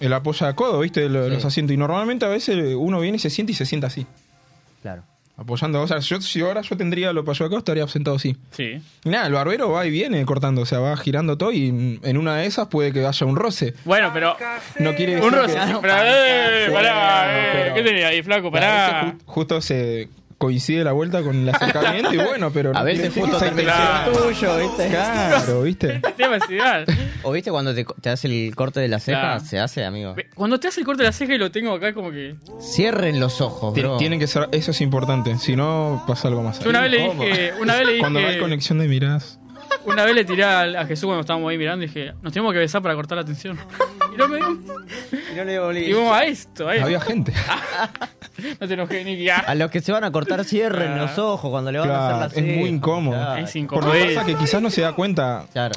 el 0.00 0.12
apoyo 0.12 0.46
a 0.46 0.52
codo, 0.54 0.80
viste, 0.80 1.04
Sí. 1.06 1.08
los 1.08 1.44
asientos. 1.44 1.72
Y 1.72 1.76
normalmente 1.78 2.26
a 2.26 2.28
veces 2.28 2.74
uno 2.76 3.00
viene 3.00 3.16
y 3.16 3.20
se 3.20 3.30
siente 3.30 3.52
y 3.52 3.54
se 3.54 3.64
sienta 3.64 3.86
así, 3.86 4.06
Claro. 4.84 5.02
apoyando. 5.36 5.80
O 5.80 5.88
sea, 5.88 5.98
yo, 5.98 6.20
si 6.20 6.42
ahora 6.42 6.60
yo 6.60 6.76
tendría 6.76 7.10
lo 7.14 7.22
apoyo 7.22 7.46
a 7.46 7.48
codo, 7.48 7.58
estaría 7.60 7.88
sentado 7.88 8.16
así. 8.16 8.36
Sí. 8.50 8.80
Y 9.02 9.08
nada, 9.08 9.26
el 9.26 9.32
barbero 9.32 9.70
va 9.70 9.84
y 9.86 9.90
viene 9.90 10.22
cortando, 10.26 10.60
o 10.60 10.66
sea, 10.66 10.78
va 10.80 10.94
girando 10.98 11.38
todo 11.38 11.50
y 11.52 11.98
en 12.02 12.16
una 12.18 12.36
de 12.36 12.44
esas 12.46 12.68
puede 12.68 12.92
que 12.92 13.04
haya 13.04 13.26
un 13.26 13.34
roce. 13.34 13.72
Bueno, 13.86 14.10
pero. 14.12 14.36
No 14.78 14.94
quiere 14.94 15.16
Un 15.16 15.32
decir 15.32 15.38
roce. 15.38 15.54
que- 15.54 15.78
Pero, 15.80 15.94
eh, 15.96 16.70
pará, 16.70 16.70
Bueno, 16.70 16.88
eh, 17.30 17.50
pero- 17.64 17.74
¿Qué 17.76 17.82
tenía 17.82 18.08
ahí, 18.08 18.22
flaco? 18.22 18.50
Pará. 18.52 19.16
justo 19.24 19.60
se 19.62 20.08
coincide 20.44 20.84
la 20.84 20.92
vuelta 20.92 21.22
con 21.22 21.36
el 21.36 21.48
acercamiento 21.48 22.12
y 22.12 22.18
bueno, 22.18 22.50
pero... 22.52 22.76
A 22.76 22.82
veces 22.82 23.12
justo 23.14 23.38
te 23.38 23.50
Claro. 23.52 24.12
tuyo, 24.12 24.58
¿viste? 24.58 24.88
Claro, 24.88 25.62
¿viste? 25.62 26.00
Ideal. 26.50 26.84
O 27.22 27.32
viste 27.32 27.50
cuando 27.50 27.74
te, 27.74 27.84
te 28.00 28.10
hace 28.10 28.26
el 28.28 28.54
corte 28.54 28.80
de 28.80 28.88
la 28.88 28.98
ceja, 28.98 29.20
Claro. 29.20 29.40
se 29.44 29.58
hace, 29.58 29.84
amigo. 29.84 30.14
Cuando 30.34 30.58
te 30.60 30.68
hace 30.68 30.80
el 30.80 30.86
corte 30.86 31.02
de 31.02 31.08
la 31.08 31.12
ceja 31.12 31.34
y 31.34 31.38
lo 31.38 31.50
tengo 31.50 31.72
acá, 31.72 31.94
como 31.94 32.10
que. 32.10 32.34
Cierren 32.60 33.20
los 33.20 33.40
ojos, 33.40 33.74
bro. 33.74 33.96
Tienen 33.96 34.18
que 34.18 34.26
ser, 34.26 34.48
eso 34.52 34.70
es 34.72 34.80
importante, 34.80 35.38
si 35.38 35.56
no 35.56 36.04
pasa 36.06 36.28
algo 36.28 36.42
más. 36.42 36.60
Yo 36.60 36.70
una 36.70 36.80
vez 36.80 36.90
le 36.90 36.98
dije. 36.98 37.52
Una 37.60 37.76
vez 37.76 37.86
le 37.86 37.98
Cuando 37.98 38.20
no 38.20 38.26
hay 38.26 38.32
dije. 38.34 38.42
conexión 38.42 38.78
de 38.78 38.88
miradas. 38.88 39.38
Una 39.84 40.04
vez 40.04 40.14
le 40.14 40.24
tiré 40.24 40.44
a 40.44 40.84
Jesús 40.86 41.04
cuando 41.06 41.20
estábamos 41.20 41.50
ahí 41.50 41.58
mirando 41.58 41.84
y 41.84 41.88
dije, 41.88 42.12
nos 42.22 42.32
tenemos 42.32 42.52
que 42.52 42.58
besar 42.60 42.80
para 42.82 42.94
cortar 42.94 43.18
la 43.18 43.24
tensión. 43.24 43.58
Y 44.14 44.16
no 44.16 44.28
me. 44.28 44.38
Y 44.38 45.34
no 45.36 45.44
le 45.44 45.58
volví. 45.58 45.80
Y 45.86 45.92
vamos 45.92 46.12
a 46.16 46.24
esto, 46.24 46.68
a 46.68 46.74
esto. 46.74 46.86
Había 46.86 47.00
gente. 47.00 47.32
No 48.60 48.66
te 48.68 48.74
enojes, 48.74 49.04
Nicky. 49.04 49.28
ah. 49.28 49.44
A 49.46 49.54
los 49.54 49.70
que 49.70 49.80
se 49.80 49.92
van 49.92 50.02
a 50.04 50.10
cortar, 50.10 50.44
cierren 50.44 50.92
Claro. 50.92 51.02
los 51.06 51.18
ojos 51.18 51.50
cuando 51.50 51.70
le 51.72 51.78
van 51.78 51.90
a 51.90 52.06
hacer 52.06 52.18
la 52.20 52.26
es 52.26 52.32
ceja. 52.34 52.58
muy 52.60 52.68
incómodo. 52.68 53.16
Claro. 53.16 53.44
Es 53.44 53.56
incómodo. 53.56 53.86
Porque 53.88 54.12
pasa 54.14 54.26
que 54.26 54.34
quizás 54.34 54.60
no 54.60 54.70
se 54.70 54.80
da 54.82 54.92
cuenta, 54.92 55.46
Claro. 55.52 55.74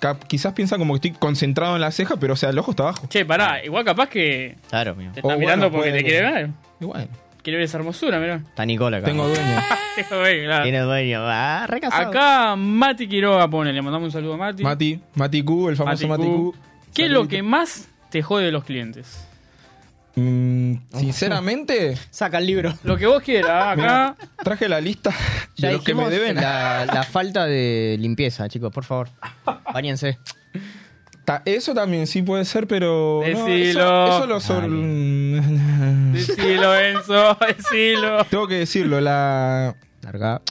ca- 0.00 0.18
quizás 0.18 0.52
piensa 0.54 0.78
como 0.78 0.94
que 0.94 1.08
estoy 1.08 1.20
concentrado 1.20 1.74
en 1.74 1.82
la 1.82 1.90
ceja, 1.90 2.16
pero 2.16 2.32
o 2.32 2.36
sea, 2.36 2.50
el 2.50 2.58
ojo 2.58 2.70
está 2.72 2.84
abajo. 2.84 3.06
Che, 3.08 3.24
pará, 3.26 3.62
igual 3.64 3.84
capaz 3.84 4.08
que 4.08 4.56
Claro, 4.70 4.92
amigo. 4.92 5.12
te 5.12 5.20
está 5.20 5.34
O 5.34 5.38
mirando 5.38 5.70
bueno, 5.70 5.76
porque 5.76 5.90
puede 5.90 5.98
te 6.02 6.04
que- 6.04 6.10
quiere 6.10 6.32
ver. 6.32 6.50
Bueno, 6.80 7.08
Quiere 7.44 7.58
ver 7.58 7.64
esa 7.66 7.76
hermosura, 7.76 8.18
mirá. 8.18 8.36
Está 8.36 8.64
Nicola 8.64 8.96
acá. 8.96 9.06
tengo 9.06 9.28
dueño. 9.28 9.60
Eso 9.98 10.18
ve, 10.20 10.44
claro. 10.44 10.62
Tiene 10.62 10.80
dueño. 10.80 11.20
Ah, 11.22 11.66
recasado. 11.68 12.08
Acá 12.08 12.56
Mati 12.56 13.06
Quiroga 13.06 13.46
pone, 13.48 13.70
le 13.70 13.82
mandamos 13.82 14.06
un 14.06 14.12
saludo 14.12 14.32
a 14.32 14.36
Mati. 14.38 14.62
Mati, 14.62 14.98
Mati 15.14 15.44
Q, 15.44 15.68
el 15.68 15.76
famoso 15.76 16.08
Mati 16.08 16.22
Mati 16.22 16.30
Q. 16.36 16.54
¿Qué 16.94 17.04
es 17.04 17.10
lo 17.10 17.28
que 17.28 17.42
más 17.42 17.86
te 18.08 18.22
jode 18.22 18.46
de 18.46 18.50
los 18.52 18.64
clientes? 18.64 19.28
Mm, 20.16 20.74
sinceramente, 20.96 21.98
Saca 22.10 22.38
el 22.38 22.46
libro. 22.46 22.72
Lo 22.82 22.96
que 22.96 23.06
vos 23.06 23.22
quieras, 23.22 23.76
acá. 23.78 24.16
traje 24.42 24.66
la 24.66 24.80
lista 24.80 25.10
de 25.58 25.72
los 25.72 25.84
que 25.84 25.92
me 25.94 26.08
deben. 26.08 26.36
La, 26.36 26.86
la 26.86 27.02
falta 27.02 27.44
de 27.44 27.96
limpieza, 28.00 28.48
chicos, 28.48 28.72
por 28.72 28.84
favor. 28.84 29.10
Báñense. 29.70 30.18
Ta- 31.24 31.42
Eso 31.46 31.72
también 31.74 32.06
sí 32.06 32.22
puede 32.22 32.44
ser, 32.44 32.66
pero. 32.66 33.20
no, 33.22 33.26
Decilo. 33.46 34.06
eso, 34.06 34.16
eso 34.16 34.26
lo 34.26 34.40
sol- 34.40 35.40
Decilo, 36.12 36.78
Enzo, 36.78 37.36
decilo. 37.56 38.24
Tengo 38.26 38.46
que 38.46 38.56
decirlo, 38.56 39.00
la. 39.00 39.74
Larga. 40.02 40.42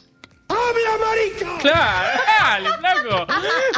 Claro, 1.59 2.19
dale, 2.39 2.69
flaco. 2.79 3.27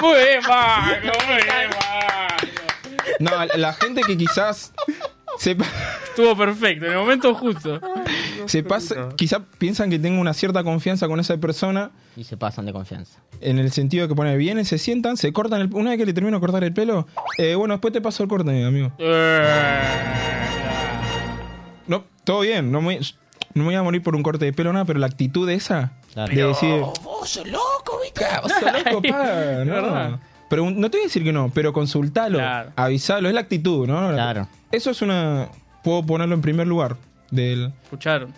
Muy 0.02 0.14
bien, 0.18 0.40
Marco, 0.48 1.26
muy 1.28 1.36
bien, 1.36 1.70
Marco. 1.70 2.46
No, 3.20 3.46
la 3.58 3.74
gente 3.74 4.02
que 4.02 4.18
quizás 4.18 4.74
se, 5.38 5.56
pa- 5.56 5.66
Estuvo 6.06 6.36
perfecto, 6.38 6.86
en 6.86 6.92
el 6.94 6.98
momento 6.98 7.34
justo. 7.36 7.80
se 8.46 8.64
pasa, 8.64 9.10
quizás 9.16 9.42
piensan 9.58 9.90
que 9.90 10.00
tengo 10.00 10.20
una 10.22 10.34
cierta 10.34 10.64
confianza 10.64 11.08
con 11.08 11.20
esa 11.20 11.38
persona, 11.38 11.92
Y 12.16 12.24
se 12.24 12.38
pasan 12.38 12.66
de 12.66 12.74
confianza. 12.74 13.20
en 13.42 13.60
el 13.60 13.72
sentido 13.72 14.04
de 14.04 14.10
que 14.10 14.16
pone, 14.16 14.36
vienen, 14.38 14.66
se 14.66 14.78
sientan, 14.78 15.18
se 15.18 15.34
cortan 15.34 15.62
el, 15.62 15.74
una 15.74 15.90
vez 15.92 16.00
que 16.00 16.06
le 16.06 16.14
termino 16.14 16.38
de 16.38 16.42
cortar 16.42 16.64
el 16.64 16.74
pelo, 16.74 17.08
eh, 17.38 17.56
bueno, 17.56 17.74
después 17.74 17.94
te 17.94 18.02
paso 18.02 18.24
el 18.24 18.30
corte, 18.30 18.50
amigo. 18.66 18.92
No, 21.88 22.04
todo 22.24 22.40
bien, 22.42 22.72
no 22.72 22.82
me, 22.82 22.98
no 23.00 23.64
me 23.64 23.66
voy 23.66 23.76
a 23.76 23.84
morir 23.84 24.02
por 24.02 24.16
un 24.16 24.24
corte 24.24 24.46
de 24.46 24.54
pelo 24.54 24.74
nada, 24.74 24.86
pero 24.86 25.00
la 25.00 25.08
actitud 25.08 25.50
esa 25.50 25.92
Claro. 26.14 26.34
de 26.34 26.48
decir, 26.48 26.80
vos 27.04 27.30
sos 27.30 27.46
loco, 27.48 28.00
¿viste? 28.02 28.26
Vos 28.42 28.52
sos 28.52 28.64
loco, 28.86 29.02
pa, 29.02 29.66
no. 29.66 30.20
Pero 30.50 30.70
no 30.70 30.90
te 30.92 30.98
voy 30.98 31.04
a 31.06 31.08
decir 31.08 31.24
que 31.24 31.34
no, 31.34 31.50
pero 31.54 31.74
consultalo, 31.74 32.38
Claro. 32.38 32.72
avisalo, 32.76 33.28
es 33.30 33.34
la 33.34 33.42
actitud, 33.42 33.88
¿no? 33.88 34.12
Claro. 34.14 34.48
Eso 34.72 34.92
es 34.92 35.02
una, 35.02 35.50
puedo 35.84 36.06
ponerlo 36.06 36.36
en 36.36 36.42
primer 36.42 36.68
lugar 36.68 36.96
del 37.32 37.72
Escucharon. 37.84 38.34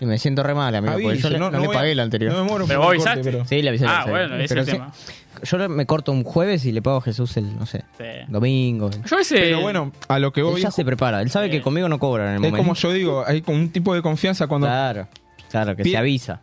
Y 0.00 0.06
me 0.06 0.18
siento 0.18 0.42
re 0.42 0.54
mal, 0.54 0.74
amigo, 0.74 0.92
porque 0.94 1.06
aviso, 1.08 1.30
yo 1.30 1.38
no, 1.38 1.50
le 1.50 1.68
pagué 1.68 1.92
el 1.92 2.00
anterior. 2.00 2.32
No 2.32 2.42
me 2.42 2.48
muero 2.50 2.66
Pero 2.66 2.80
vos 2.80 2.88
avisaste. 2.88 3.22
pero- 3.22 3.44
Sí, 3.46 3.62
le 3.62 3.68
avisé. 3.68 3.86
Ah, 3.88 4.04
bueno, 4.08 4.36
ese 4.36 4.48
Pero 4.48 4.60
es 4.62 4.68
el 4.68 4.74
sí, 4.74 4.80
tema. 4.80 4.92
Yo 5.44 5.68
me 5.68 5.86
corto 5.86 6.10
un 6.12 6.24
jueves 6.24 6.64
y 6.64 6.72
le 6.72 6.82
pago 6.82 6.96
a 6.98 7.00
Jesús 7.02 7.36
el, 7.36 7.56
no 7.56 7.64
sé, 7.66 7.84
Sí. 7.98 8.04
domingo. 8.28 8.90
Yo 9.08 9.18
ese. 9.18 9.36
Pero 9.38 9.60
bueno, 9.60 9.92
a 10.08 10.18
lo 10.18 10.32
que 10.32 10.40
Él 10.40 10.46
voy 10.46 10.60
ya 10.62 10.68
es, 10.68 10.74
se 10.74 10.84
prepara. 10.84 11.20
Él 11.22 11.30
sabe 11.30 11.48
que 11.50 11.60
conmigo 11.62 11.88
no 11.88 11.98
cobran 12.00 12.26
en 12.28 12.32
el 12.32 12.36
es 12.36 12.50
momento. 12.50 12.56
como 12.58 12.74
yo 12.74 12.92
digo, 12.92 13.24
hay 13.26 13.42
un 13.46 13.70
tipo 13.70 13.94
de 13.94 14.02
confianza 14.02 14.46
cuando 14.48 14.66
Claro, 14.66 15.08
claro, 15.50 15.76
que 15.76 15.84
se 15.84 15.96
avisa. 15.96 16.40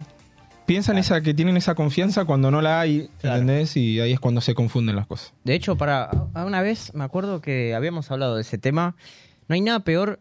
Piensan 0.66 0.98
esa 0.98 1.22
que 1.22 1.34
tienen 1.34 1.58
esa 1.58 1.76
confianza 1.76 2.26
cuando 2.26 2.52
no 2.52 2.62
la 2.62 2.80
hay, 2.82 3.10
¿entendés? 3.24 3.76
Y 3.78 4.00
ahí 4.00 4.14
es 4.14 4.20
cuando 4.20 4.42
se 4.42 4.54
confunden 4.54 4.96
las 4.96 5.08
cosas. 5.08 5.34
De 5.44 5.54
hecho, 5.54 5.76
para 5.78 6.10
una 6.36 6.62
vez 6.62 6.94
me 6.94 7.04
acuerdo 7.04 7.42
que 7.42 7.74
habíamos 7.76 8.10
hablado 8.12 8.36
de 8.36 8.42
ese 8.42 8.58
tema. 8.58 8.96
No 9.48 9.56
hay 9.56 9.62
nada 9.62 9.82
peor. 9.82 10.20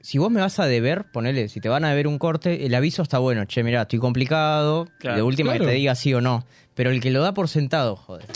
Si 0.00 0.18
vos 0.18 0.32
me 0.32 0.40
vas 0.40 0.58
a 0.58 0.66
deber, 0.66 1.04
ponele, 1.12 1.48
si 1.48 1.60
te 1.60 1.68
van 1.68 1.84
a 1.84 1.90
deber 1.90 2.08
un 2.08 2.18
corte, 2.18 2.66
el 2.66 2.74
aviso 2.74 3.02
está 3.02 3.18
bueno. 3.18 3.44
Che, 3.44 3.62
mira, 3.62 3.82
estoy 3.82 4.00
complicado. 4.00 4.88
Claro. 4.98 5.16
de 5.16 5.22
última 5.22 5.52
que 5.52 5.60
te 5.60 5.70
diga 5.70 5.94
sí 5.94 6.12
o 6.12 6.20
no. 6.20 6.44
Pero 6.74 6.90
el 6.90 7.00
que 7.00 7.10
lo 7.12 7.22
da 7.22 7.34
por 7.34 7.48
sentado, 7.48 7.94
joder. 7.94 8.26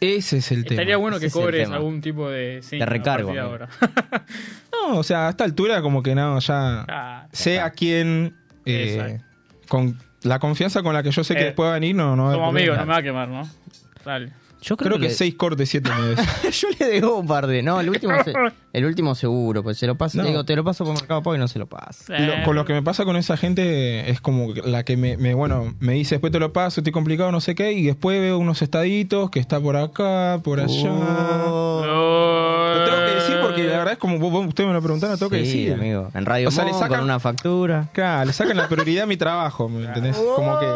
Ese 0.00 0.36
es 0.36 0.52
el 0.52 0.64
tema. 0.64 0.74
Estaría 0.74 0.98
bueno 0.98 1.18
que 1.18 1.30
cobres 1.30 1.68
algún 1.70 2.00
tipo 2.00 2.28
de. 2.28 2.60
sí, 2.62 2.78
De 2.78 2.86
recargo, 2.86 3.32
de 3.32 3.40
ahora. 3.40 3.68
No, 4.72 4.98
o 4.98 5.02
sea, 5.02 5.26
a 5.26 5.30
esta 5.30 5.42
altura 5.42 5.82
como 5.82 6.00
que 6.02 6.14
no, 6.14 6.38
ya 6.38 6.84
Ah, 6.86 7.26
sé 7.32 7.58
a 7.58 7.70
quién 7.70 8.36
eh, 8.66 9.18
con 9.68 9.98
la 10.26 10.38
confianza 10.38 10.82
con 10.82 10.92
la 10.94 11.02
que 11.02 11.10
yo 11.10 11.24
sé 11.24 11.34
que 11.34 11.40
Eh, 11.42 11.44
después 11.46 11.66
va 11.66 11.70
a 11.72 11.74
venir, 11.74 11.94
no, 11.96 12.14
no. 12.16 12.24
va 12.24 12.28
a 12.28 12.32
haber 12.32 12.38
Somos 12.40 12.54
amigos, 12.54 12.76
problema. 12.76 12.82
no 12.82 12.86
me 12.86 12.92
va 12.92 12.98
a 12.98 13.02
quemar, 13.02 13.28
¿no? 13.28 13.50
Dale. 14.04 14.32
Yo 14.62 14.76
creo, 14.76 14.88
Creo 14.88 15.00
que 15.00 15.08
le- 15.08 15.14
seis 15.14 15.34
cortes, 15.34 15.68
siete 15.68 15.90
meses. 15.90 16.26
yo 16.60 16.68
le 16.80 16.86
debo 16.86 17.18
un 17.18 17.26
par 17.26 17.46
de. 17.46 17.62
No, 17.62 17.78
el 17.78 17.88
último, 17.90 18.14
se- 18.24 18.32
el 18.72 18.84
último 18.86 19.14
seguro. 19.14 19.62
Pues 19.62 19.78
se 19.78 19.86
lo 19.86 19.96
paso. 19.96 20.16
No. 20.18 20.24
le 20.24 20.30
digo, 20.30 20.44
te 20.44 20.56
lo 20.56 20.64
paso 20.64 20.84
por 20.84 20.94
Mercado 20.94 21.22
Pago 21.22 21.36
y 21.36 21.38
no 21.38 21.46
se 21.46 21.58
lo 21.58 21.66
paso. 21.66 22.12
Eh, 22.12 22.26
Lo- 22.26 22.42
con 22.44 22.56
lo 22.56 22.64
que 22.64 22.72
me 22.72 22.82
pasa 22.82 23.04
con 23.04 23.16
esa 23.16 23.36
gente 23.36 24.10
es 24.10 24.20
como 24.20 24.52
la 24.64 24.82
que 24.82 24.96
me, 24.96 25.16
me, 25.18 25.34
bueno, 25.34 25.74
me 25.78 25.92
dice 25.92 26.16
después 26.16 26.32
te 26.32 26.40
lo 26.40 26.52
paso, 26.52 26.80
estoy 26.80 26.92
complicado, 26.92 27.30
no 27.30 27.40
sé 27.40 27.54
qué, 27.54 27.72
y 27.72 27.84
después 27.84 28.18
veo 28.18 28.38
unos 28.38 28.60
estaditos 28.62 29.30
que 29.30 29.38
está 29.40 29.60
por 29.60 29.76
acá, 29.76 30.40
por 30.42 30.58
allá. 30.58 30.90
Oh. 30.90 31.82
no. 31.86 32.45
Lo 32.74 32.84
tengo 32.84 32.98
que 33.06 33.14
decir 33.14 33.36
porque 33.42 33.64
la 33.64 33.78
verdad 33.78 33.92
es 33.92 33.98
como 33.98 34.18
vos, 34.18 34.30
vos- 34.32 34.46
ustedes 34.46 34.66
me 34.68 34.74
lo 34.74 34.82
preguntaron, 34.82 35.12
lo 35.14 35.18
tengo 35.18 35.30
que 35.30 35.44
Sí, 35.44 35.64
decir. 35.66 35.72
amigo. 35.74 36.10
En 36.14 36.24
Radio 36.26 36.48
O 36.48 36.50
sea, 36.50 36.64
le 36.64 36.72
Monk, 36.72 36.82
sacan- 36.82 36.98
con 36.98 37.04
una 37.04 37.20
factura. 37.20 37.88
Claro, 37.92 38.24
le 38.26 38.32
sacan 38.32 38.56
la 38.56 38.68
prioridad 38.68 39.04
a 39.04 39.06
mi 39.06 39.16
trabajo, 39.16 39.68
¿me 39.68 39.84
entendés? 39.86 40.16
Como 40.16 40.58
que. 40.58 40.66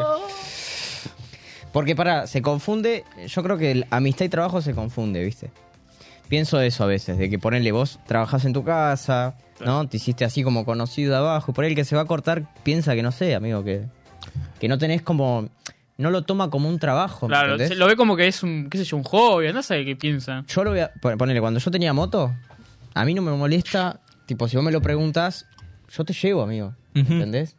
Porque 1.72 1.94
para, 1.94 2.26
se 2.26 2.42
confunde, 2.42 3.04
yo 3.28 3.42
creo 3.42 3.56
que 3.56 3.70
el 3.70 3.86
amistad 3.90 4.24
y 4.24 4.28
trabajo 4.28 4.60
se 4.60 4.74
confunde, 4.74 5.22
¿viste? 5.24 5.50
Pienso 6.28 6.60
eso 6.60 6.84
a 6.84 6.86
veces, 6.86 7.16
de 7.18 7.30
que 7.30 7.38
ponerle 7.38 7.72
vos 7.72 7.98
trabajás 8.06 8.44
en 8.44 8.52
tu 8.52 8.64
casa, 8.64 9.34
¿no? 9.64 9.88
Te 9.88 9.96
hiciste 9.98 10.24
así 10.24 10.42
como 10.42 10.64
conocido 10.64 11.12
de 11.12 11.18
abajo, 11.18 11.52
y 11.52 11.54
por 11.54 11.64
ahí 11.64 11.70
el 11.70 11.76
que 11.76 11.84
se 11.84 11.94
va 11.96 12.02
a 12.02 12.06
cortar 12.06 12.44
piensa 12.62 12.94
que 12.94 13.02
no 13.02 13.12
sé, 13.12 13.34
amigo, 13.34 13.62
que, 13.64 13.84
que 14.58 14.68
no 14.68 14.78
tenés 14.78 15.02
como, 15.02 15.48
no 16.00 16.10
lo 16.10 16.22
toma 16.22 16.50
como 16.50 16.68
un 16.68 16.78
trabajo, 16.78 17.28
¿me 17.28 17.32
Claro, 17.34 17.52
entendés? 17.52 17.78
lo 17.78 17.86
ve 17.86 17.96
como 17.96 18.16
que 18.16 18.26
es 18.26 18.42
un, 18.42 18.68
qué 18.70 18.78
sé 18.78 18.84
yo, 18.84 18.96
un 18.96 19.04
hobby, 19.04 19.52
no 19.52 19.62
sé 19.62 19.84
qué 19.84 19.94
piensa. 19.96 20.44
Yo 20.48 20.64
lo 20.64 20.70
voy 20.70 20.80
a, 20.80 20.90
pon- 21.00 21.16
ponele, 21.18 21.40
cuando 21.40 21.60
yo 21.60 21.70
tenía 21.70 21.92
moto, 21.92 22.34
a 22.94 23.04
mí 23.04 23.14
no 23.14 23.22
me 23.22 23.30
molesta, 23.32 24.00
tipo, 24.26 24.48
si 24.48 24.56
vos 24.56 24.64
me 24.64 24.72
lo 24.72 24.80
preguntas, 24.82 25.46
yo 25.90 26.04
te 26.04 26.12
llevo, 26.12 26.42
amigo, 26.42 26.74
Ujú. 26.96 27.12
¿entendés? 27.12 27.56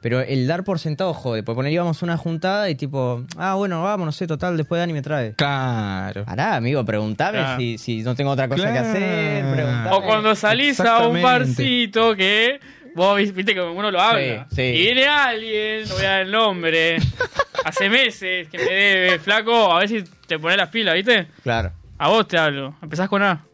Pero 0.00 0.20
el 0.20 0.46
dar 0.46 0.62
por 0.62 0.78
sentado, 0.78 1.12
jode, 1.12 1.42
porque 1.42 1.56
poner 1.56 1.72
íbamos 1.72 2.00
a 2.00 2.06
una 2.06 2.16
juntada 2.16 2.70
y 2.70 2.76
tipo, 2.76 3.24
ah, 3.36 3.54
bueno, 3.56 3.82
vamos, 3.82 4.06
no 4.06 4.12
sé, 4.12 4.28
total, 4.28 4.56
después 4.56 4.78
Dani 4.78 4.92
me 4.92 5.02
trae. 5.02 5.34
Claro. 5.34 6.24
Pará, 6.24 6.54
amigo, 6.54 6.84
preguntame 6.84 7.38
Claro. 7.38 7.58
si, 7.58 7.78
si 7.78 8.02
no 8.02 8.14
tengo 8.14 8.30
otra 8.30 8.46
cosa 8.48 8.72
que 8.72 8.78
hacer. 8.78 9.52
preguntame. 9.52 9.90
O 9.96 10.02
cuando 10.04 10.36
salís 10.36 10.78
a 10.78 11.08
un 11.08 11.20
barcito 11.20 12.14
que 12.14 12.60
vos 12.98 13.16
vis- 13.16 13.32
viste 13.34 13.54
que 13.54 13.60
uno 13.62 13.90
lo 13.90 14.00
habla. 14.00 14.46
Sí, 14.50 14.56
sí. 14.56 14.62
Y 14.62 14.82
viene 14.82 15.06
alguien, 15.06 15.88
no 15.88 15.94
voy 15.94 16.04
a 16.04 16.08
dar 16.10 16.20
el 16.22 16.30
nombre, 16.30 16.96
hace 17.64 17.88
meses 17.88 18.48
que 18.48 18.58
me 18.58 18.64
debe, 18.64 19.18
flaco, 19.18 19.72
a 19.72 19.78
ver 19.80 19.88
si 19.88 20.04
te 20.26 20.38
pones 20.38 20.56
las 20.58 20.68
pilas, 20.68 20.94
¿viste? 20.94 21.26
Claro. 21.42 21.72
A 21.96 22.08
vos 22.08 22.28
te 22.28 22.36
hablo, 22.38 22.74
empezás 22.82 23.08
con 23.08 23.22
A. 23.22 23.44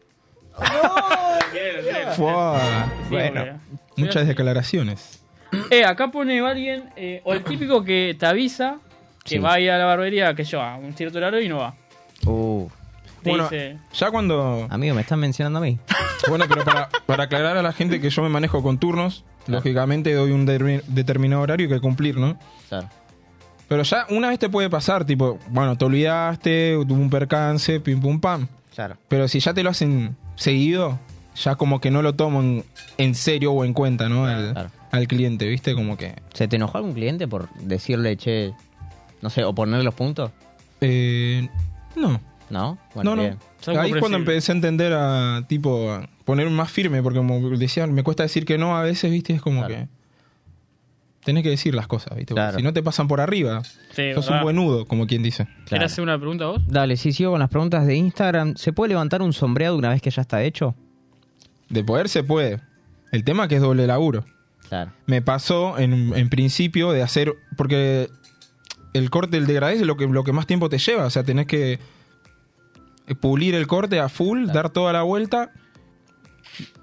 Sí, 2.15 2.21
Bueno. 3.09 3.59
Muchas 3.97 4.27
declaraciones. 4.27 5.21
Eh, 5.69 5.85
acá 5.85 6.09
pone 6.09 6.39
alguien, 6.41 6.89
eh, 6.95 7.21
o 7.23 7.33
el 7.33 7.43
típico 7.43 7.83
que 7.83 8.15
te 8.19 8.25
avisa 8.25 8.77
que 9.23 9.35
Sí. 9.35 9.37
va 9.39 9.53
a 9.53 9.59
ir 9.59 9.71
a 9.71 9.77
la 9.77 9.85
barbería, 9.85 10.33
que 10.33 10.43
yo, 10.43 10.61
a 10.61 10.75
un 10.75 10.93
cierto 10.93 11.17
horario 11.17 11.41
y 11.41 11.47
no 11.49 11.57
va. 11.59 11.75
Uh, 12.25 12.67
Te 13.25 13.29
Bueno, 13.31 13.43
dice, 13.49 13.77
ya 13.93 14.11
cuando. 14.11 14.67
amigo, 14.69 14.95
me 14.95 15.01
están 15.01 15.19
mencionando 15.19 15.59
a 15.59 15.61
mí. 15.63 15.77
Bueno, 16.29 16.45
pero 16.47 16.63
para, 16.63 16.89
para 17.05 17.23
aclarar 17.25 17.57
a 17.57 17.61
la 17.61 17.71
gente 17.73 17.99
que 18.01 18.09
yo 18.09 18.23
me 18.23 18.29
manejo 18.29 18.63
con 18.63 18.79
turnos, 18.79 19.25
lógicamente 19.47 20.11
doy 20.13 20.31
un 20.31 20.47
dermi- 20.47 20.81
determinado 20.87 21.41
horario 21.43 21.67
que 21.69 21.79
cumplir, 21.79 22.17
¿no? 22.17 22.39
Claro. 22.69 22.87
Pero 23.67 23.83
ya 23.83 24.07
una 24.09 24.29
vez 24.29 24.39
te 24.39 24.49
puede 24.49 24.67
pasar, 24.69 25.05
tipo, 25.05 25.37
bueno, 25.49 25.77
te 25.77 25.85
olvidaste, 25.85 26.77
tuvo 26.87 26.99
un 26.99 27.09
percance, 27.11 27.79
pim 27.79 27.99
pum 28.01 28.19
pam. 28.19 28.47
Claro. 28.73 28.95
Pero 29.07 29.27
si 29.27 29.39
ya 29.39 29.53
te 29.53 29.61
lo 29.61 29.69
hacen 29.69 30.15
seguido, 30.35 30.97
ya 31.35 31.55
como 31.57 31.79
que 31.81 31.91
no 31.91 32.01
lo 32.01 32.13
tomo 32.15 32.41
en, 32.41 32.63
en 32.97 33.13
serio 33.13 33.51
o 33.51 33.63
en 33.65 33.73
cuenta, 33.73 34.07
¿no? 34.09 34.25
Al, 34.25 34.53
Claro. 34.53 34.69
al 34.91 35.07
cliente, 35.07 35.47
¿viste? 35.47 35.75
Como 35.75 35.95
que... 35.97 36.15
¿Se 36.33 36.47
te 36.47 36.55
enojó 36.55 36.77
algún 36.77 36.93
cliente 36.93 37.27
por 37.27 37.49
decirle, 37.55 38.17
che, 38.17 38.53
no 39.21 39.29
sé, 39.29 39.43
o 39.43 39.53
ponerle 39.53 39.83
los 39.83 39.93
puntos? 39.93 40.31
Eh, 40.81 41.47
no, 41.95 42.19
¿No? 42.49 42.77
Bueno, 42.93 43.15
no, 43.15 43.21
bien. 43.23 43.37
no. 43.67 43.79
Ahí 43.81 43.91
es 43.91 43.97
cuando 43.97 44.17
empecé 44.17 44.51
a 44.51 44.55
entender 44.55 44.93
a, 44.93 45.43
tipo, 45.47 45.91
a 45.91 46.07
poner 46.25 46.49
más 46.49 46.71
firme, 46.71 47.01
porque 47.01 47.17
como 47.17 47.49
decían, 47.57 47.93
me 47.93 48.03
cuesta 48.03 48.23
decir 48.23 48.45
que 48.45 48.57
no 48.57 48.77
a 48.77 48.83
veces, 48.83 49.11
¿viste? 49.11 49.33
Es 49.33 49.41
como 49.41 49.65
Claro. 49.65 49.73
que... 49.83 49.87
Tenés 51.23 51.41
que 51.41 51.49
decir 51.49 51.73
las 51.73 51.87
cosas, 51.87 52.15
¿viste? 52.15 52.33
Porque 52.35 52.41
Claro. 52.43 52.57
Si 52.57 52.63
no 52.63 52.71
te 52.71 52.83
pasan 52.83 53.07
por 53.07 53.19
arriba, 53.19 53.63
Sí, 53.63 54.13
sos 54.13 54.25
¿verdad? 54.25 54.37
un 54.37 54.43
buen 54.43 54.55
nudo, 54.57 54.85
como 54.85 55.07
quien 55.07 55.23
dice. 55.23 55.45
Claro. 55.45 55.65
¿Querés 55.69 55.91
hacer 55.91 56.03
una 56.03 56.19
pregunta 56.19 56.45
vos? 56.45 56.61
Dale, 56.67 56.97
sí, 56.97 57.11
sigo 57.13 57.31
con 57.31 57.39
las 57.39 57.49
preguntas 57.49 57.87
de 57.87 57.95
Instagram. 57.95 58.55
¿Se 58.57 58.73
puede 58.73 58.89
levantar 58.89 59.23
un 59.23 59.33
sombreado 59.33 59.75
una 59.75 59.89
vez 59.89 60.03
que 60.03 60.11
ya 60.11 60.21
está 60.21 60.43
hecho? 60.43 60.75
De 61.69 61.83
poder 61.83 62.09
se 62.09 62.23
puede. 62.23 62.59
El 63.11 63.23
tema 63.23 63.47
que 63.47 63.55
es 63.55 63.61
doble 63.61 63.87
laburo. 63.87 64.23
Claro. 64.69 64.91
me 65.05 65.21
pasó 65.21 65.77
en, 65.79 66.11
en 66.15 66.29
principio 66.29 66.91
de 66.91 67.01
hacer. 67.01 67.33
Porque 67.57 68.09
el 68.93 69.09
corte, 69.09 69.37
el 69.37 69.47
degradé 69.47 69.75
es 69.75 69.81
lo 69.81 69.97
que, 69.97 70.05
lo 70.07 70.23
que 70.23 70.31
más 70.31 70.45
tiempo 70.45 70.69
te 70.69 70.77
lleva. 70.77 71.05
O 71.05 71.09
sea, 71.09 71.23
tenés 71.23 71.47
que 71.47 71.79
pulir 73.19 73.53
el 73.55 73.67
corte 73.67 73.99
a 73.99 74.09
full, 74.09 74.47
dar 74.47 74.69
toda 74.69 74.91
la 74.93 75.03
vuelta. 75.03 75.51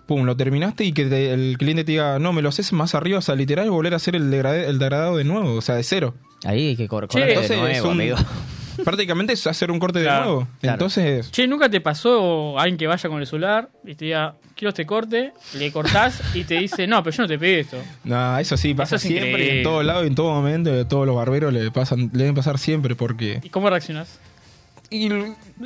Pum, 0.07 0.25
lo 0.25 0.37
terminaste 0.37 0.85
y 0.85 0.93
que 0.93 1.07
te- 1.07 1.33
el 1.33 1.57
cliente 1.59 1.85
te 1.85 1.93
diga, 1.93 2.19
no, 2.19 2.33
me 2.33 2.43
lo 2.43 2.49
haces 2.49 2.73
más 2.73 2.95
arriba, 2.95 3.19
o 3.19 3.23
sea, 3.23 3.35
literal, 3.35 3.71
volver 3.71 3.93
a 3.95 3.97
hacer 3.97 4.17
el, 4.17 4.31
degradado 4.31 5.17
de 5.17 5.25
nuevo, 5.25 5.55
o 5.55 5.61
sea, 5.61 5.77
de 5.77 5.85
cero. 5.85 6.15
Ahí 6.45 6.69
hay 6.69 6.77
que 6.77 6.89
cor 6.89 7.07
Che, 7.09 7.21
correr 7.21 7.27
de 7.27 7.33
Entonces 7.35 7.57
es 7.57 7.83
nuevo, 7.83 7.89
un- 7.89 8.01
amigo. 8.01 8.17
prácticamente 8.85 9.33
es 9.35 9.47
hacer 9.47 9.71
un 9.71 9.79
corte 9.79 10.01
de 10.01 10.07
nuevo. 10.11 10.49
claro. 10.61 10.75
Entonces, 10.75 11.31
Che, 11.31 11.47
¿nunca 11.47 11.71
te 11.71 11.81
pasó 11.81 12.59
alguien 12.59 12.77
que 12.77 12.87
vaya 12.89 13.09
con 13.09 13.21
el 13.21 13.27
celular 13.27 13.71
y 13.87 13.95
te 13.95 14.07
diga, 14.07 14.35
quiero 14.57 14.71
este 14.71 14.85
corte, 14.85 15.33
le 15.57 15.71
cortás 15.73 16.21
y 16.35 16.43
te 16.45 16.59
dice, 16.59 16.87
no, 16.89 17.03
pero 17.03 17.17
yo 17.17 17.23
no 17.23 17.29
te 17.29 17.39
pedí 17.39 17.61
esto? 17.61 17.79
no, 18.05 18.39
eso 18.39 18.57
sí, 18.57 18.75
pasa 18.75 18.97
Eso 18.97 19.07
es 19.07 19.09
siempre, 19.09 19.31
increíble. 19.31 19.59
en 19.59 19.63
todos 19.63 19.85
lados, 19.85 20.05
y 20.05 20.07
en 20.09 20.15
todo 20.17 20.33
momento, 20.35 20.87
todos 20.89 21.07
los 21.07 21.15
barberos 21.15 21.53
le 21.53 21.71
pasan, 21.71 22.11
le 22.13 22.19
deben 22.19 22.35
pasar 22.35 22.59
siempre, 22.59 22.97
porque 22.97 23.41
¿Y 23.43 23.49
cómo 23.51 23.71
reaccionás? 23.71 24.19
Y 24.93 25.09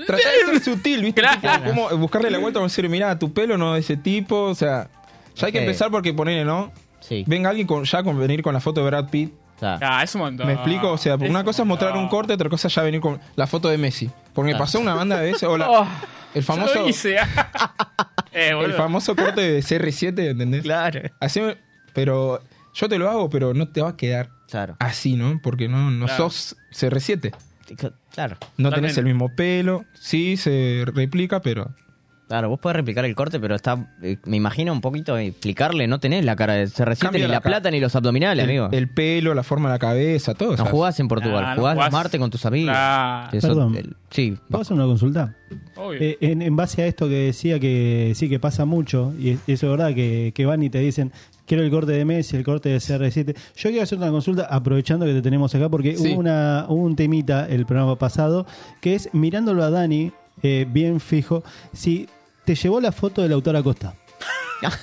tratar 0.07 0.17
de 0.53 0.59
ser 0.59 0.61
sutil, 0.63 1.03
¿viste? 1.03 1.21
Claro. 1.21 1.41
Tipo, 1.41 1.65
como 1.65 1.89
buscarle 1.99 2.31
la 2.31 2.39
vuelta 2.39 2.61
a 2.61 2.63
decir, 2.63 2.89
mirá, 2.89 3.19
tu 3.19 3.33
pelo 3.33 3.59
no 3.59 3.75
de 3.75 3.81
ese 3.81 3.97
tipo, 3.97 4.43
o 4.45 4.55
sea, 4.55 4.89
ya 5.35 5.47
hay 5.47 5.53
que 5.53 5.61
empezar 5.61 5.91
porque 5.91 6.13
ponerle, 6.15 6.45
¿no? 6.45 6.73
Sí. 7.01 7.25
Venga 7.27 7.51
alguien 7.51 7.67
con, 7.67 7.85
ya 7.85 8.03
con 8.03 8.19
venir 8.19 8.43
con 8.43 8.55
la 8.55 8.61
foto 8.61 8.81
de 8.83 8.87
Brad 8.87 9.09
Pitt. 9.11 9.33
Ah, 9.63 10.01
es 10.03 10.15
un 10.15 10.21
montón. 10.23 10.47
¿Me 10.47 10.53
explico? 10.55 10.91
O 10.93 10.99
sea, 10.99 11.15
Es 11.15 11.31
una 11.31 11.43
cosa 11.43 11.63
es 11.63 11.69
mostrar 11.69 11.97
un 11.97 12.09
corte, 12.09 12.33
otra 12.35 12.51
cosa 12.51 12.69
es 12.69 12.75
ya 12.75 12.83
venir 12.83 13.01
con 13.01 13.19
la 13.37 13.47
foto 13.47 13.69
de 13.69 13.79
Messi. 13.79 14.11
Porque 14.35 14.53
me 14.53 14.59
pasó 14.59 14.79
una 14.81 14.95
banda 14.95 15.19
de 15.19 15.33
veces, 15.33 15.45
o 15.45 15.57
la- 15.57 15.71
Oh, 15.81 15.87
el 16.35 16.43
famoso 16.43 16.75
lo 16.81 16.89
hice. 16.89 17.17
eh, 18.33 18.53
el 18.65 18.73
famoso 18.75 19.17
corte 19.17 19.41
de 19.41 19.61
CR7, 19.61 20.31
¿entendés? 20.31 20.63
Claro. 20.63 21.01
Así, 21.21 21.41
me- 21.41 21.57
pero 21.95 22.43
yo 22.75 22.89
te 22.89 22.99
lo 22.99 23.09
hago, 23.09 23.31
pero 23.31 23.55
no 23.55 23.69
te 23.69 23.81
va 23.81 23.91
a 23.91 23.97
quedar 23.97 24.29
Claro. 24.51 24.77
así, 24.79 25.15
¿no? 25.17 25.41
Porque 25.43 25.69
no, 25.69 25.91
no 25.91 26.07
Claro. 26.07 26.31
sos 26.31 26.57
CR7. 26.73 27.35
Claro. 28.13 28.37
No 28.57 28.71
tenés 28.71 28.97
el 28.99 29.05
mismo 29.05 29.35
pelo, 29.35 29.85
sí 29.95 30.37
se 30.37 30.85
replica, 30.87 31.41
pero 31.41 31.75
Claro, 32.29 32.49
vos 32.49 32.59
podés 32.59 32.75
replicar 32.75 33.05
el 33.05 33.15
corte, 33.15 33.39
pero 33.39 33.55
está. 33.55 33.95
eh, 34.03 34.17
me 34.25 34.37
imagino 34.37 34.73
un 34.73 34.81
poquito 34.81 35.17
explicarle, 35.17 35.87
no 35.87 36.01
tenés 36.01 36.25
la 36.25 36.35
cara 36.35 36.55
de 36.55 36.65
CR7 36.67 36.99
Cambia 36.99 37.25
ni 37.25 37.31
la 37.33 37.41
plata 37.41 37.71
ni 37.71 37.79
los 37.79 37.95
abdominales, 37.95 38.43
el, 38.43 38.51
amigo. 38.51 38.69
el 38.73 38.89
pelo, 38.89 39.33
la 39.33 39.45
forma 39.45 39.69
de 39.69 39.75
la 39.75 39.79
cabeza, 39.79 40.35
todo. 40.35 40.51
no 40.51 40.57
¿sabes? 40.57 40.73
jugás 40.73 40.99
en 40.99 41.07
Portugal, 41.07 41.43
Nah, 41.45 41.51
no 41.55 41.61
jugás 41.61 41.75
jugás. 41.77 41.93
Marte 41.93 42.19
con 42.19 42.29
tus 42.31 42.45
amigos. 42.45 42.73
Claro. 42.73 43.31
Eso- 43.39 43.47
Perdón. 43.47 43.77
el- 43.77 43.97
sí, 44.11 44.37
¿Puedo 44.51 44.63
hacer 44.63 44.75
una 44.75 44.87
consulta? 44.87 45.37
Obvio. 45.77 46.01
Eh, 46.01 46.19
en, 46.21 46.43
en 46.43 46.57
base 46.57 46.83
a 46.83 46.87
esto 46.89 47.09
que 47.09 47.15
decía 47.27 47.61
que 47.61 48.11
sí 48.17 48.29
que 48.29 48.41
pasa 48.41 48.65
mucho, 48.65 49.15
y 49.17 49.31
es- 49.31 49.41
eso 49.47 49.67
es 49.67 49.79
verdad, 49.79 49.95
que, 49.95 50.33
que 50.35 50.47
van 50.47 50.65
y 50.65 50.69
te 50.69 50.81
dicen, 50.81 51.13
quiero 51.47 51.63
el 51.63 51.71
corte 51.71 51.93
de 51.93 52.05
Messi, 52.05 52.37
el 52.37 52.45
corte 52.45 52.69
de 52.69 52.77
CR7. 52.79 53.35
Yo 53.57 53.71
quiero 53.71 53.83
hacer 53.83 53.99
una 53.99 54.11
consulta 54.11 54.47
aprovechando 54.51 55.07
que 55.07 55.13
te 55.15 55.23
tenemos 55.23 55.55
acá, 55.55 55.69
porque 55.69 55.97
Sí. 55.97 56.13
hubo, 56.13 56.21
una, 56.21 56.67
hubo 56.69 56.83
un 56.83 56.97
temita 56.97 57.47
el 57.49 57.65
programa 57.67 57.97
pasado, 57.97 58.47
que 58.81 58.95
es 58.95 59.09
mirándolo 59.15 59.63
a 59.65 59.71
Dani, 59.71 60.13
eh, 60.43 60.67
bien 60.69 61.01
fijo, 61.01 61.43
si 61.73 62.09
te 62.45 62.55
llevó 62.55 62.81
la 62.81 62.93
foto 62.93 63.23
del 63.23 63.33
autor 63.33 63.57
Acosta. 63.57 63.95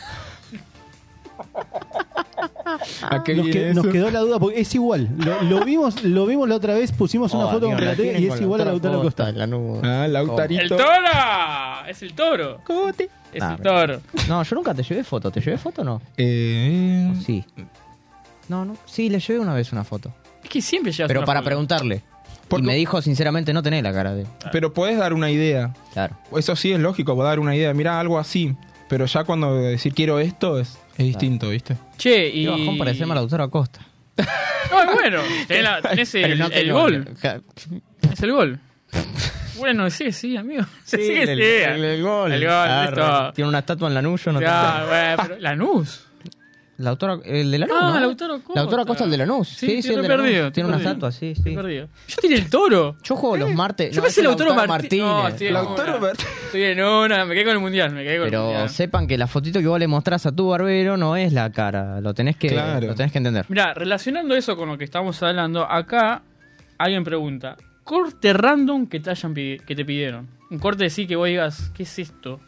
¿A 3.10 3.24
qué 3.24 3.36
Nos, 3.36 3.46
viene 3.46 3.60
que- 3.68 3.74
nos 3.74 3.86
eso? 3.86 3.92
quedó 3.94 4.12
la 4.12 4.20
duda, 4.20 4.40
porque 4.40 4.60
es 4.62 4.76
igual. 4.76 5.10
Lo, 5.18 5.42
lo 5.44 5.66
vimos 5.66 6.04
lo 6.04 6.26
vimos 6.26 6.48
la 6.50 6.56
otra 6.56 6.74
vez, 6.74 6.92
pusimos 6.92 7.34
una 7.34 7.46
Oh, 7.46 7.52
foto 7.52 7.66
amigo, 7.66 7.78
con 7.80 7.86
la 7.88 7.96
tienen 7.96 8.24
y 8.24 8.28
con 8.28 8.36
es 8.38 8.42
igual 8.42 8.62
al 8.62 8.68
autor 8.70 8.96
Acosta. 8.96 9.32
la 9.32 9.48
nube. 9.48 9.80
Ah, 9.84 10.06
¡El 10.06 10.14
Lautarito. 10.14 10.76
toro! 10.76 11.88
Es 11.88 12.02
el 12.02 12.14
toro. 12.14 12.60
Cote. 12.64 13.10
Es 13.34 13.42
Ah, 13.44 13.56
el 13.58 13.64
toro. 13.64 14.02
No, 14.30 14.44
yo 14.44 14.56
nunca 14.56 14.74
te 14.74 14.84
llevé 14.84 15.04
foto. 15.04 15.32
¿Te 15.32 15.42
llevé 15.42 15.58
foto 15.58 15.82
o 15.82 15.86
no? 15.86 16.02
Eh, 16.18 17.14
Sí. 17.26 17.44
No, 18.50 18.66
no. 18.66 18.76
Sí, 18.86 19.10
le 19.10 19.20
llevé 19.20 19.40
una 19.40 19.54
vez 19.54 19.72
una 19.72 19.84
foto. 19.84 20.14
Es 20.44 20.50
que 20.50 20.62
siempre 20.62 20.92
llevas 20.92 21.08
Pero 21.08 21.22
una 21.22 21.26
para 21.26 21.40
foto. 21.40 21.46
preguntarle. 21.48 22.02
Porque- 22.48 22.64
Y 22.66 22.68
me 22.68 22.76
dijo, 22.76 23.02
sinceramente, 23.02 23.54
no 23.54 23.64
tenés 23.64 23.82
la 23.84 23.94
cara 23.94 24.14
de. 24.14 24.26
pero 24.52 24.74
podés 24.74 24.98
dar 24.98 25.14
una 25.14 25.32
idea. 25.32 25.74
Claro. 25.94 26.16
Eso 26.38 26.56
sí 26.56 26.72
es 26.74 26.80
lógico, 26.80 27.16
dar 27.24 27.40
una 27.40 27.56
idea. 27.56 27.74
Mira, 27.74 28.00
algo 28.00 28.20
así. 28.20 28.56
Pero 28.90 29.06
ya 29.06 29.24
cuando 29.24 29.56
decir 29.56 29.94
quiero 29.94 30.20
esto 30.20 30.60
es, 30.60 30.78
es 30.98 31.06
distinto, 31.06 31.50
¿viste? 31.50 31.78
Che, 31.98 32.30
y. 32.30 32.44
Y 32.44 32.48
bajón 32.48 32.78
parecerme 32.78 33.14
al 33.14 33.20
autor 33.20 33.42
Acosta. 33.42 33.80
No, 34.72 34.94
bueno. 34.94 35.22
Tenés, 35.48 35.64
la- 35.64 35.82
tenés 35.82 36.16
el, 36.16 36.40
no 36.40 36.46
el 36.48 36.52
tengo- 36.52 36.80
gol. 36.80 37.08
Es 38.12 38.22
el 38.24 38.32
gol. 38.32 38.60
Bueno, 39.58 39.90
sí, 39.92 40.12
sí, 40.12 40.36
amigo. 40.36 40.64
Sí, 40.84 40.98
sí, 40.98 41.12
el, 41.14 41.38
sí. 41.38 41.44
el- 41.44 41.84
el 41.84 42.02
gol. 42.02 42.32
El 42.32 42.42
gol, 42.44 42.52
Ah, 42.54 42.86
listo. 42.88 43.34
Tiene 43.34 43.50
una 43.50 43.60
estatua 43.60 43.88
en 43.88 43.94
Lanús, 43.94 44.24
yo 44.26 44.32
no 44.32 44.42
Ya, 44.42 44.86
bueno, 44.88 45.24
pero 45.28 45.40
Lanús. 45.42 46.06
La 46.78 46.90
autora, 46.90 47.20
el 47.24 47.52
de 47.52 47.60
Lanús, 47.60 47.78
Ah, 47.80 47.90
¿no? 47.92 47.98
el 48.00 48.04
autor 48.06 48.32
Acosta. 48.32 48.54
La 48.56 48.62
autora 48.62 48.82
Acosta, 48.82 49.04
el 49.04 49.12
de 49.12 49.18
Lanús. 49.18 49.48
Sí, 49.48 49.68
sí, 49.68 49.78
estoy 49.78 49.96
el 49.96 50.02
de 50.02 50.08
perdido. 50.08 50.40
Lanús. 50.40 50.54
Tiene 50.54 50.70
una 50.70 50.78
perdido. 50.78 50.92
estatua, 50.94 51.12
sí, 51.12 51.34
sí. 51.36 51.56
perdido. 51.56 51.88
Yo 52.08 52.16
tiene 52.20 52.36
el 52.38 52.50
toro. 52.50 52.96
Yo 53.04 53.16
juego 53.16 53.38
los 53.38 53.54
martes. 53.54 53.92
Yo 53.92 53.98
no, 53.98 54.04
pensé 54.04 54.22
el 54.22 54.28
autor 54.28 54.48
Lautaro 54.48 54.68
Martínez. 54.68 55.06
No, 55.06 55.28
estoy 55.28 55.48
en 55.48 55.56
una. 55.56 56.12
Estoy 56.46 56.64
en 56.64 56.84
una, 56.84 57.26
me 57.26 57.34
quedé 57.36 57.44
con 57.46 57.54
el 57.54 57.60
mundial, 57.60 57.92
me 57.94 58.04
quedé 58.04 58.16
con 58.18 58.26
el 58.26 58.32
Pero 58.32 58.44
mundial. 58.46 58.70
sepan 58.70 59.06
que 59.08 59.18
la 59.20 59.28
fotito 59.28 59.60
que 59.60 59.68
vos 59.68 59.78
le 59.80 59.88
mostrás 59.88 60.26
a 60.26 60.32
tu 60.32 60.48
barbero 60.50 60.98
no 60.98 61.16
es 61.16 61.32
la 61.32 61.52
cara. 61.52 62.02
Lo 62.02 62.14
tenés 62.16 62.38
que, 62.38 62.48
Claro. 62.50 62.88
lo 62.88 62.96
tenés 62.96 63.12
que 63.12 63.20
entender. 63.20 63.46
Mira, 63.50 63.74
relacionando 63.76 64.34
eso 64.36 64.58
con 64.58 64.68
lo 64.70 64.78
que 64.78 64.84
estamos 64.84 65.22
hablando, 65.22 65.70
acá 65.70 66.24
alguien 66.80 67.04
pregunta, 67.04 67.56
corte 67.84 68.34
random 68.34 68.88
que 68.88 69.00
te 69.00 69.12
hayan 69.12 69.36
que 69.36 69.76
te 69.76 69.86
pidieron. 69.86 70.28
Un 70.50 70.58
corte 70.58 70.86
así 70.86 71.06
que 71.06 71.16
vos 71.16 71.28
digas, 71.28 71.72
¿qué 71.76 71.84
es 71.84 72.00
esto? 72.00 72.40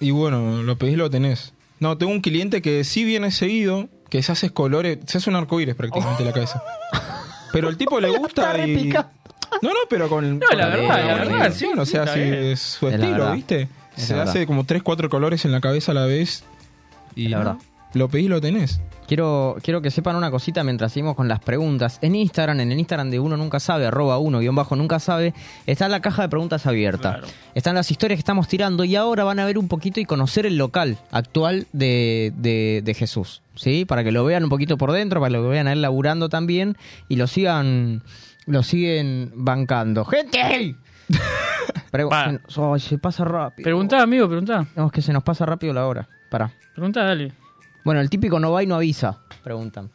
Y 0.00 0.10
bueno, 0.12 0.62
lo 0.62 0.76
pedís, 0.76 0.96
lo 0.96 1.08
tenés. 1.10 1.53
No, 1.80 1.98
tengo 1.98 2.12
un 2.12 2.20
cliente 2.20 2.62
que 2.62 2.84
sí 2.84 3.04
viene 3.04 3.30
seguido, 3.30 3.88
que 4.08 4.22
se 4.22 4.32
hace 4.32 4.50
colores, 4.50 4.98
se 5.06 5.18
hace 5.18 5.30
un 5.30 5.36
arcoíris 5.36 5.74
prácticamente 5.74 6.22
en 6.22 6.28
la 6.28 6.32
cabeza. 6.32 6.62
Pero 7.52 7.68
el 7.68 7.76
tipo 7.76 8.00
le 8.00 8.10
gusta 8.10 8.66
y... 8.66 8.92
No, 9.62 9.70
no, 9.70 9.80
pero 9.88 10.08
con... 10.08 10.40
No, 10.40 10.46
con 10.46 10.58
la 10.58 10.66
verdad, 10.66 11.06
la 11.06 11.14
verdad, 11.14 11.52
sí, 11.54 11.66
o 11.76 11.86
sea, 11.86 12.08
sí, 12.08 12.18
es 12.20 12.60
su 12.60 12.88
estilo. 12.88 13.32
¿viste? 13.32 13.68
Es 13.96 14.06
Se 14.06 14.14
hace 14.18 14.46
como 14.46 14.64
3, 14.64 14.82
4 14.82 15.08
colores 15.08 15.44
en 15.44 15.52
la 15.52 15.60
cabeza 15.60 15.92
a 15.92 15.94
la 15.94 16.06
vez. 16.06 16.42
Y 17.14 17.28
la 17.28 17.38
no, 17.38 17.44
verdad. 17.44 17.62
Lo 17.94 18.08
pedís, 18.08 18.28
lo 18.28 18.40
tenés. 18.40 18.80
Quiero, 19.06 19.56
quiero 19.62 19.82
que 19.82 19.90
sepan 19.90 20.16
una 20.16 20.30
cosita 20.30 20.64
mientras 20.64 20.92
seguimos 20.92 21.14
con 21.14 21.28
las 21.28 21.38
preguntas. 21.40 21.98
En 22.00 22.14
Instagram, 22.14 22.60
en 22.60 22.72
el 22.72 22.78
Instagram 22.78 23.10
de 23.10 23.20
uno 23.20 23.36
nunca 23.36 23.60
sabe, 23.60 23.86
arroba 23.86 24.18
uno 24.18 24.38
guion 24.40 24.54
bajo 24.54 24.76
nunca 24.76 24.98
sabe, 24.98 25.34
está 25.66 25.88
la 25.90 26.00
caja 26.00 26.22
de 26.22 26.28
preguntas 26.30 26.66
abierta. 26.66 27.12
Claro. 27.18 27.26
Están 27.54 27.74
las 27.74 27.90
historias 27.90 28.16
que 28.16 28.20
estamos 28.20 28.48
tirando 28.48 28.82
y 28.84 28.96
ahora 28.96 29.24
van 29.24 29.38
a 29.40 29.44
ver 29.44 29.58
un 29.58 29.68
poquito 29.68 30.00
y 30.00 30.06
conocer 30.06 30.46
el 30.46 30.56
local 30.56 30.96
actual 31.10 31.66
de, 31.72 32.32
de, 32.36 32.80
de 32.82 32.94
Jesús. 32.94 33.42
¿Sí? 33.56 33.84
Para 33.84 34.02
que 34.02 34.10
lo 34.10 34.24
vean 34.24 34.44
un 34.44 34.48
poquito 34.50 34.76
por 34.78 34.90
dentro, 34.92 35.20
para 35.20 35.28
que 35.30 35.36
lo 35.42 35.48
vean 35.48 35.68
a 35.68 35.72
él 35.72 35.82
laburando 35.82 36.28
también 36.28 36.76
y 37.08 37.16
lo 37.16 37.26
sigan, 37.26 38.02
lo 38.46 38.62
siguen 38.62 39.32
bancando. 39.36 40.04
¡Gente! 40.06 40.76
Pregu- 41.92 42.10
ay, 42.10 42.80
se 42.80 42.98
pasa 42.98 43.24
rápido. 43.24 43.64
Preguntá, 43.64 44.02
amigo, 44.02 44.26
preguntá. 44.26 44.66
No, 44.74 44.86
es 44.86 44.92
que 44.92 45.02
se 45.02 45.12
nos 45.12 45.22
pasa 45.22 45.46
rápido 45.46 45.72
la 45.72 45.86
hora. 45.86 46.08
Pará. 46.30 46.50
Preguntá, 46.74 47.04
dale. 47.04 47.32
Bueno, 47.84 48.00
el 48.00 48.08
típico 48.10 48.40
no 48.40 48.50
va 48.52 48.62
y 48.62 48.66
no 48.66 48.74
avisa, 48.76 49.18
preguntan. 49.42 49.90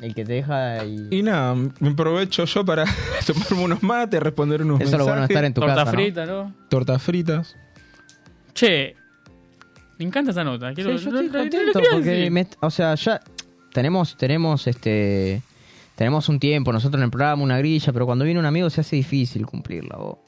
El 0.00 0.14
que 0.14 0.24
te 0.24 0.32
deja 0.34 0.84
y... 0.84 1.08
Y 1.10 1.22
nada, 1.22 1.54
me 1.54 1.90
aprovecho 1.90 2.44
yo 2.46 2.64
para 2.64 2.84
tomarme 3.26 3.64
unos 3.64 3.82
mates, 3.82 4.22
responder 4.22 4.62
unos 4.62 4.80
Eso 4.80 4.92
es 4.92 4.98
lo 4.98 5.04
bueno 5.04 5.14
de 5.16 5.20
mensajes, 5.28 5.36
estar 5.36 5.44
en 5.44 5.54
tu 5.54 5.60
Torta 5.60 5.74
casa, 5.76 5.90
frita, 5.90 6.26
¿no? 6.26 6.54
tortas 6.70 7.02
fritas. 7.02 7.56
Che, 8.54 8.94
me 9.98 10.04
encanta 10.06 10.30
esta 10.30 10.42
nota. 10.44 10.72
Quiero, 10.72 10.96
Sí, 10.98 11.04
yo 11.04 11.10
lo- 11.10 11.20
estoy 11.20 11.32
lo- 11.32 11.32
lo- 11.32 11.50
contento 11.50 11.72
quería 11.80 11.90
porque, 11.92 12.10
decir. 12.10 12.30
me- 12.32 12.46
o 12.60 12.70
sea, 12.70 12.94
ya 12.94 13.20
tenemos, 13.72 14.16
tenemos 14.16 14.66
este, 14.66 15.42
tenemos 15.96 16.28
un 16.30 16.40
tiempo 16.40 16.72
nosotros 16.72 16.98
en 17.00 17.04
el 17.04 17.10
programa, 17.10 17.42
una 17.42 17.58
grilla, 17.58 17.92
pero 17.92 18.06
cuando 18.06 18.24
viene 18.24 18.40
un 18.40 18.46
amigo 18.46 18.70
se 18.70 18.80
hace 18.80 18.96
difícil 18.96 19.44
cumplirla. 19.46 19.96
vos. 19.96 20.18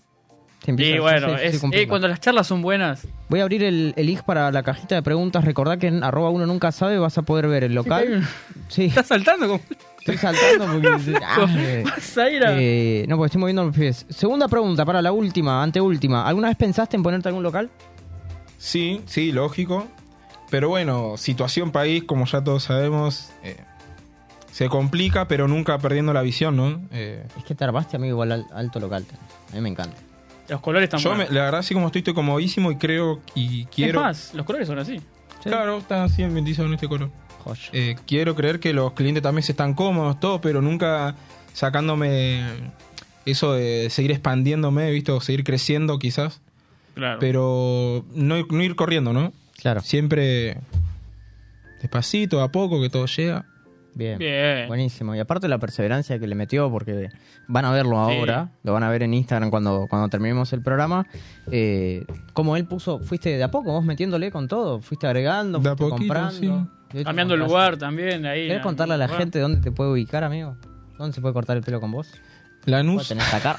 Y 0.67 0.99
bueno, 0.99 1.37
es, 1.37 1.63
eh, 1.73 1.89
cuando 1.89 2.07
las 2.09 2.21
charlas 2.21 2.47
son 2.47 2.63
buenas. 2.63 3.07
Voy 3.29 3.41
a 3.41 3.43
abrir 3.43 3.65
el, 3.65 3.95
el 3.97 4.07
link 4.07 4.23
para 4.23 4.51
la 4.53 4.63
cajita 4.63 4.95
de 4.95 5.03
preguntas. 5.03 5.45
Recordá 5.45 5.77
que 5.77 5.89
en 5.89 6.05
arroba 6.05 6.31
uno 6.31 6.47
nunca 6.47 6.71
sabe 6.71 6.99
vas 6.99 7.19
a 7.19 7.23
poder 7.23 7.49
ver 7.49 7.65
el 7.65 7.75
local. 7.75 8.23
Sí, 8.69 8.85
¿Estás 8.85 9.07
saltando? 9.09 9.49
como- 9.49 9.61
Estoy 9.99 10.17
saltando 10.19 10.67
porque. 10.67 11.19
Ah, 11.25 11.47
eh, 11.59 11.85
Zaira. 12.01 12.55
eh, 12.59 13.05
no, 13.09 13.17
porque 13.17 13.27
estoy 13.27 13.41
moviendo 13.41 13.65
los 13.65 13.77
pies. 13.77 14.07
Segunda 14.09 14.47
pregunta, 14.49 14.85
para 14.85 15.01
la 15.03 15.11
última, 15.13 15.63
anteúltima. 15.63 16.27
¿Alguna 16.27 16.49
vez 16.49 16.57
pensaste 16.57 16.97
en 16.97 17.03
ponerte 17.03 17.29
algún 17.29 17.43
local? 17.43 17.71
Sí, 18.59 19.01
sí, 19.07 19.33
lógico. 19.33 19.87
Pero 20.51 20.69
bueno, 20.69 21.17
situación 21.17 21.71
país, 21.73 22.05
como 22.05 22.27
ya 22.27 22.43
todos 22.45 22.65
sabemos, 22.65 23.31
eh, 23.43 23.57
se 24.51 24.69
complica, 24.69 25.27
pero 25.27 25.49
nunca 25.49 25.79
perdiendo 25.79 26.13
la 26.13 26.23
visión, 26.23 26.57
¿no? 26.57 26.81
Eh, 26.93 27.25
Es 27.39 27.45
que 27.45 27.55
te 27.55 27.65
armaste, 27.65 27.97
amigo, 27.97 28.13
igual 28.15 28.33
al 28.33 28.47
alto 28.55 28.79
local. 28.81 29.05
A 29.51 29.55
mí 29.55 29.61
me 29.63 29.69
encanta. 29.71 29.97
Los 30.53 30.61
colores 30.61 30.85
están 30.85 31.01
yo, 31.01 31.15
me- 31.15 31.29
la 31.31 31.43
verdad, 31.45 31.61
así 31.61 31.75
como 31.75 31.87
estoy, 31.87 32.01
estoy 32.01 32.15
comodísimo 32.15 32.71
y 32.71 32.77
creo 32.77 33.21
y 33.35 33.65
quiero. 33.67 33.99
Es 34.01 34.05
más, 34.05 34.35
los 34.35 34.47
colores 34.47 34.69
son 34.69 34.79
así. 34.79 35.01
Claro, 35.43 35.79
está 35.79 36.05
así 36.05 36.23
en 36.23 36.37
este 36.75 36.87
color. 36.89 37.11
Eh, 37.73 37.97
quiero 38.07 38.35
creer 38.37 38.61
que 38.61 38.73
los 38.73 38.93
clientes 38.93 39.23
también 39.23 39.43
se 39.43 39.53
están 39.53 39.75
cómodos, 39.75 40.21
todo, 40.21 40.41
pero 40.41 40.63
nunca 40.63 41.17
sacándome 41.55 42.45
eso 43.25 43.55
de 43.55 43.89
seguir 43.91 44.13
expandiéndome, 44.13 44.91
¿visto? 44.91 45.21
Seguir 45.21 45.43
creciendo 45.43 45.99
quizás, 45.99 46.41
Claro. 46.95 47.19
pero 47.19 48.05
no, 48.15 48.37
no 48.49 48.63
ir 48.63 48.77
corriendo, 48.77 49.13
¿no? 49.13 49.33
Claro. 49.61 49.81
Siempre 49.81 50.59
despacito, 51.81 52.43
a 52.43 52.53
poco, 52.53 52.81
que 52.81 52.91
todo 52.91 53.07
llega. 53.07 53.45
Bien. 53.95 54.19
Bien. 54.19 54.69
Buenísimo. 54.69 55.15
Y 55.15 55.19
aparte 55.19 55.49
la 55.49 55.59
perseverancia 55.59 56.19
que 56.19 56.27
le 56.27 56.35
metió, 56.35 56.71
porque 56.71 57.11
van 57.49 57.65
a 57.65 57.71
verlo 57.73 58.09
Sí. 58.09 58.17
ahora, 58.19 58.51
lo 58.63 58.73
van 58.73 58.83
a 58.83 58.89
ver 58.91 59.03
en 59.03 59.13
Instagram 59.15 59.51
cuando, 59.51 59.87
cuando 59.89 60.09
terminemos 60.09 60.53
el 60.53 60.63
programa. 60.63 61.07
Eh, 61.51 62.05
como 62.33 62.57
él 62.57 62.65
puso, 62.67 62.99
fuiste 63.01 63.37
de 63.37 63.43
a 63.43 63.51
poco, 63.51 63.73
vos 63.73 63.85
metiéndole 63.85 64.31
con 64.31 64.49
todo, 64.49 64.81
fuiste 64.81 65.07
agregando, 65.07 65.59
De 65.59 65.69
a 65.71 65.77
fuiste 65.77 65.91
poquito, 65.91 66.15
comprando. 66.15 66.69
sí. 66.93 66.99
Y 66.99 67.05
Cambiando 67.05 67.35
el 67.35 67.41
lugar 67.41 67.77
también. 67.79 68.27
Ahí, 68.27 68.49
¿Querés 68.49 68.63
contarle 68.63 68.95
a 68.95 68.97
la 68.99 69.07
lugar. 69.07 69.21
gente 69.21 69.39
dónde 69.41 69.61
te 69.63 69.73
puede 69.73 69.93
ubicar, 69.93 70.25
amigo? 70.25 70.57
¿Dónde 70.99 71.15
se 71.15 71.21
puede 71.23 71.33
cortar 71.33 71.57
el 71.57 71.63
pelo 71.63 71.81
con 71.81 71.91
vos? 71.91 72.11
Lanús, 72.67 73.09
tenés 73.09 73.25
acá. 73.35 73.59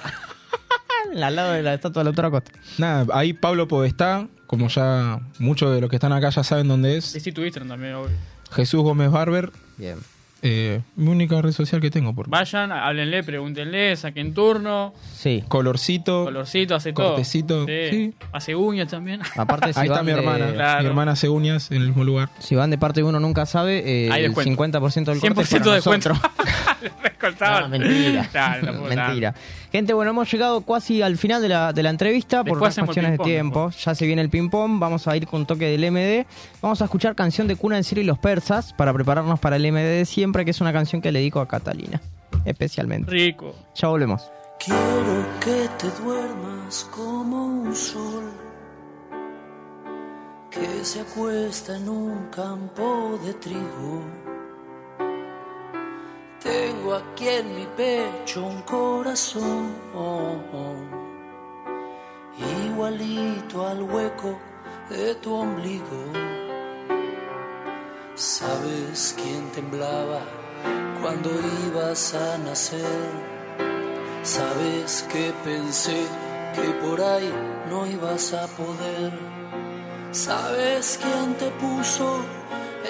al 1.20 1.36
lado 1.36 1.52
de 1.54 1.64
la 1.64 1.74
estatua 1.74 2.02
de 2.02 2.04
la 2.06 2.10
autora 2.10 2.30
Costa. 2.32 2.52
nada, 2.78 3.06
ahí 3.14 3.34
Pablo 3.34 3.68
Podestá, 3.68 4.28
como 4.48 4.68
ya 4.68 5.20
muchos 5.40 5.74
de 5.74 5.82
los 5.82 5.90
que 5.90 5.96
están 5.98 6.12
acá 6.14 6.30
ya 6.30 6.44
saben 6.44 6.68
dónde 6.68 6.98
es. 6.98 7.12
Tu 7.12 7.42
Instagram 7.44 7.70
también, 7.70 7.94
obvio. 7.96 8.16
Jesús 8.52 8.82
Gómez 8.84 9.10
Barber, 9.12 9.52
Bien. 9.78 9.98
Eh, 10.44 10.82
mi 10.98 11.08
única 11.10 11.42
red 11.42 11.54
social 11.54 11.80
que 11.82 11.90
tengo, 11.90 12.14
por 12.14 12.30
Vayan, 12.30 12.72
háblenle, 12.72 13.24
pregúntenle, 13.24 13.96
saquen 13.96 14.34
turno, 14.34 14.94
Sí. 15.16 15.44
colorcito. 15.48 16.26
colorcito, 16.26 16.76
hace 16.76 16.92
todo. 16.94 17.08
Cortecito, 17.12 17.66
sí. 17.66 18.14
Hace 18.34 18.54
uñas 18.56 18.90
también. 18.90 19.22
Aparte, 19.38 19.74
si 19.74 19.80
Ahí 19.80 19.88
está 19.88 20.04
mi 20.04 20.12
de- 20.12 20.20
hermana. 20.20 20.52
Claro. 20.54 20.82
Mi 20.82 20.88
hermana 20.90 21.12
hace 21.14 21.30
uñas 21.30 21.72
en 21.72 21.78
el 21.82 21.88
mismo 21.88 22.04
lugar. 22.04 22.30
Si 22.40 22.56
van 22.56 22.70
de 22.70 22.78
parte 22.78 23.00
de 23.02 23.06
uno 23.08 23.20
nunca 23.20 23.46
sabe, 23.46 23.80
eh, 23.86 24.12
Hay 24.12 24.26
el 24.26 24.34
descuento. 24.34 24.50
50% 24.50 25.12
del 25.12 25.20
corte 25.22 25.42
es 25.42 25.50
100% 25.50 25.60
para 25.60 25.72
de 25.72 25.76
descuento. 25.78 26.12
No, 27.62 27.70
mentira. 27.70 28.30
No 28.64 28.82
mentira. 28.84 29.34
Gente, 29.72 29.94
bueno, 29.94 30.12
hemos 30.12 30.32
llegado 30.32 30.62
casi 30.62 31.02
al 31.02 31.18
final 31.18 31.42
de 31.42 31.50
la, 31.50 31.74
de 31.74 31.84
la 31.84 31.90
entrevista 31.90 32.44
por 32.44 32.54
Después 32.54 32.62
unas 32.62 32.74
hacemos 32.74 32.88
cuestiones 32.88 33.18
de 33.18 33.24
tiempo. 33.24 33.70
Ya 33.72 33.96
se 33.96 34.06
viene 34.06 34.22
el 34.22 34.30
ping-pong. 34.30 34.80
Vamos 34.80 35.08
a 35.08 35.18
ir 35.18 35.28
con 35.28 35.46
toque 35.46 35.66
del 35.66 35.92
MD. 35.92 36.26
Vamos 36.62 36.82
a 36.82 36.86
escuchar 36.86 37.16
canción 37.16 37.48
de 37.48 37.56
Cuna 37.56 37.78
en 37.78 37.84
Ciro 37.84 38.02
y 38.02 38.04
los 38.04 38.20
Persas 38.20 38.74
para 38.74 38.94
prepararnos 38.94 39.40
para 39.40 39.56
el 39.56 39.72
MD 39.72 39.80
de 39.80 40.06
siempre, 40.06 40.46
que 40.46 40.52
es 40.52 40.62
una 40.62 40.74
canción 40.74 41.02
que 41.02 41.12
le 41.12 41.20
dedico 41.20 41.40
a 41.40 41.48
Catalina. 41.48 42.02
Especialmente. 42.46 43.10
Rico. 43.10 43.56
Ya 43.76 43.88
volvemos. 43.88 44.30
Quiero 44.64 45.28
que 45.40 45.68
te 45.78 45.90
duermas 46.02 46.88
como 46.92 47.46
un 47.46 47.76
sol 47.76 48.32
que 50.50 50.86
se 50.86 51.02
acuesta 51.02 51.76
en 51.76 51.90
un 51.90 52.28
campo 52.30 53.20
de 53.26 53.34
trigo. 53.34 54.23
Tengo 56.44 56.96
aquí 56.96 57.30
en 57.30 57.56
mi 57.56 57.66
pecho 57.78 58.46
un 58.46 58.62
corazón 58.64 59.84
igualito 62.84 63.66
al 63.66 63.84
hueco 63.84 64.38
de 64.90 65.16
tu 65.16 65.34
ombligo. 65.34 66.04
¿Sabes 68.16 69.16
quién 69.18 69.50
temblaba 69.52 70.20
cuando 71.02 71.30
ibas 71.68 72.14
a 72.14 72.38
nacer? 72.40 73.10
Sabes 74.24 75.06
que 75.12 75.34
pensé 75.46 76.06
que 76.54 76.70
por 76.86 77.00
ahí 77.02 77.34
no 77.70 77.88
ibas 77.88 78.34
a 78.34 78.48
poder. 78.48 79.14
Sabes 80.12 81.00
quién 81.02 81.36
te 81.36 81.50
puso 81.52 82.20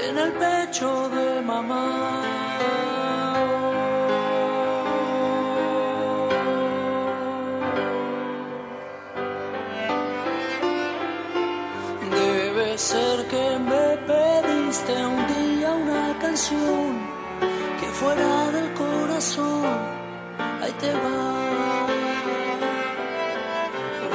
en 0.08 0.18
el 0.18 0.32
pecho 0.34 1.10
de 1.10 1.42
mamá. 1.42 2.53
Un 14.82 15.28
día 15.28 15.72
una 15.72 16.18
canción 16.20 16.98
que 17.80 17.86
fuera 17.90 18.52
del 18.52 18.74
corazón 18.74 19.66
ahí 20.62 20.72
te 20.80 20.92
va. 20.94 21.88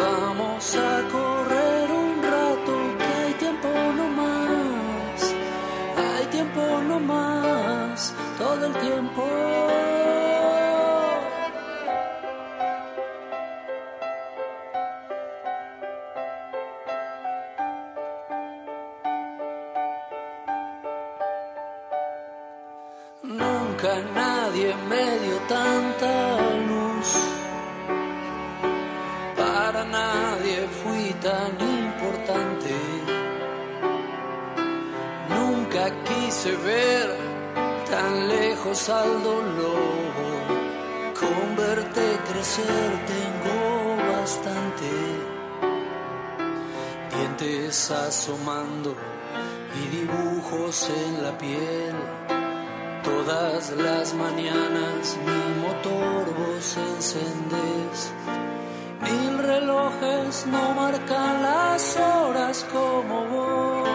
Vamos 0.01 0.75
a 0.75 1.09
correr 1.13 1.91
un 1.93 2.23
rato, 2.23 2.75
que 2.99 3.05
hay 3.05 3.35
tiempo 3.35 3.69
no 3.99 4.09
más, 4.09 5.35
hay 5.97 6.27
tiempo 6.27 6.61
no 6.89 6.99
más, 6.99 8.15
todo 8.37 8.67
el 8.67 8.73
tiempo. 8.73 9.68
Me 24.89 25.19
dio 25.19 25.39
tanta 25.49 26.39
luz. 26.69 27.11
Para 29.37 29.85
nadie 29.85 30.69
fui 30.81 31.15
tan 31.21 31.53
importante. 31.61 32.75
Nunca 35.29 35.91
quise 36.09 36.57
ver 36.57 37.09
tan 37.91 38.29
lejos 38.29 38.89
al 38.89 39.23
dolor. 39.23 40.19
Con 41.21 41.57
verte 41.57 42.07
crecer 42.29 42.91
tengo 43.15 43.97
bastante. 44.13 44.91
Dientes 47.15 47.91
asomando 47.91 48.95
y 49.81 49.89
dibujos 49.97 50.91
en 50.91 51.23
la 51.23 51.37
piel. 51.37 52.38
Todas 53.03 53.71
las 53.77 54.15
mañanas 54.15 55.17
mi 55.27 55.63
motor 55.63 56.25
vos 56.39 56.77
encendés. 56.77 58.13
Mil 59.03 59.39
relojes 59.39 60.47
no 60.47 60.75
marcan 60.75 61.43
las 61.43 61.97
horas 61.97 62.67
como 62.73 63.25
vos. 63.27 63.89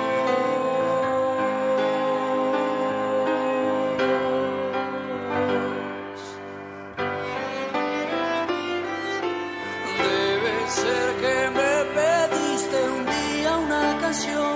Debe 9.98 10.56
ser 10.80 11.08
que 11.24 11.38
me 11.58 11.74
pediste 11.98 12.78
un 12.98 13.06
día 13.06 13.58
una 13.58 13.98
canción 14.00 14.56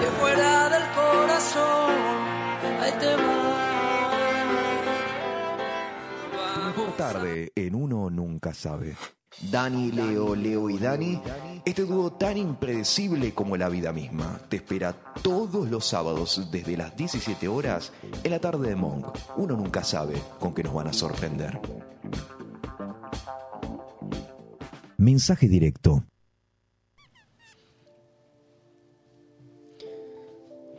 que 0.00 0.06
fuera 0.20 0.55
tarde 6.96 7.52
en 7.54 7.74
uno 7.74 8.10
nunca 8.10 8.54
sabe. 8.54 8.96
Dani, 9.50 9.92
Leo, 9.92 10.34
Leo 10.34 10.70
y 10.70 10.78
Dani, 10.78 11.20
este 11.64 11.82
dúo 11.82 12.12
tan 12.12 12.38
impredecible 12.38 13.34
como 13.34 13.56
la 13.56 13.68
vida 13.68 13.92
misma, 13.92 14.40
te 14.48 14.56
espera 14.56 14.94
todos 15.22 15.68
los 15.68 15.84
sábados 15.84 16.48
desde 16.50 16.76
las 16.76 16.96
17 16.96 17.46
horas 17.48 17.92
en 18.24 18.30
la 18.30 18.38
tarde 18.38 18.70
de 18.70 18.76
Monk. 18.76 19.08
Uno 19.36 19.56
nunca 19.56 19.84
sabe 19.84 20.14
con 20.40 20.54
qué 20.54 20.62
nos 20.62 20.72
van 20.72 20.88
a 20.88 20.92
sorprender. 20.94 21.60
Mensaje 24.96 25.48
directo. 25.48 26.02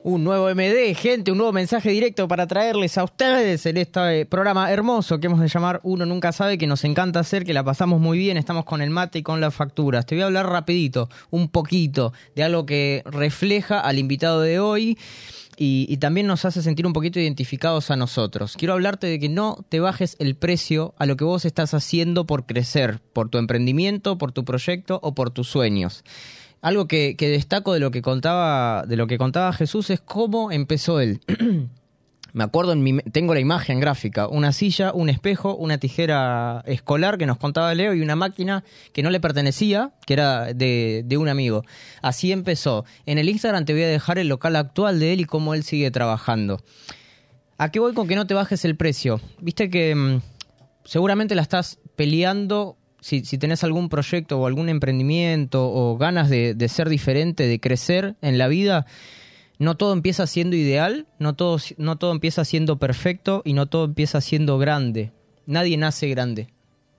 Un 0.10 0.24
nuevo 0.24 0.50
MD, 0.50 0.96
gente, 0.96 1.34
un 1.34 1.38
nuevo 1.38 1.52
mensaje 1.52 1.90
directo 1.90 2.30
para 2.30 2.48
traerles 2.48 2.98
a 2.98 3.04
ustedes 3.04 3.66
en 3.66 3.76
este 3.76 4.26
programa 4.26 4.72
hermoso 4.72 5.20
que 5.20 5.28
hemos 5.28 5.42
de 5.42 5.50
llamar 5.50 5.82
Uno 5.84 6.06
Nunca 6.06 6.32
Sabe, 6.32 6.58
que 6.58 6.66
nos 6.66 6.86
encanta 6.86 7.20
hacer, 7.20 7.44
que 7.44 7.54
la 7.54 7.66
pasamos 7.66 8.00
muy 8.00 8.18
bien, 8.18 8.38
estamos 8.38 8.64
con 8.64 8.82
el 8.82 8.90
mate 8.90 9.20
y 9.20 9.22
con 9.22 9.42
las 9.42 9.54
facturas. 9.54 10.06
Te 10.06 10.16
voy 10.16 10.22
a 10.22 10.28
hablar 10.28 10.48
rapidito, 10.48 11.10
un 11.30 11.50
poquito, 11.50 12.14
de 12.38 12.44
algo 12.44 12.66
que 12.66 13.04
refleja 13.04 13.82
al 13.82 14.00
invitado 14.00 14.40
de 14.40 14.62
hoy. 14.62 14.98
y, 15.58 15.88
y 15.90 15.98
también 15.98 16.26
nos 16.26 16.46
hace 16.46 16.62
sentir 16.62 16.88
un 16.88 16.94
poquito 16.94 17.20
identificados 17.20 17.92
a 17.92 17.98
nosotros. 17.98 18.56
Quiero 18.58 18.76
hablarte 18.76 19.08
de 19.08 19.20
que 19.20 19.28
no 19.28 19.66
te 19.68 19.82
bajes 19.82 20.16
el 20.20 20.36
precio 20.36 20.96
a 21.00 21.06
lo 21.06 21.18
que 21.18 21.26
vos 21.26 21.44
estás 21.44 21.74
haciendo 21.74 22.26
por 22.26 22.46
crecer, 22.46 23.02
por 23.12 23.28
tu 23.28 23.40
emprendimiento, 23.40 24.18
por 24.18 24.32
tu 24.32 24.46
proyecto 24.46 25.02
o 25.04 25.14
por 25.14 25.32
tus 25.32 25.50
sueños. 25.50 26.06
Algo 26.62 26.88
que, 26.88 27.16
destaco 27.20 27.74
de 27.74 27.80
lo 27.80 27.92
que 27.92 28.02
contaba, 28.02 28.84
de 28.88 28.96
lo 28.96 29.08
que 29.08 29.18
contaba 29.18 29.54
Jesús 29.54 29.90
es 29.90 30.00
cómo 30.00 30.52
empezó 30.52 31.00
él. 31.00 31.22
Me 32.34 32.44
acuerdo, 32.44 32.74
en 32.74 32.84
mi, 32.84 32.98
tengo 33.00 33.34
la 33.34 33.40
imagen 33.40 33.80
gráfica, 33.80 34.28
una 34.28 34.52
silla, 34.52 34.92
un 34.94 35.10
espejo, 35.10 35.56
una 35.56 35.80
tijera 35.80 36.62
escolar 36.68 37.18
que 37.18 37.26
nos 37.26 37.38
contaba 37.38 37.74
Leo 37.74 37.96
y 37.96 38.02
una 38.02 38.16
máquina 38.16 38.64
que 38.94 39.02
no 39.02 39.10
le 39.10 39.20
pertenecía, 39.20 39.94
que 40.06 40.14
era 40.14 40.54
de, 40.54 41.04
de 41.06 41.18
un 41.18 41.30
amigo. 41.30 41.64
Así 42.02 42.32
empezó. 42.32 42.86
En 43.08 43.18
el 43.18 43.30
Instagram 43.30 43.66
te 43.66 43.74
voy 43.74 43.84
a 43.84 43.88
dejar 43.88 44.20
el 44.20 44.28
local 44.28 44.56
actual 44.56 45.00
de 45.00 45.14
él 45.14 45.22
y 45.22 45.26
cómo 45.26 45.56
él 45.56 45.64
sigue 45.64 45.90
trabajando. 45.90 46.62
¿A 47.58 47.72
qué 47.72 47.80
voy 47.80 47.94
con 47.94 48.08
que 48.08 48.16
no 48.16 48.28
te 48.28 48.36
bajes 48.36 48.66
el 48.66 48.76
precio? 48.76 49.20
Viste 49.40 49.72
que 49.72 49.96
mm, 49.96 50.22
seguramente 50.84 51.34
la 51.34 51.42
estás 51.42 51.80
peleando 51.96 52.78
si, 53.00 53.26
si 53.26 53.38
tenés 53.38 53.64
algún 53.64 53.90
proyecto 53.90 54.40
o 54.40 54.48
algún 54.48 54.70
emprendimiento 54.70 55.70
o 55.72 55.98
ganas 55.98 56.30
de, 56.30 56.56
ser 56.70 56.90
diferente, 56.90 57.48
de 57.48 57.60
crecer 57.60 58.16
en 58.22 58.38
la 58.38 58.48
vida 58.48 58.86
no 59.60 59.76
todo 59.76 59.94
empieza 59.94 60.28
siendo 60.28 60.56
ideal, 60.56 61.08
no 61.20 61.34
todo, 61.34 61.58
no 61.78 61.98
todo 61.98 62.12
empieza 62.12 62.46
siendo 62.46 62.78
perfecto 62.78 63.42
y 63.44 63.54
no 63.54 63.66
todo 63.66 63.86
empieza 63.86 64.22
siendo 64.22 64.58
grande. 64.58 65.12
Nadie 65.46 65.78
nace 65.78 66.08
grande. 66.10 66.50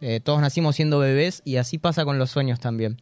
Eh, 0.00 0.20
todos 0.20 0.40
nacimos 0.40 0.76
siendo 0.76 0.98
bebés 0.98 1.42
y 1.44 1.56
así 1.56 1.78
pasa 1.78 2.04
con 2.04 2.18
los 2.18 2.30
sueños 2.30 2.58
también. 2.58 2.96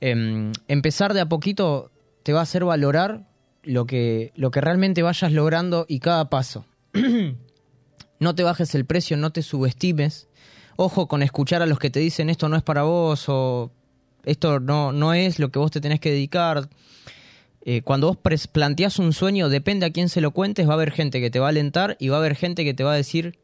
Em, 0.00 0.52
empezar 0.68 1.14
de 1.14 1.20
a 1.20 1.28
poquito 1.28 1.90
te 2.22 2.32
va 2.32 2.40
a 2.40 2.42
hacer 2.42 2.64
valorar 2.64 3.28
lo 3.62 3.86
que, 3.86 4.32
lo 4.34 4.50
que 4.50 4.60
realmente 4.60 5.02
vayas 5.02 5.32
logrando 5.32 5.86
y 5.88 6.00
cada 6.00 6.28
paso. 6.28 6.64
no 8.18 8.34
te 8.34 8.42
bajes 8.42 8.74
el 8.74 8.84
precio, 8.84 9.16
no 9.16 9.30
te 9.30 9.42
subestimes. 9.42 10.28
Ojo 10.76 11.08
con 11.08 11.22
escuchar 11.22 11.62
a 11.62 11.66
los 11.66 11.78
que 11.78 11.90
te 11.90 12.00
dicen 12.00 12.30
esto 12.30 12.48
no 12.48 12.56
es 12.56 12.62
para 12.62 12.82
vos 12.82 13.24
o 13.28 13.70
esto 14.24 14.60
no, 14.60 14.92
no 14.92 15.14
es 15.14 15.38
lo 15.38 15.50
que 15.50 15.58
vos 15.58 15.70
te 15.70 15.80
tenés 15.80 16.00
que 16.00 16.10
dedicar 16.10 16.68
eh, 17.68 17.82
cuando 17.82 18.06
vos 18.06 18.46
planteás 18.52 19.00
un 19.00 19.12
sueño, 19.12 19.48
depende 19.48 19.86
a 19.86 19.90
quién 19.90 20.08
se 20.08 20.20
lo 20.20 20.30
cuentes, 20.30 20.68
va 20.68 20.70
a 20.70 20.74
haber 20.74 20.92
gente 20.92 21.20
que 21.20 21.30
te 21.30 21.40
va 21.40 21.46
a 21.46 21.48
alentar 21.48 21.96
y 21.98 22.10
va 22.10 22.16
a 22.16 22.20
haber 22.20 22.36
gente 22.36 22.62
que 22.62 22.74
te 22.74 22.84
va 22.84 22.92
a 22.92 22.96
decir 22.96 23.40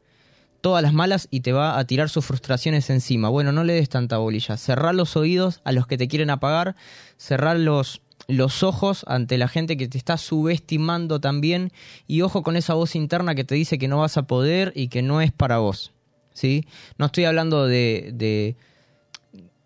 todas 0.61 0.81
las 0.81 0.93
malas 0.93 1.27
y 1.33 1.41
te 1.41 1.53
va 1.53 1.77
a 1.77 1.85
tirar 1.89 2.09
sus 2.09 2.25
frustraciones 2.25 2.89
encima. 2.89 3.31
Bueno, 3.31 3.51
no 3.51 3.65
le 3.65 3.73
des 3.73 3.89
tanta 3.89 4.19
bolilla. 4.19 4.57
Cerrar 4.57 4.95
los 4.95 5.17
oídos 5.17 5.61
a 5.65 5.73
los 5.73 5.89
que 5.89 5.99
te 5.99 6.07
quieren 6.07 6.31
apagar, 6.31 6.77
cerrar 7.17 7.59
los, 7.59 8.01
los 8.29 8.63
ojos 8.63 9.05
ante 9.09 9.39
la 9.39 9.49
gente 9.49 9.77
que 9.77 9.89
te 9.89 9.99
está 9.99 10.17
subestimando 10.19 11.21
también 11.21 11.73
y 12.07 12.23
ojo 12.23 12.45
con 12.45 12.55
esa 12.55 12.75
voz 12.75 12.95
interna 12.95 13.35
que 13.35 13.43
te 13.43 13.57
dice 13.57 13.77
que 13.77 13.89
no 13.89 13.99
vas 13.99 14.17
a 14.19 14.23
poder 14.23 14.73
y 14.77 14.87
que 14.87 15.03
no 15.03 15.21
es 15.21 15.33
para 15.33 15.59
vos. 15.59 15.93
¿Sí? 16.33 16.67
No 16.99 17.07
estoy 17.07 17.25
hablando 17.25 17.67
de- 17.67 18.11
de 18.15 18.57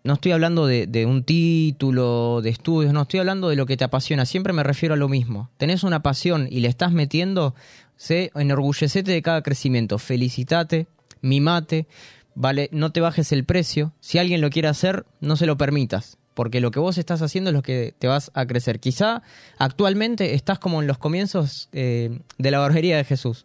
no 0.03 0.13
estoy 0.13 0.31
hablando 0.31 0.65
de, 0.67 0.87
de 0.87 1.05
un 1.05 1.23
título, 1.23 2.39
de 2.41 2.49
estudios, 2.49 2.93
no, 2.93 3.01
estoy 3.01 3.19
hablando 3.19 3.49
de 3.49 3.57
lo 3.57 3.65
que 3.65 3.75
te 3.75 3.83
apasiona. 3.83 4.25
Siempre 4.25 4.53
me 4.53 4.63
refiero 4.63 4.93
a 4.93 4.97
lo 4.97 5.09
mismo. 5.09 5.49
Tenés 5.57 5.83
una 5.83 6.01
pasión 6.01 6.47
y 6.49 6.61
le 6.61 6.69
estás 6.69 6.93
metiendo, 6.93 7.55
sé, 7.97 8.31
enorgullecete 8.35 9.11
de 9.11 9.21
cada 9.21 9.41
crecimiento. 9.41 9.97
Felicitate, 9.99 10.87
mimate, 11.19 11.87
vale, 12.35 12.69
no 12.71 12.91
te 12.93 13.01
bajes 13.01 13.33
el 13.33 13.43
precio. 13.43 13.91
Si 13.99 14.17
alguien 14.17 14.39
lo 14.39 14.49
quiere 14.49 14.69
hacer, 14.69 15.05
no 15.19 15.35
se 15.35 15.45
lo 15.45 15.57
permitas. 15.57 16.17
Porque 16.33 16.61
lo 16.61 16.71
que 16.71 16.79
vos 16.79 16.97
estás 16.97 17.21
haciendo 17.21 17.49
es 17.49 17.53
lo 17.55 17.63
que 17.63 17.93
te 17.99 18.07
vas 18.07 18.31
a 18.33 18.45
crecer. 18.45 18.79
Quizá 18.79 19.23
actualmente 19.57 20.35
estás 20.35 20.57
como 20.59 20.79
en 20.81 20.87
los 20.87 20.99
comienzos 20.99 21.67
eh, 21.73 22.19
de 22.37 22.51
la 22.51 22.59
barbería 22.59 22.95
de 22.95 23.03
Jesús. 23.03 23.43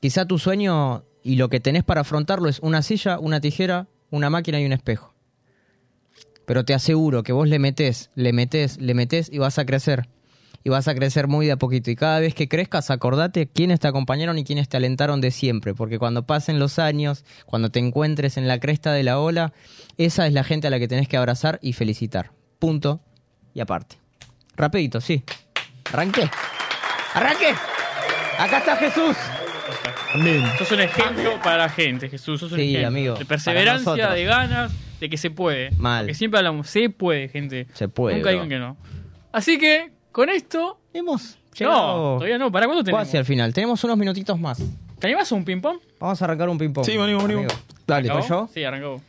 Quizá 0.00 0.26
tu 0.26 0.38
sueño 0.38 1.04
y 1.28 1.36
lo 1.36 1.50
que 1.50 1.60
tenés 1.60 1.84
para 1.84 2.00
afrontarlo 2.00 2.48
es 2.48 2.58
una 2.60 2.80
silla, 2.80 3.18
una 3.18 3.38
tijera, 3.38 3.86
una 4.10 4.30
máquina 4.30 4.58
y 4.62 4.64
un 4.64 4.72
espejo. 4.72 5.12
Pero 6.46 6.64
te 6.64 6.72
aseguro 6.72 7.22
que 7.22 7.34
vos 7.34 7.46
le 7.46 7.58
metés, 7.58 8.08
le 8.14 8.32
metés, 8.32 8.78
le 8.80 8.94
metés 8.94 9.28
y 9.30 9.36
vas 9.36 9.58
a 9.58 9.66
crecer. 9.66 10.08
Y 10.64 10.70
vas 10.70 10.88
a 10.88 10.94
crecer 10.94 11.28
muy 11.28 11.44
de 11.44 11.52
a 11.52 11.56
poquito. 11.56 11.90
Y 11.90 11.96
cada 11.96 12.18
vez 12.20 12.34
que 12.34 12.48
crezcas, 12.48 12.90
acordate 12.90 13.46
quiénes 13.46 13.78
te 13.78 13.88
acompañaron 13.88 14.38
y 14.38 14.44
quiénes 14.44 14.70
te 14.70 14.78
alentaron 14.78 15.20
de 15.20 15.30
siempre. 15.30 15.74
Porque 15.74 15.98
cuando 15.98 16.26
pasen 16.26 16.58
los 16.58 16.78
años, 16.78 17.26
cuando 17.44 17.68
te 17.68 17.78
encuentres 17.78 18.38
en 18.38 18.48
la 18.48 18.58
cresta 18.58 18.94
de 18.94 19.02
la 19.02 19.18
ola, 19.18 19.52
esa 19.98 20.26
es 20.26 20.32
la 20.32 20.44
gente 20.44 20.68
a 20.68 20.70
la 20.70 20.78
que 20.78 20.88
tenés 20.88 21.08
que 21.08 21.18
abrazar 21.18 21.58
y 21.60 21.74
felicitar. 21.74 22.32
Punto 22.58 23.02
y 23.52 23.60
aparte. 23.60 23.98
Rapidito, 24.56 25.02
sí. 25.02 25.22
Arranqué. 25.92 26.30
Arranqué. 27.12 27.52
Acá 28.38 28.58
está 28.60 28.76
Jesús. 28.76 29.14
Sos 30.58 30.72
un 30.72 30.80
ejemplo 30.80 31.38
para 31.42 31.58
la 31.58 31.68
gente, 31.68 32.08
Jesús. 32.08 32.40
Sos 32.40 32.52
un 32.52 32.58
Sí, 32.58 32.70
ejemplo. 32.76 32.88
amigo, 32.88 33.14
De 33.16 33.24
perseverancia, 33.24 34.10
de 34.10 34.24
ganas, 34.24 34.72
de 35.00 35.10
que 35.10 35.16
se 35.16 35.30
puede. 35.30 35.70
Mal. 35.72 36.04
Porque 36.04 36.14
siempre 36.14 36.38
hablamos, 36.38 36.68
se 36.68 36.88
puede, 36.90 37.28
gente. 37.28 37.66
Se 37.74 37.88
puede, 37.88 38.16
Nunca 38.16 38.30
digan 38.30 38.48
que 38.48 38.58
no. 38.58 38.76
Así 39.32 39.58
que, 39.58 39.90
con 40.12 40.28
esto. 40.30 40.80
Hemos 40.94 41.36
No, 41.36 41.54
llegado 41.58 42.14
todavía 42.16 42.38
no. 42.38 42.50
¿Para 42.50 42.66
cuándo 42.66 42.82
tenemos? 42.82 43.04
casi 43.06 43.16
al 43.18 43.24
final. 43.24 43.52
Tenemos 43.52 43.82
unos 43.84 43.96
minutitos 43.98 44.38
más. 44.40 44.58
¿Te 44.98 45.06
animás 45.06 45.30
a 45.30 45.34
un 45.34 45.44
ping-pong? 45.44 45.78
Vamos 46.00 46.20
a 46.20 46.24
arrancar 46.24 46.48
un 46.48 46.58
ping-pong. 46.58 46.84
Sí, 46.84 46.96
venimos, 46.96 47.22
venimos. 47.24 47.52
amigo. 47.52 47.60
Dale. 47.86 48.10
¿Arrancó? 48.10 48.28
yo? 48.28 48.48
Sí, 48.52 48.64
arrancó. 48.64 49.00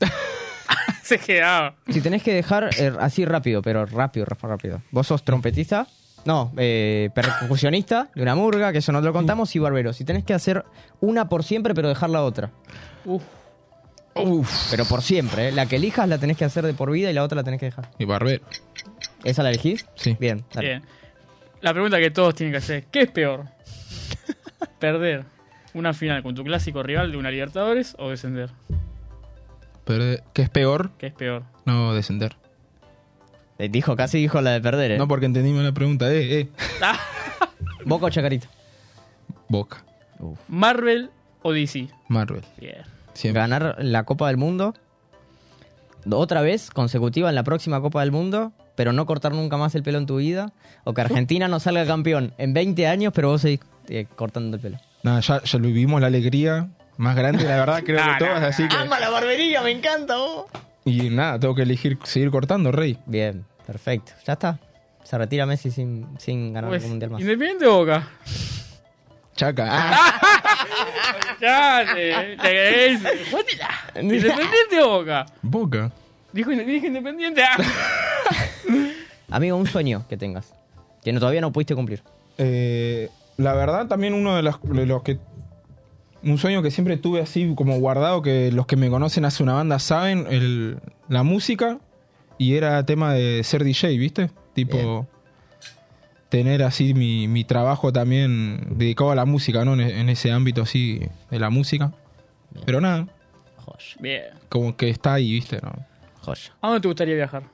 se 1.02 1.18
quedaba. 1.18 1.74
Si 1.88 2.00
tenés 2.00 2.22
que 2.22 2.32
dejar 2.34 2.70
eh, 2.78 2.92
así 3.00 3.24
rápido, 3.24 3.62
pero 3.62 3.86
rápido, 3.86 4.26
rápido, 4.26 4.48
rápido. 4.48 4.82
Vos 4.90 5.06
sos 5.06 5.24
trompetista, 5.24 5.86
no, 6.24 6.52
eh, 6.56 7.10
percusionista 7.14 8.10
de 8.14 8.22
una 8.22 8.34
murga, 8.34 8.72
que 8.72 8.78
eso 8.78 8.92
no 8.92 9.00
te 9.00 9.06
lo 9.06 9.12
contamos, 9.12 9.54
y 9.54 9.58
barbero. 9.58 9.92
Si 9.92 10.04
tenés 10.04 10.24
que 10.24 10.34
hacer 10.34 10.64
una 11.00 11.28
por 11.28 11.44
siempre, 11.44 11.74
pero 11.74 11.88
dejar 11.88 12.10
la 12.10 12.22
otra. 12.22 12.50
Uf. 13.04 13.22
Uf. 14.14 14.70
Pero 14.70 14.84
por 14.84 15.02
siempre, 15.02 15.48
¿eh? 15.48 15.52
La 15.52 15.66
que 15.66 15.76
elijas 15.76 16.08
la 16.08 16.18
tenés 16.18 16.36
que 16.36 16.44
hacer 16.44 16.64
de 16.64 16.72
por 16.72 16.90
vida 16.90 17.10
y 17.10 17.14
la 17.14 17.24
otra 17.24 17.36
la 17.36 17.44
tenés 17.44 17.60
que 17.60 17.66
dejar. 17.66 17.90
Y 17.98 18.04
barbero. 18.04 18.44
¿Esa 19.24 19.42
la 19.42 19.50
elegís? 19.50 19.86
Sí. 19.96 20.16
Bien, 20.18 20.44
dale. 20.52 20.68
Bien. 20.68 20.82
La 21.60 21.72
pregunta 21.72 21.98
que 21.98 22.10
todos 22.10 22.34
tienen 22.34 22.52
que 22.52 22.58
hacer: 22.58 22.84
¿qué 22.92 23.02
es 23.02 23.10
peor? 23.10 23.46
¿Perder 24.78 25.24
una 25.74 25.92
final 25.92 26.22
con 26.22 26.34
tu 26.34 26.44
clásico 26.44 26.82
rival 26.82 27.10
de 27.10 27.16
una 27.16 27.30
Libertadores 27.30 27.96
o 27.98 28.10
descender? 28.10 28.50
Pero, 29.84 30.22
¿Qué 30.32 30.42
es 30.42 30.48
peor? 30.48 30.92
¿Qué 30.96 31.08
es 31.08 31.12
peor? 31.12 31.42
No 31.64 31.92
descender. 31.92 32.36
Eh, 33.58 33.68
Dijo, 33.68 33.94
casi 33.96 34.18
dijo 34.18 34.40
la 34.40 34.50
de 34.50 34.60
perder, 34.60 34.92
¿eh? 34.92 34.98
No 34.98 35.06
porque 35.08 35.26
entendimos 35.26 35.62
la 35.62 35.72
pregunta. 35.72 36.10
Eh, 36.12 36.40
eh. 36.40 36.48
Boca 37.84 38.06
o 38.06 38.10
Chacarita. 38.10 38.48
Boca. 39.48 39.84
¿Marvel 40.48 41.10
o 41.42 41.52
DC? 41.52 41.88
Marvel. 42.08 42.42
Bien. 42.58 42.76
Siempre. 43.12 43.40
Ganar 43.40 43.76
la 43.78 44.04
Copa 44.04 44.28
del 44.28 44.36
Mundo. 44.38 44.74
Otra 46.10 46.42
vez 46.42 46.70
consecutiva 46.70 47.28
en 47.28 47.34
la 47.34 47.44
próxima 47.44 47.80
Copa 47.80 48.00
del 48.00 48.10
Mundo, 48.12 48.52
pero 48.74 48.92
no 48.92 49.06
cortar 49.06 49.32
nunca 49.32 49.56
más 49.56 49.74
el 49.74 49.82
pelo 49.82 49.98
en 49.98 50.06
tu 50.06 50.16
vida. 50.16 50.52
O 50.84 50.92
que 50.94 51.00
Argentina 51.00 51.48
no 51.48 51.60
salga 51.60 51.86
campeón 51.86 52.34
en 52.38 52.52
20 52.54 52.86
años, 52.86 53.12
pero 53.14 53.28
vos 53.28 53.40
seguís 53.42 53.60
eh, 53.88 54.06
cortando 54.16 54.56
el 54.56 54.62
pelo. 54.62 54.78
Nada, 55.02 55.20
ya, 55.20 55.42
ya 55.42 55.58
lo 55.58 55.66
vivimos 55.66 56.00
la 56.00 56.08
alegría 56.08 56.68
más 56.96 57.16
grande, 57.16 57.44
la 57.44 57.56
verdad, 57.56 57.82
creo 57.86 57.98
Nah, 58.04 58.18
que 58.18 58.24
todas, 58.24 58.40
nah, 58.40 58.48
así 58.48 58.66
que. 58.68 58.76
la 58.76 59.10
barbería! 59.10 59.62
¡Me 59.62 59.70
encanta 59.70 60.16
vos! 60.16 60.46
Y 60.84 61.10
nada, 61.10 61.38
tengo 61.38 61.54
que 61.54 61.62
elegir 61.62 61.98
seguir 62.04 62.30
cortando, 62.30 62.70
rey. 62.72 62.98
Bien, 63.06 63.44
perfecto. 63.66 64.12
Ya 64.26 64.34
está. 64.34 64.58
Se 65.02 65.16
retira 65.18 65.46
Messi 65.46 65.70
sin, 65.70 66.06
sin 66.18 66.52
ganar 66.52 66.70
Pues, 66.70 66.84
un 66.84 66.90
mundial 66.90 67.10
más. 67.12 67.20
¿Independiente 67.20 67.66
o 67.66 67.78
Boca? 67.78 68.08
Chaca. 69.36 69.98
Ah, 71.46 71.82
Ya, 71.84 71.94
te, 71.94 72.36
te 72.40 72.86
es-. 72.92 73.00
¿Independiente 74.00 74.80
o 74.82 74.88
Boca? 74.98 75.26
Boca. 75.42 75.92
Dijo, 76.32 76.50
dije 76.50 76.86
independiente. 76.86 77.42
Ah. 77.42 77.56
Amigo, 79.30 79.56
un 79.56 79.66
sueño 79.66 80.04
que 80.08 80.16
tengas. 80.16 80.52
Que 81.02 81.12
no, 81.12 81.20
todavía 81.20 81.40
no 81.40 81.52
pudiste 81.52 81.74
cumplir. 81.74 82.02
Eh, 82.38 83.10
la 83.36 83.52
verdad, 83.54 83.86
también 83.88 84.14
uno 84.14 84.36
de 84.36 84.42
los, 84.42 84.56
de 84.62 84.86
los 84.86 85.02
que. 85.02 85.18
Un 86.24 86.38
sueño 86.38 86.62
que 86.62 86.70
siempre 86.70 86.96
tuve 86.96 87.20
así 87.20 87.52
como 87.54 87.78
guardado, 87.78 88.22
que 88.22 88.50
los 88.50 88.66
que 88.66 88.76
me 88.76 88.88
conocen 88.88 89.24
hace 89.24 89.42
una 89.42 89.54
banda 89.54 89.78
saben, 89.78 90.26
el, 90.30 90.78
la 91.08 91.22
música. 91.22 91.78
Y 92.38 92.56
era 92.56 92.84
tema 92.84 93.12
de 93.14 93.42
ser 93.44 93.62
DJ, 93.64 93.96
¿viste? 93.98 94.30
Tipo. 94.54 94.76
Bien. 94.76 95.08
Tener 96.30 96.64
así 96.64 96.94
mi, 96.94 97.28
mi 97.28 97.44
trabajo 97.44 97.92
también 97.92 98.76
dedicado 98.76 99.12
a 99.12 99.14
la 99.14 99.24
música, 99.24 99.64
¿no? 99.64 99.74
En, 99.74 99.82
en 99.82 100.08
ese 100.08 100.32
ámbito 100.32 100.62
así 100.62 101.00
de 101.30 101.38
la 101.38 101.48
música. 101.48 101.92
Pero 102.66 102.80
nada, 102.80 103.06
Joya, 103.64 103.96
Bien. 104.00 104.24
como 104.48 104.76
que 104.76 104.90
está 104.90 105.14
ahí, 105.14 105.30
¿viste? 105.32 105.60
¿no? 105.62 105.72
joya. 106.20 106.52
¿A 106.60 106.68
dónde 106.68 106.80
te 106.80 106.88
gustaría 106.88 107.14
viajar? 107.14 107.44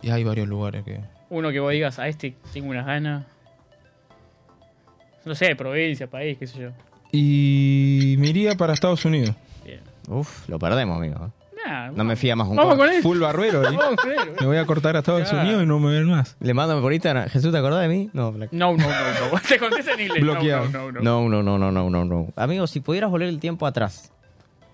Y 0.00 0.10
hay 0.10 0.24
varios 0.24 0.48
lugares 0.48 0.84
que. 0.84 1.00
Uno 1.30 1.50
que 1.50 1.60
vos 1.60 1.72
digas, 1.72 1.98
a 1.98 2.08
este 2.08 2.34
tengo 2.52 2.70
unas 2.70 2.84
ganas. 2.86 3.24
No 5.24 5.34
sé, 5.34 5.54
provincia, 5.54 6.08
país, 6.08 6.36
qué 6.38 6.46
sé 6.46 6.58
yo. 6.60 6.70
Y 7.12 8.16
me 8.18 8.28
iría 8.28 8.56
para 8.56 8.72
Estados 8.72 9.04
Unidos. 9.04 9.34
Bien. 9.64 9.80
Uf, 10.08 10.48
lo 10.48 10.58
perdemos, 10.58 10.96
amigo. 10.96 11.30
Nah. 11.64 11.90
No 11.92 12.02
me 12.04 12.16
fía 12.16 12.34
más 12.34 12.48
un 12.48 12.56
Vamos 12.56 12.74
corte. 12.76 12.86
con 12.88 12.96
él. 12.96 13.02
Full 13.02 13.18
barbero, 13.20 13.62
¿eh? 13.70 13.76
Vamos 13.76 13.96
con 13.96 14.10
él. 14.10 14.18
Me 14.40 14.46
voy 14.46 14.56
a 14.56 14.64
cortar 14.66 14.96
a 14.96 15.00
Estados. 15.00 15.30
Unidos 15.32 15.62
y 15.62 15.66
no 15.66 15.78
me 15.78 15.92
ven 15.92 16.04
más. 16.10 16.36
Le 16.40 16.54
mando 16.54 16.80
por 16.80 16.92
Instagram. 16.92 17.28
Jesús, 17.28 17.52
¿te 17.52 17.58
acordás 17.58 17.82
de 17.82 17.88
mí? 17.88 18.10
No, 18.14 18.32
Black. 18.32 18.50
No, 18.52 18.72
no, 18.72 18.78
no, 18.78 18.88
no. 18.88 19.40
Te 19.48 19.58
contesta 19.58 19.92
en 19.92 20.00
inglés. 20.00 20.24
No, 20.24 20.32
Bloqueado. 20.32 20.68
No, 20.70 20.90
no, 20.90 21.00
no. 21.00 21.28
No, 21.28 21.42
no, 21.42 21.42
no, 21.42 21.58
no, 21.58 21.70
no, 21.70 21.90
no, 21.90 22.04
no. 22.04 22.32
Amigo, 22.34 22.66
si 22.66 22.80
pudieras 22.80 23.10
volver 23.10 23.28
el 23.28 23.38
tiempo 23.38 23.66
atrás, 23.66 24.10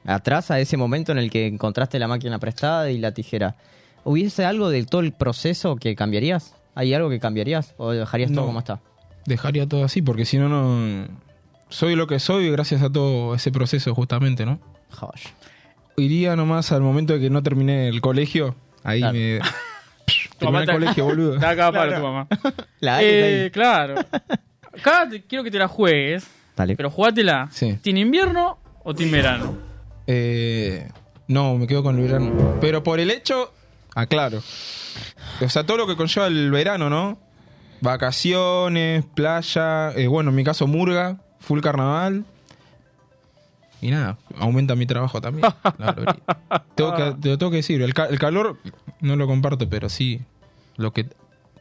atrás 0.07 0.51
a 0.51 0.61
ese 0.61 0.77
momento 0.77 1.13
en 1.13 1.19
el 1.19 1.31
que 1.31 1.47
encontraste 1.47 1.99
la 1.99 2.09
máquina 2.09 2.39
prestada 2.39 2.91
y 2.91 2.99
la 2.99 3.13
tijera, 3.13 3.57
¿hubiese 4.05 4.45
algo 4.47 4.71
de 4.71 4.85
todo 4.85 5.01
el 5.03 5.13
proceso 5.13 5.77
que 5.77 5.95
cambiarías? 5.97 6.55
¿Hay 6.77 6.95
algo 6.95 7.11
que 7.11 7.19
cambiarías? 7.19 7.75
¿O 7.79 7.91
dejarías 7.91 8.31
todo 8.31 8.43
No. 8.43 8.47
como 8.47 8.61
está? 8.61 8.81
Dejaría 9.27 9.67
todo 9.67 9.85
así 9.85 10.01
porque 10.01 10.25
si 10.25 10.39
no, 10.39 10.49
no... 10.49 11.07
Soy 11.69 11.95
lo 11.97 12.07
que 12.07 12.19
soy 12.19 12.51
gracias 12.51 12.83
a 12.83 12.91
todo 12.91 13.35
ese 13.35 13.53
proceso 13.53 13.95
justamente, 13.95 14.47
¿no? 14.47 14.59
Josh. 14.99 15.27
Iría 15.97 16.35
nomás 16.37 16.73
al 16.73 16.81
momento 16.81 17.13
de 17.15 17.21
que 17.21 17.31
no 17.31 17.43
terminé 17.43 17.89
el 17.89 18.01
colegio. 18.01 18.55
Ahí 18.85 19.01
Claro. 19.01 19.15
me... 19.19 19.41
Terminé 20.39 20.63
el 20.63 20.71
colegio, 20.71 21.05
boludo. 21.05 21.35
Está 21.35 21.51
acá 21.51 21.73
para 21.73 21.97
tu 21.97 22.03
mamá. 22.03 22.29
La 22.81 23.01
Eh, 23.03 23.51
claro. 23.53 23.97
Acá 24.79 25.09
te- 25.11 25.23
quiero 25.25 25.43
que 25.45 25.51
te 25.51 25.59
la 25.59 25.67
juegues. 25.69 26.27
Dale. 26.57 26.77
Pero 26.77 26.91
jugátela. 26.91 27.49
Sí. 27.51 27.75
¿Team 27.83 27.97
invierno 27.99 28.59
o 28.85 28.95
team 28.95 29.11
verano? 29.11 29.59
Eh, 30.07 30.89
no, 31.27 31.57
me 31.59 31.67
quedo 31.67 31.83
con 31.83 31.97
el 31.99 32.03
verano. 32.05 32.57
Pero 32.61 32.83
por 32.85 33.01
el 33.01 33.11
hecho, 33.11 33.53
aclaro. 33.95 34.39
O 35.41 35.49
sea, 35.49 35.65
todo 35.67 35.77
lo 35.77 35.87
que 35.87 35.97
conlleva 35.97 36.29
el 36.29 36.51
verano, 36.53 36.89
¿no? 36.89 37.19
Vacaciones, 37.81 39.05
playa, 39.15 39.91
eh, 39.97 40.07
bueno, 40.07 40.31
en 40.31 40.37
mi 40.37 40.45
caso 40.45 40.67
murga, 40.67 41.19
full 41.41 41.61
carnaval. 41.61 42.25
Y 43.81 43.91
nada, 43.93 44.19
aumenta 44.39 44.75
mi 44.75 44.87
trabajo 44.87 45.21
también. 45.21 45.47
tengo 46.75 46.95
que, 46.97 47.15
te 47.21 47.29
lo 47.29 47.39
tengo 47.39 47.51
que 47.51 47.59
decir, 47.59 47.81
el, 47.83 47.95
ca- 47.95 48.07
el 48.07 48.19
calor 48.19 48.57
no 49.01 49.15
lo 49.17 49.27
comparto, 49.29 49.69
pero 49.69 49.89
sí 49.89 50.21
lo 50.77 50.93
que 50.93 51.07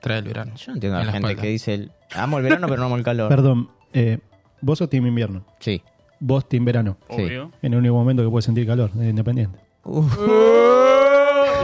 trae 0.01 0.17
el 0.19 0.25
verano. 0.25 0.53
Yo 0.55 0.67
no 0.71 0.73
entiendo 0.75 0.97
a 0.97 1.01
En 1.01 1.05
la 1.07 1.11
la 1.11 1.11
gente 1.13 1.28
espalda. 1.30 1.41
que 1.43 1.49
dice, 1.49 1.73
el, 1.75 1.91
amo 2.15 2.38
el 2.38 2.43
verano 2.43 2.67
pero 2.67 2.80
no 2.80 2.86
amo 2.88 2.95
el 2.97 3.03
calor. 3.03 3.30
Perdón, 3.30 3.69
eh, 3.93 4.17
vos 4.61 4.80
sos 4.80 4.89
team 4.89 5.05
invierno, 5.05 5.45
Sí. 5.59 5.84
vos 6.19 6.47
team 6.49 6.65
verano. 6.65 6.97
Sí. 7.09 7.21
Obvio. 7.21 7.51
En 7.61 7.73
el 7.73 7.80
único 7.80 7.93
momento 7.93 8.23
que 8.23 8.30
puedes 8.30 8.45
sentir 8.45 8.65
calor, 8.65 8.91
de 8.93 9.09
independiente. 9.09 9.59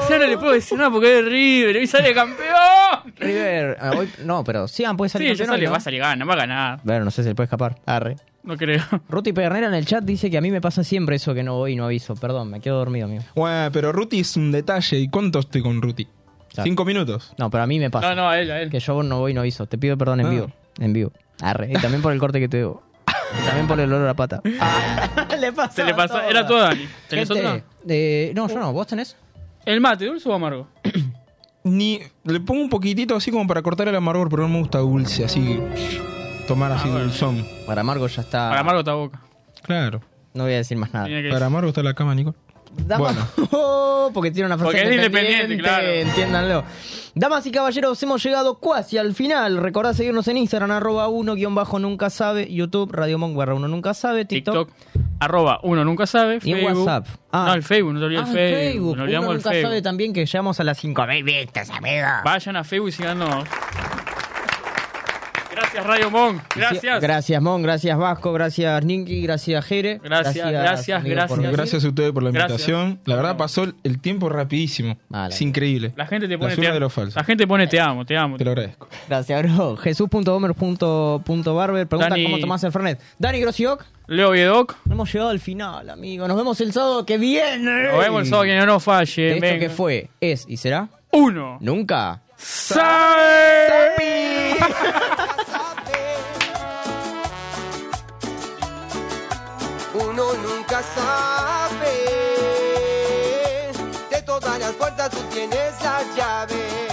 Ya 0.09 0.17
no 0.19 0.27
le 0.27 0.37
puedo 0.37 0.51
decir 0.51 0.77
nada 0.77 0.91
porque 0.91 1.19
es 1.19 1.25
River. 1.25 1.77
Hoy 1.77 1.87
sale 1.87 2.13
campeón. 2.13 2.47
River, 3.17 3.77
ah, 3.79 3.91
hoy- 3.97 4.09
no, 4.23 4.43
pero 4.43 4.67
sí, 4.67 4.83
puede 4.97 5.09
salir 5.09 5.29
Sí, 5.29 5.35
ya 5.35 5.45
campeón 5.45 5.49
hoy, 5.49 5.55
sale, 5.55 5.65
¿no? 5.65 5.71
va 5.71 5.77
a 5.77 5.81
salir 5.81 5.99
gana, 6.01 6.25
va 6.25 6.33
a 6.33 6.37
ganar. 6.37 6.79
Bueno, 6.83 7.05
no 7.05 7.11
sé 7.11 7.23
si 7.23 7.29
le 7.29 7.35
puede 7.35 7.45
escapar. 7.45 7.79
Arre. 7.85 8.15
No 8.43 8.57
creo. 8.57 8.81
Ruti 9.09 9.31
Pedernera 9.33 9.67
en 9.67 9.73
el 9.73 9.85
chat 9.85 10.03
dice 10.03 10.29
que 10.29 10.37
a 10.37 10.41
mí 10.41 10.51
me 10.51 10.59
pasa 10.61 10.83
siempre 10.83 11.15
eso 11.15 11.33
que 11.33 11.43
no 11.43 11.55
voy 11.55 11.73
y 11.73 11.75
no 11.75 11.85
aviso. 11.85 12.15
Perdón, 12.15 12.49
me 12.49 12.59
quedo 12.59 12.77
dormido, 12.77 13.05
amigo. 13.05 13.23
Bueno, 13.35 13.69
pero 13.71 13.91
Ruti 13.91 14.19
es 14.19 14.35
un 14.35 14.51
detalle. 14.51 14.97
¿Y 14.99 15.07
cuánto 15.09 15.39
estoy 15.39 15.61
con 15.61 15.81
Ruti? 15.81 16.05
Claro. 16.53 16.63
¿Cinco 16.67 16.85
minutos? 16.85 17.33
No, 17.37 17.49
pero 17.49 17.63
a 17.63 17.67
mí 17.67 17.79
me 17.79 17.89
pasa. 17.89 18.09
No, 18.09 18.15
no, 18.23 18.29
a 18.29 18.39
él, 18.39 18.51
a 18.51 18.61
él. 18.61 18.69
Que 18.69 18.79
yo 18.79 19.01
no 19.01 19.19
voy 19.19 19.31
y 19.31 19.33
no 19.33 19.41
aviso. 19.41 19.65
Te 19.65 19.77
pido 19.77 19.97
perdón 19.97 20.19
en 20.19 20.25
Ah. 20.27 20.29
vivo. 20.29 20.51
En 20.79 20.93
vivo. 20.93 21.11
Arre. 21.41 21.69
Y 21.71 21.73
también 21.73 22.01
por 22.01 22.11
el 22.13 22.19
corte 22.19 22.39
que 22.39 22.47
te 22.49 22.57
debo. 22.57 22.83
Y 23.41 23.45
también 23.45 23.65
por 23.67 23.79
el 23.79 23.91
olor 23.91 24.07
a 24.07 24.13
pata. 24.13 24.41
le 25.39 25.51
pasa. 25.53 25.71
Se 25.73 25.83
le 25.83 25.93
pasó. 25.95 26.21
Era 26.21 26.45
todo 26.45 26.59
Dani. 26.59 26.87
¿Tenés 27.09 27.27
Gente, 27.27 27.45
otra? 27.47 27.63
eh, 27.87 28.31
no, 28.35 28.47
yo 28.47 28.59
no. 28.59 28.71
¿Vos 28.73 28.85
tenés? 28.87 29.15
¿El 29.65 29.79
mate, 29.81 30.05
dulce 30.05 30.27
o 30.29 30.33
amargo? 30.33 30.67
Ni 31.63 31.99
le 32.25 32.39
pongo 32.41 32.61
un 32.61 32.69
poquitito 32.69 33.15
así 33.15 33.31
como 33.31 33.47
para 33.47 33.61
cortar 33.61 33.87
el 33.87 33.95
amargor, 33.95 34.29
pero 34.29 34.43
no 34.43 34.49
me 34.49 34.59
gusta 34.59 34.79
dulce, 34.79 35.23
así 35.23 35.59
tomar 36.47 36.71
así 36.73 36.87
Ah, 36.87 36.91
bueno. 36.91 37.05
dulzón. 37.05 37.45
Para 37.65 37.83
Margo 37.83 38.05
ya 38.07 38.21
está. 38.21 38.49
Para 38.49 38.59
amargo 38.61 38.79
está 38.79 38.93
boca. 38.93 39.21
Claro. 39.63 40.01
No 40.33 40.43
voy 40.43 40.53
a 40.53 40.57
decir 40.57 40.77
más 40.77 40.91
nada. 40.93 41.07
Que 41.07 41.29
Para 41.31 41.45
amargo 41.45 41.69
está 41.69 41.81
la 41.83 41.93
cama, 41.93 42.13
Nico. 42.15 42.35
Damas- 42.77 43.15
Oh, 43.51 44.11
porque 44.13 44.31
tiene 44.31 44.47
una 44.47 44.57
frase 44.57 44.71
Porque 44.77 44.89
es 44.89 44.95
independiente, 44.95 45.57
claro. 45.57 45.87
Entiéndanlo. 45.87 46.63
Damas 47.15 47.45
y 47.45 47.51
caballeros, 47.51 48.01
hemos 48.01 48.23
llegado 48.23 48.59
casi 48.59 48.97
al 48.97 49.13
final. 49.13 49.57
Recordad 49.57 49.93
seguirnos 49.93 50.27
en 50.27 50.37
Instagram, 50.37 50.71
arroba 50.71 51.07
uno 51.09 51.35
guion 51.35 51.53
bajo 51.53 51.77
nunca 51.77 52.09
sabe, 52.09 52.51
YouTube, 52.51 52.91
Radio 52.91 53.17
Monk 53.19 53.35
barra 53.35 53.53
uno 53.53 53.67
nunca 53.67 53.93
sabe, 53.93 54.25
TikTok. 54.25 54.69
TikTok. 54.69 55.03
Arroba 55.19 55.59
uno 55.63 55.85
nunca 55.85 56.07
sabe. 56.07 56.39
Y 56.43 56.51
en. 56.53 56.65
WhatsApp. 56.65 57.07
Ah. 57.31 57.45
No, 57.49 57.53
el 57.53 57.63
Facebook, 57.63 57.93
no 57.93 57.99
te 57.99 58.05
olvides 58.07 58.23
Ah, 58.25 58.29
el 58.29 58.33
Facebook. 58.35 58.63
Facebook. 58.71 58.97
No 58.97 59.03
olvidamos 59.03 59.25
Uno 59.27 59.31
el 59.33 59.37
nunca 59.37 59.49
Facebook. 59.51 59.69
sabe 59.69 59.81
también 59.83 60.11
que 60.13 60.25
llegamos 60.25 60.59
a 60.59 60.63
las 60.63 60.77
5000 60.79 61.23
vistas, 61.23 61.69
amigo. 61.69 62.07
Vayan 62.25 62.55
a 62.55 62.63
Facebook 62.63 62.89
y 62.89 62.91
síganos. 62.93 63.45
Gracias, 65.63 65.85
Radio 65.87 66.11
Monk. 66.11 66.41
Gracias. 66.55 67.01
Gracias, 67.01 67.41
Mon. 67.41 67.61
Gracias, 67.63 67.97
Vasco. 67.97 68.33
Gracias, 68.33 68.83
Ninky. 68.85 69.21
Gracias, 69.23 69.65
Jere. 69.65 69.99
Gracias, 70.03 70.51
gracias, 70.51 71.03
gracias. 71.03 71.39
por. 71.39 71.51
Gracias 71.51 71.85
a 71.85 71.87
ustedes 71.87 72.11
por 72.11 72.21
la 72.23 72.31
Gracias. 72.31 72.67
invitación. 72.67 72.99
La 73.05 73.15
verdad 73.15 73.37
pasó 73.37 73.63
el- 73.83 73.99
tiempo 74.01 74.27
rapidísimo. 74.27 74.97
Vale. 75.09 75.33
Es 75.33 75.41
increíble. 75.41 75.93
La 75.95 76.05
gente 76.05 76.27
te 76.27 76.37
pone 76.37 76.55
te 76.55 76.61
de 76.71 76.79
lo 76.79 76.89
falso. 76.89 77.17
La 77.17 77.23
gente 77.23 77.47
pone 77.47 77.67
te 77.67 77.79
amo, 77.79 78.05
te 78.05 78.17
amo. 78.17 78.35
Te 78.37 78.43
lo 78.43 78.51
agradezco. 78.51 78.87
Gracias, 79.07 79.55
bro. 79.55 79.77
Jesús.homer.barber. 79.77 81.87
Pregunta 81.87 82.15
Dani- 82.15 82.23
cómo 82.25 82.39
tomás 82.39 82.63
el 82.65 82.71
Fernet. 82.71 82.99
Dani 83.17 83.39
Grosioc. 83.39 83.85
Leo 84.07 84.31
Viedoc. 84.31 84.75
Hemos 84.91 85.11
llegado 85.13 85.29
al 85.31 85.39
final, 85.39 85.89
amigo. 85.89 86.27
Nos 86.27 86.35
vemos 86.35 86.59
el 86.59 86.73
sábado 86.73 87.05
que 87.05 87.17
viene. 87.17 87.83
Nos 87.89 87.97
vemos 87.99 88.23
el 88.23 88.27
sábado 88.27 88.43
que 88.43 88.57
no 88.57 88.65
nos 88.65 88.83
falle. 88.83 89.39
De 89.39 89.47
esto 89.47 89.59
que 89.59 89.69
fue, 89.69 90.09
es 90.19 90.43
y 90.47 90.57
será 90.57 90.89
Uno. 91.11 91.57
nunca. 91.61 92.19
¡Sabe! 92.35 93.93
Sabe. 100.95 101.95
De 104.09 104.21
todas 104.21 104.59
las 104.59 104.71
puertas 104.73 105.09
tú 105.09 105.21
tienes 105.31 105.73
la 105.81 106.03
llave. 106.15 106.87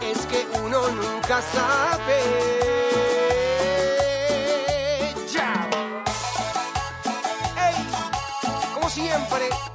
Es 0.00 0.18
que 0.26 0.46
uno 0.58 0.88
nunca 0.88 1.42
sabe. 1.42 2.20
Como 8.74 8.90
siempre. 8.90 9.73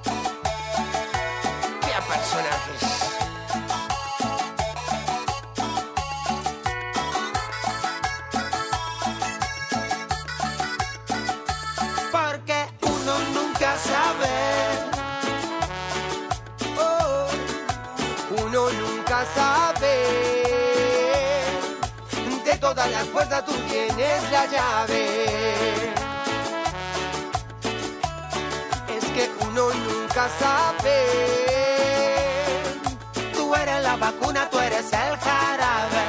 Todas 22.60 22.92
las 22.92 23.06
puertas 23.08 23.46
tú 23.46 23.54
tienes 23.70 24.32
la 24.32 24.46
llave. 24.46 25.26
Es 28.98 29.06
que 29.06 29.30
uno 29.46 29.70
nunca 29.74 30.30
sabe. 30.40 30.98
Tú 33.34 33.56
eres 33.56 33.84
la 33.84 33.96
vacuna, 33.96 34.50
tú 34.50 34.60
eres 34.60 34.92
el 34.94 35.18
jarabe. 35.18 36.04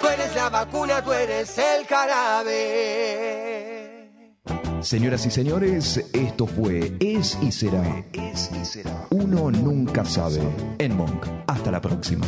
Tú 0.00 0.08
eres 0.08 0.34
la 0.34 0.48
vacuna, 0.50 1.02
tú 1.02 1.12
eres 1.12 1.58
el 1.58 1.86
jarabe. 1.86 3.39
Señoras 4.82 5.26
y 5.26 5.30
señores, 5.30 6.02
esto 6.14 6.46
fue 6.46 6.96
Es 7.00 7.38
y 7.42 7.52
Será. 7.52 8.04
Es 8.12 8.50
y 8.58 8.64
Será. 8.64 9.06
Uno 9.10 9.50
nunca 9.50 10.04
sabe. 10.04 10.40
En 10.78 10.96
Monk. 10.96 11.26
Hasta 11.46 11.70
la 11.70 11.80
próxima. 11.80 12.26